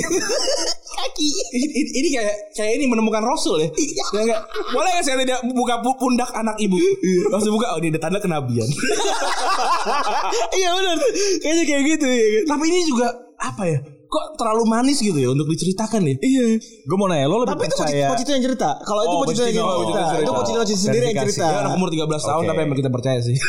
[0.96, 3.68] Kaki Ini, ini- kayak kayak ini menemukan Rasul ya.
[4.12, 4.42] Ya enggak?
[4.70, 6.80] Boleh nggak saya tidak buka pu- pundak anak ibu?
[7.28, 8.64] Langsung buka, oh ini ada tanda kenabian.
[10.56, 10.98] Iya benar
[11.38, 13.08] Kayaknya kayak gitu ya Tapi ini juga
[13.38, 13.80] apa ya?
[14.06, 16.16] Kok terlalu manis gitu ya untuk diceritakan nih?
[16.18, 16.46] Iya
[16.84, 19.46] Gue mau nanya lo lebih Tapi itu percaya Pochettino yang cerita Kalau itu Oh, Pochettino
[19.46, 22.50] yang cerita Oh, Itu Pochettino sendiri yang cerita Dia anak umur 13 tahun Oke.
[22.50, 23.36] tapi emang kita percaya sih.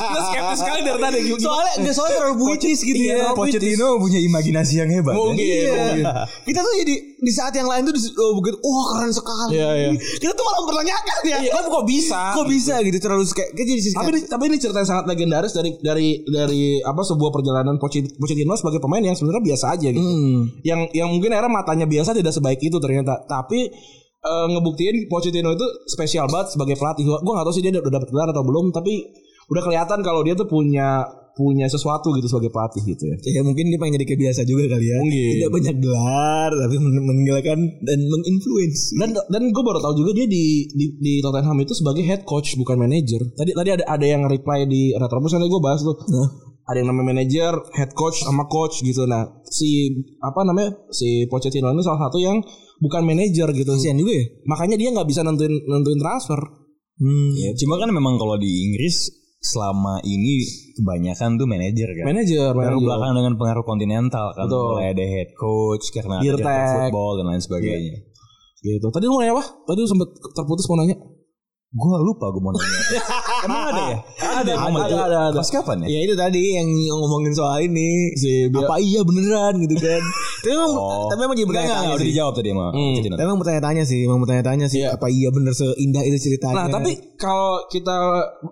[0.00, 1.18] Kita skeptis sekali dari tadi.
[1.22, 1.42] Gimana?
[1.46, 5.14] Soalnya enggak soalnya terlalu puitis gitu Iya, ya Pochettino punya imajinasi yang hebat.
[5.14, 5.18] ya?
[5.20, 5.70] Mungkin, Iya.
[5.70, 6.04] mungkin.
[6.42, 9.50] Kita tuh jadi di saat yang lain tuh oh, begitu, wah keren sekali.
[9.54, 9.88] Iya, iya.
[9.94, 11.38] Kita tuh malah mempertanyakan ya.
[11.38, 12.20] Iya, kan kok bisa?
[12.34, 15.70] Kok bisa gitu terlalu kayak jadi Tapi ini, tapi ini cerita yang sangat legendaris dari
[15.78, 20.00] dari dari apa sebuah perjalanan Poche- Pochettino sebagai pemain yang sebenarnya biasa aja gitu.
[20.64, 23.24] Yang yang mungkin era matanya biasa tidak sebaik itu ternyata.
[23.28, 23.68] Tapi
[24.20, 27.04] eh, ngebuktiin Pochettino itu spesial banget sebagai pelatih.
[27.04, 29.10] Gua gua nggak tahu sih dia udah dapat gelar atau belum, tapi
[29.50, 31.04] udah kelihatan kalau dia tuh punya
[31.40, 33.16] punya sesuatu gitu sebagai pelatih gitu ya.
[33.16, 34.98] ya mungkin dia pengen jadi kayak biasa juga kali ya.
[35.00, 35.32] Mungkin.
[35.40, 38.92] Tidak banyak gelar tapi men- meninggalkan dan menginfluence.
[39.00, 42.58] Dan dan gue baru tahu juga dia di, di di Tottenham itu sebagai head coach
[42.60, 43.24] bukan manager.
[43.32, 45.96] Tadi tadi ada ada yang reply di Retrobus nanti gue bahas tuh.
[46.70, 49.02] Ada yang namanya manager, head coach sama coach gitu.
[49.10, 49.90] Nah, si
[50.22, 50.70] apa namanya?
[50.94, 52.38] Si Pochettino ini salah satu yang
[52.78, 53.74] bukan manager gitu.
[53.74, 54.24] Kasihan juga ya.
[54.46, 56.38] Makanya dia nggak bisa nentuin nentuin transfer.
[57.00, 57.32] Hmm.
[57.34, 59.10] Ya, cuma kan memang kalau di Inggris
[59.40, 60.44] selama ini
[60.76, 62.04] kebanyakan tuh manajer kan.
[62.12, 64.78] Manager, Baru belakang dengan pengaruh kontinental kan Betul.
[64.78, 66.46] mulai ada head coach karena Dirtek.
[66.76, 67.98] football dan lain sebagainya.
[68.60, 68.86] Gitu.
[68.92, 69.44] Tadi lu nanya apa?
[69.64, 70.96] Tadi lu sempet terputus mau nanya.
[71.70, 72.82] Gue lupa gue mau nanya.
[73.46, 73.98] Emang ada ya?
[74.18, 75.38] Ada, Ada, ada, ada, ada.
[75.38, 75.88] Pas kapan ya?
[75.94, 80.02] Ya itu tadi yang ngomongin soal ini Si apa iya beneran gitu kan.
[80.40, 81.06] tapi memang Oh.
[81.06, 82.08] tapi memang jadi bertanya-tanya udah sih.
[82.08, 82.94] dijawab tadi sama Hmm.
[83.10, 86.56] Tapi emang bertanya-tanya sih, emang bertanya-tanya sih apa iya bener seindah itu ceritanya.
[86.56, 87.96] Nah, tapi kalau kita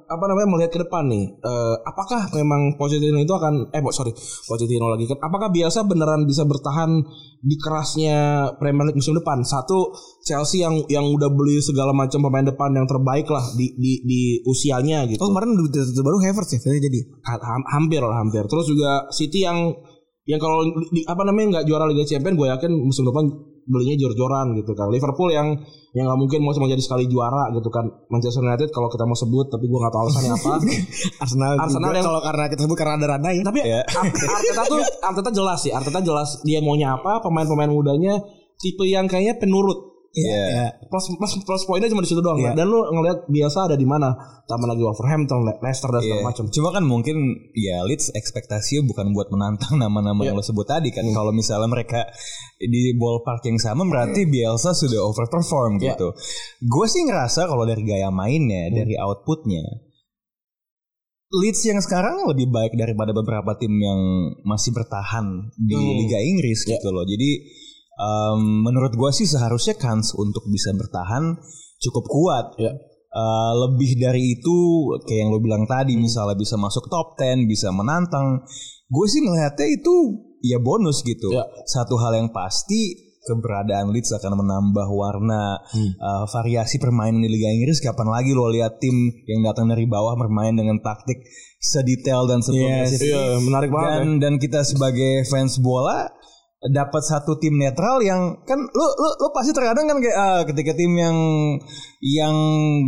[0.05, 4.13] apa namanya melihat ke depan nih, eh, apakah memang Pochettino itu akan eh sorry,
[4.45, 7.01] Pochettino lagi kan apakah biasa beneran bisa bertahan
[7.39, 8.19] di kerasnya
[8.55, 9.41] Premier League musim depan?
[9.41, 14.03] Satu Chelsea yang yang udah beli segala macam pemain depan yang terbaik lah di di
[14.03, 15.19] di usianya gitu.
[15.19, 17.01] Oh kemarin terbaru Havertz ya jadi.
[17.25, 18.45] Ha- ham- hampir lah hampir.
[18.45, 19.73] Terus juga City yang
[20.29, 20.61] yang kalau
[20.93, 23.25] di, apa namanya nggak juara Liga Champions, gue yakin musim depan
[23.65, 24.89] belinya jor-joran gitu kan.
[24.89, 25.57] Liverpool yang
[25.93, 27.89] yang nggak mungkin mau cuma jadi sekali juara gitu kan.
[28.07, 30.53] Manchester United kalau kita mau sebut, tapi gue nggak tahu alasannya apa.
[31.19, 33.41] Arsenal, Arsenal juga yang- kalau karena kita sebut karena ada rada ya.
[33.43, 35.73] tapi Ar- Arteta tuh Arteta jelas sih.
[35.73, 37.21] Arteta jelas dia maunya apa.
[37.21, 38.21] Pemain-pemain mudanya
[38.57, 39.98] tipe yang kayaknya penurut.
[40.21, 40.45] Iya.
[40.49, 40.67] Iya.
[40.87, 42.39] Plus plus plus poinnya cuma di situ doang.
[42.39, 42.53] Iya.
[42.53, 44.13] Dan lu ngelihat biasa ada di mana?
[44.45, 46.27] Tambah lagi Wolverhampton, Le- Leicester dan segala Iya.
[46.27, 46.45] macam.
[46.49, 47.17] Cuma kan mungkin
[47.53, 50.33] ya Leeds ekspektasinya bukan buat menantang nama-nama Iya.
[50.33, 51.05] yang lo sebut tadi kan.
[51.09, 52.09] Kalau misalnya mereka
[52.59, 55.95] di ballpark yang sama berarti Bielsa sudah overperform Iya.
[55.95, 56.09] gitu.
[56.65, 59.63] Gue sih ngerasa kalau dari gaya mainnya, dari outputnya,
[61.29, 64.01] Leeds yang sekarang lebih baik daripada beberapa tim yang
[64.49, 65.97] masih bertahan di Hmm.
[66.01, 66.81] Liga Inggris Iya.
[66.81, 67.05] gitu loh.
[67.05, 67.31] Jadi
[67.99, 71.35] em, menurut gue sih seharusnya kans untuk bisa bertahan
[71.79, 72.47] cukup kuat.
[72.57, 72.73] Iya.
[73.09, 74.57] uh, lebih dari itu
[75.03, 78.45] kayak yang lo bilang tadi misalnya bisa masuk top 10 bisa menantang
[78.85, 79.95] gue sih ngelihatnya itu
[80.41, 81.43] ya bonus gitu Ya.
[81.65, 85.57] satu hal yang pasti keberadaan Leeds akan menambah warna
[85.99, 88.95] uh, variasi permainan di Liga Inggris kapan lagi lo lihat tim
[89.25, 91.21] yang datang dari bawah bermain dengan taktik
[91.59, 93.09] sedetail dan seprogresif ini.
[93.09, 93.89] Iya, menarik banget.
[93.89, 96.09] dan dan kita sebagai fans bola
[96.59, 100.75] dapat satu tim netral yang kan lu lu lu pasti terkadang kan kayak ah, ketika
[100.75, 101.15] tim yang
[102.03, 102.35] yang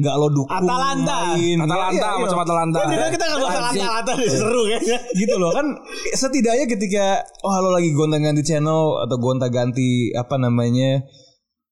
[0.03, 1.39] gak lo dukung Atalanta.
[1.39, 2.19] main, Atalanta Iya, iya.
[2.19, 2.79] macam Atalanta.
[2.83, 4.99] Kan kita nggak bahas Atalanta deh, seru kayaknya.
[5.15, 5.67] gitu loh kan
[6.19, 11.07] setidaknya ketika oh lo lagi gonta-ganti channel atau gonta-ganti apa namanya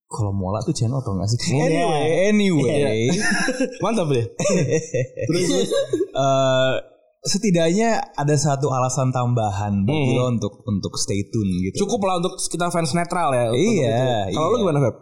[0.06, 1.52] kalau mola tuh channel atau enggak sih?
[1.52, 3.12] Anyway, anyway,
[3.84, 4.24] Mantap deh.
[6.16, 6.72] eh,
[7.28, 11.84] setidaknya ada satu alasan tambahan bagi lo untuk untuk stay tune gitu.
[11.84, 13.52] Cukup lah untuk kita fans netral ya.
[13.52, 14.00] Iya,
[14.32, 14.36] itu.
[14.36, 14.54] Kalau iya.
[14.56, 14.96] lu gimana, Feb?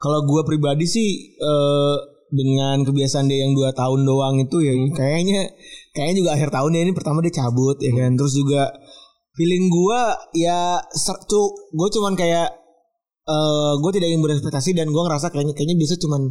[0.00, 1.96] Kalau gue pribadi sih eh,
[2.30, 5.50] dengan kebiasaan dia yang dua tahun doang itu ya kayaknya
[5.90, 8.70] kayaknya juga akhir tahun ya ini pertama dia cabut ya kan terus juga
[9.34, 10.00] feeling gue
[10.38, 11.42] ya sercu
[11.74, 12.48] gue cuman kayak
[13.26, 16.22] eh gue tidak ingin berekspektasi dan gue ngerasa kayaknya kayaknya biasa cuman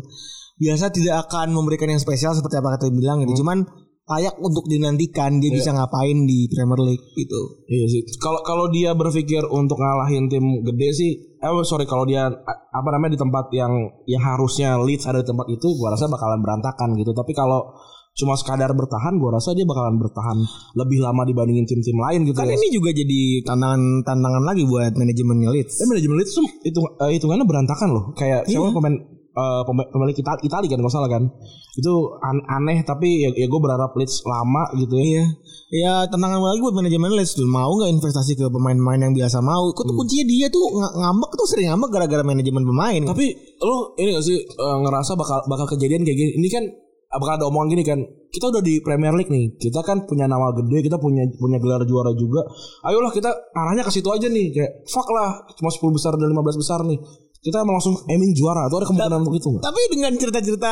[0.60, 3.68] biasa tidak akan memberikan yang spesial seperti apa kata bilang gitu cuman
[4.10, 8.02] layak untuk dinantikan dia bisa ngapain di Premier League gitu Iya sih.
[8.18, 13.14] Kalau kalau dia berpikir untuk ngalahin tim gede sih, eh sorry kalau dia apa namanya
[13.14, 13.72] di tempat yang
[14.10, 17.14] yang harusnya Leeds ada di tempat itu, gua rasa bakalan berantakan gitu.
[17.14, 17.77] Tapi kalau
[18.18, 20.38] cuma sekadar bertahan, gua rasa dia bakalan bertahan
[20.81, 22.57] lebih lama dibandingin tim-tim lain gitu kan ya.
[22.57, 26.34] ini juga jadi tantangan tantangan lagi buat manajemen Leeds Dan manajemen Leeds
[26.65, 28.06] itu eh, hitungannya berantakan loh.
[28.18, 31.23] Kayak siapa pemain eh, pemain pemilik Itali, Itali kan kalau salah kan.
[31.71, 35.03] Itu an- aneh tapi ya, ya gue berharap Leeds lama gitu ya.
[35.05, 35.23] Iya.
[35.69, 39.71] Ya tantangan lagi buat manajemen Leeds tuh mau nggak investasi ke pemain-pemain yang biasa mau.
[39.71, 43.01] Kok tuh kuncinya dia tuh ng- ngambek tuh sering ngambek gara-gara manajemen pemain.
[43.05, 43.25] Tapi
[43.59, 46.31] lo ini gak sih eh, ngerasa bakal bakal kejadian kayak gini?
[46.35, 46.63] Ini kan
[47.05, 47.99] eh, bakal ada omongan gini kan.
[48.29, 49.57] Kita udah di Premier League nih.
[49.57, 52.45] Kita kan punya nama gede, kita punya punya gelar juara juga.
[52.83, 54.53] Ayolah kita arahnya ke situ aja nih.
[54.53, 57.01] Kayak fuck lah, cuma 10 besar dan 15 besar nih.
[57.39, 58.67] Kita langsung aiming juara.
[58.67, 59.63] Atau ada kemungkinan untuk itu nggak?
[59.63, 60.71] Tapi dengan cerita-cerita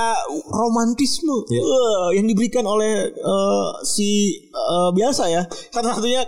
[0.51, 1.61] romantisme Iya.
[1.63, 5.47] eh, yang diberikan oleh eh, si eh, biasa ya.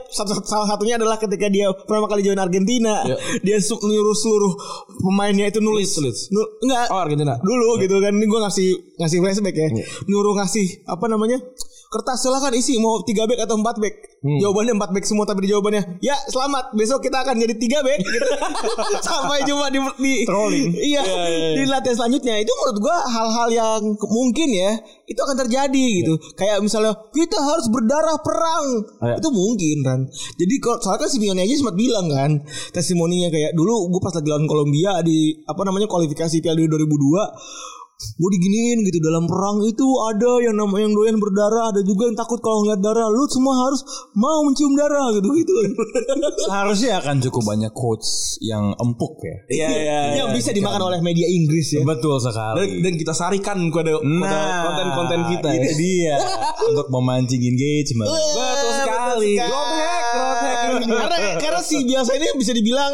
[0.07, 3.17] Satu, salah satunya adalah ketika dia pertama kali join Argentina, Iya.
[3.43, 4.53] dia nyuruh seluruh
[4.97, 5.91] pemainnya itu nulis.
[5.91, 6.21] Leeds, Leeds.
[6.31, 6.87] Nu- enggak.
[6.87, 7.35] Oh Argentina.
[7.39, 9.85] dulu gitu kan ini gue ngasih ngasih flashback ya Iya.
[10.07, 11.35] nyuruh ngasih apa namanya
[11.89, 12.77] kertas silahkan isi.
[12.77, 14.35] Mau tiga back atau empat back Hmm.
[14.35, 16.75] jawabannya empat back semua tapi jawabannya ya selamat.
[16.75, 18.29] Besok kita akan jadi tiga back gitu.
[18.99, 20.75] sampai cuma di, di Trolling.
[20.75, 20.99] iya,
[21.55, 22.35] di latihan selanjutnya.
[22.43, 24.75] Itu menurut gue hal-hal yang mungkin ya
[25.07, 26.19] itu akan terjadi gitu.
[26.35, 28.65] Kayak misalnya kita harus berdarah perang.
[28.99, 29.15] Iya.
[29.23, 29.99] itu mungkin kan
[30.35, 32.31] jadi kalau soalnya kan Simeone aja sempat bilang kan
[32.75, 37.78] testimoninya kayak dulu gue pas lagi lawan Kolombia di apa namanya kualifikasi Piala Dunia 2002
[37.99, 42.15] gue diginiin gitu dalam perang itu ada yang nama yang doyan berdarah ada juga yang
[42.15, 43.83] takut kalau ngeliat darah lu semua harus
[44.15, 45.53] mau mencium darah gitu gitu
[46.47, 49.35] Seharusnya akan cukup banyak quotes yang empuk ya.
[49.51, 52.79] Iya iya yang bisa dimakan oleh media Inggris ya Betul Dan, sekali.
[52.79, 55.57] dan kita sarikan pada, pada konten-konten kita ya.
[55.59, 56.15] itu dia
[56.71, 58.07] untuk memancing engagement.
[58.07, 59.31] Betul sekali.
[59.37, 60.59] Growth hack, growth hack.
[60.87, 62.93] karena karena sih biasa ini bisa dibilang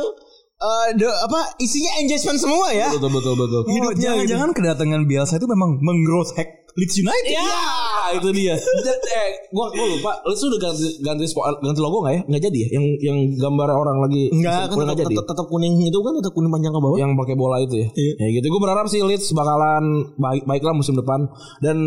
[0.65, 3.61] eh, the- apa isinya engagement semua ya Betul betul betul.
[3.61, 7.31] Oh, Hidupnya jangan-jangan kedatangan Bielsa itu memang menggrowth hack Leeds United.
[7.31, 8.51] ya Ah, itu dia.
[8.51, 10.11] Dan, eh, gua gua lupa.
[10.23, 12.21] Leeds udah ganti ganti ganti logo nggak ya?
[12.27, 12.67] Nggak jadi ya?
[12.75, 16.51] Yang yang gambar orang lagi Enggak kan tetap, tetap, tetap kuning itu kan tetap kuning
[16.51, 17.87] panjang ke bawah yang pakai bola itu ya.
[17.89, 18.13] Iya.
[18.19, 18.45] Ya gitu.
[18.49, 19.83] Gue berharap sih Leeds bakalan
[20.15, 21.79] baik baiklah musim depan dan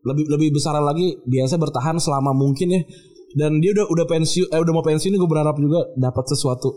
[0.00, 2.82] lebih lebih besar lagi biasa bertahan selama mungkin ya.
[3.28, 6.70] Dan dia udah udah pensiun eh udah mau pensiun gue berharap juga dapat sesuatu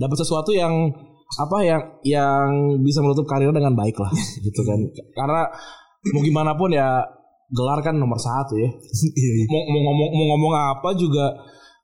[0.00, 0.72] dapat sesuatu yang
[1.38, 2.48] apa yang yang
[2.82, 4.10] bisa menutup karirnya dengan baik lah
[4.46, 4.80] gitu kan.
[5.12, 5.46] Karena
[6.16, 7.04] mau gimana pun ya
[7.52, 8.70] gelar kan nomor satu ya.
[9.52, 11.36] mau, mau ngomong mau ngomong apa juga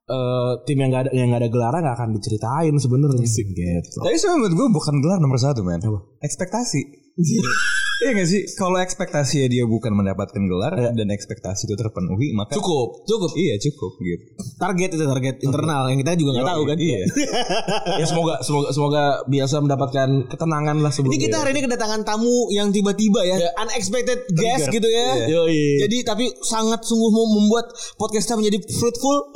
[0.09, 3.99] eh, tim yang gak ada yang gak ada gelar nggak akan diceritain sebenarnya gitu.
[4.01, 5.85] Tapi sebenarnya menurut gue bukan gelar nomor satu men
[6.25, 7.06] Ekspektasi
[7.97, 8.43] Iya gak sih?
[8.61, 13.33] Kalau ekspektasinya dia bukan mendapatkan gelar Dan ekspektasi itu terpenuhi Maka Cukup, cukup.
[13.33, 14.25] Iya cukup gitu.
[14.61, 16.77] Target itu target internal yang kita juga nggak tahu kan?
[16.77, 17.01] Iya.
[18.01, 22.53] Ya semoga semoga semoga biasa mendapatkan ketenangan lah sebelum Ini kita hari ini kedatangan tamu
[22.53, 25.29] yang tiba-tiba ya, unexpected guest gitu ya.
[25.33, 25.81] Yoi.
[25.87, 29.33] Jadi tapi sangat sungguh mau membuat podcastnya menjadi fruitful.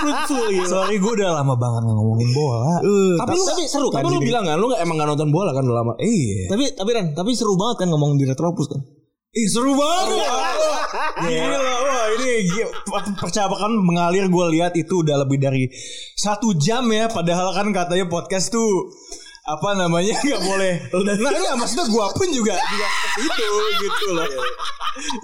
[0.00, 0.68] fruitful gitu.
[0.68, 2.80] Sorry gue udah lama banget ngomongin bola.
[3.20, 5.50] Tapi lu tapi seru kan Tapi lu bilang kan lu gak, emang gak nonton bola
[5.52, 5.92] kan udah lama.
[6.22, 6.42] Iya.
[6.54, 8.80] Tapi tapi Ren, tapi seru banget kan ngomong di Retropus kan.
[9.32, 10.28] Ih seru banget.
[11.24, 12.34] Gila wah ini.
[13.16, 15.72] Percakapan mengalir gue lihat itu udah lebih dari
[16.14, 17.08] satu jam ya.
[17.08, 18.92] Padahal kan katanya podcast tuh
[19.42, 20.72] apa namanya nggak boleh.
[20.94, 22.88] Nah nggak maksudnya gue pun juga juga
[23.24, 23.48] itu
[23.88, 24.28] gitu loh.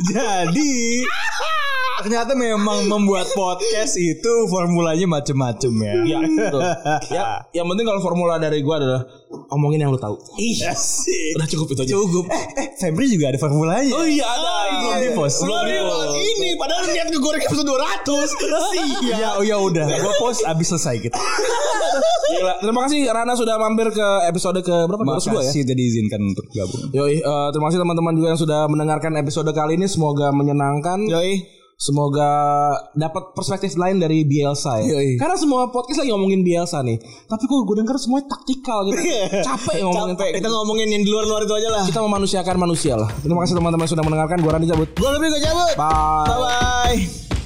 [0.08, 0.72] Jadi
[1.98, 5.94] ternyata memang membuat podcast itu formulanya macem-macem ya.
[6.06, 6.62] Ya, betul.
[7.10, 7.22] ya,
[7.52, 9.02] yang penting kalau formula dari gue adalah
[9.52, 10.16] omongin yang lu tahu.
[10.36, 11.36] Iya sih.
[11.36, 11.92] Udah cukup itu aja.
[11.96, 12.24] Cukup.
[12.28, 13.92] Eh, eh, Febri juga ada formulanya.
[13.92, 14.54] Oh iya ada.
[14.78, 15.36] belum di post.
[15.44, 16.12] Belum di post.
[16.16, 19.08] Ini padahal niat ngegoreng episode 200.
[19.08, 19.86] Ya, oh ya udah.
[19.88, 21.16] Gue post abis selesai gitu.
[22.32, 22.54] Gila.
[22.60, 25.00] Terima kasih Rana sudah mampir ke episode ke berapa?
[25.00, 25.48] 202 ya.
[25.48, 26.92] Makasih tadi izinkan untuk gabung.
[26.92, 29.88] Yoi, eh, terima kasih teman-teman juga yang sudah mendengarkan episode kali ini.
[29.88, 31.08] Semoga menyenangkan.
[31.08, 31.57] Yoi.
[31.78, 32.26] Semoga
[32.90, 34.98] dapat perspektif lain dari Bielsa ya.
[34.98, 35.14] Yoi.
[35.14, 36.98] Karena semua podcast lagi ngomongin Bielsa nih.
[37.30, 38.98] Tapi kok gue denger semuanya taktikal gitu.
[39.46, 40.42] Capek ngomongin Capek.
[40.42, 41.86] Kita ngomongin yang di luar-luar itu aja lah.
[41.86, 43.06] Kita memanusiakan manusia lah.
[43.22, 44.42] Terima kasih teman-teman sudah mendengarkan.
[44.42, 44.90] Gue Rani cabut.
[44.98, 45.74] Gue lebih gak cabut.
[45.78, 46.26] Bye.
[46.26, 47.37] Bye bye.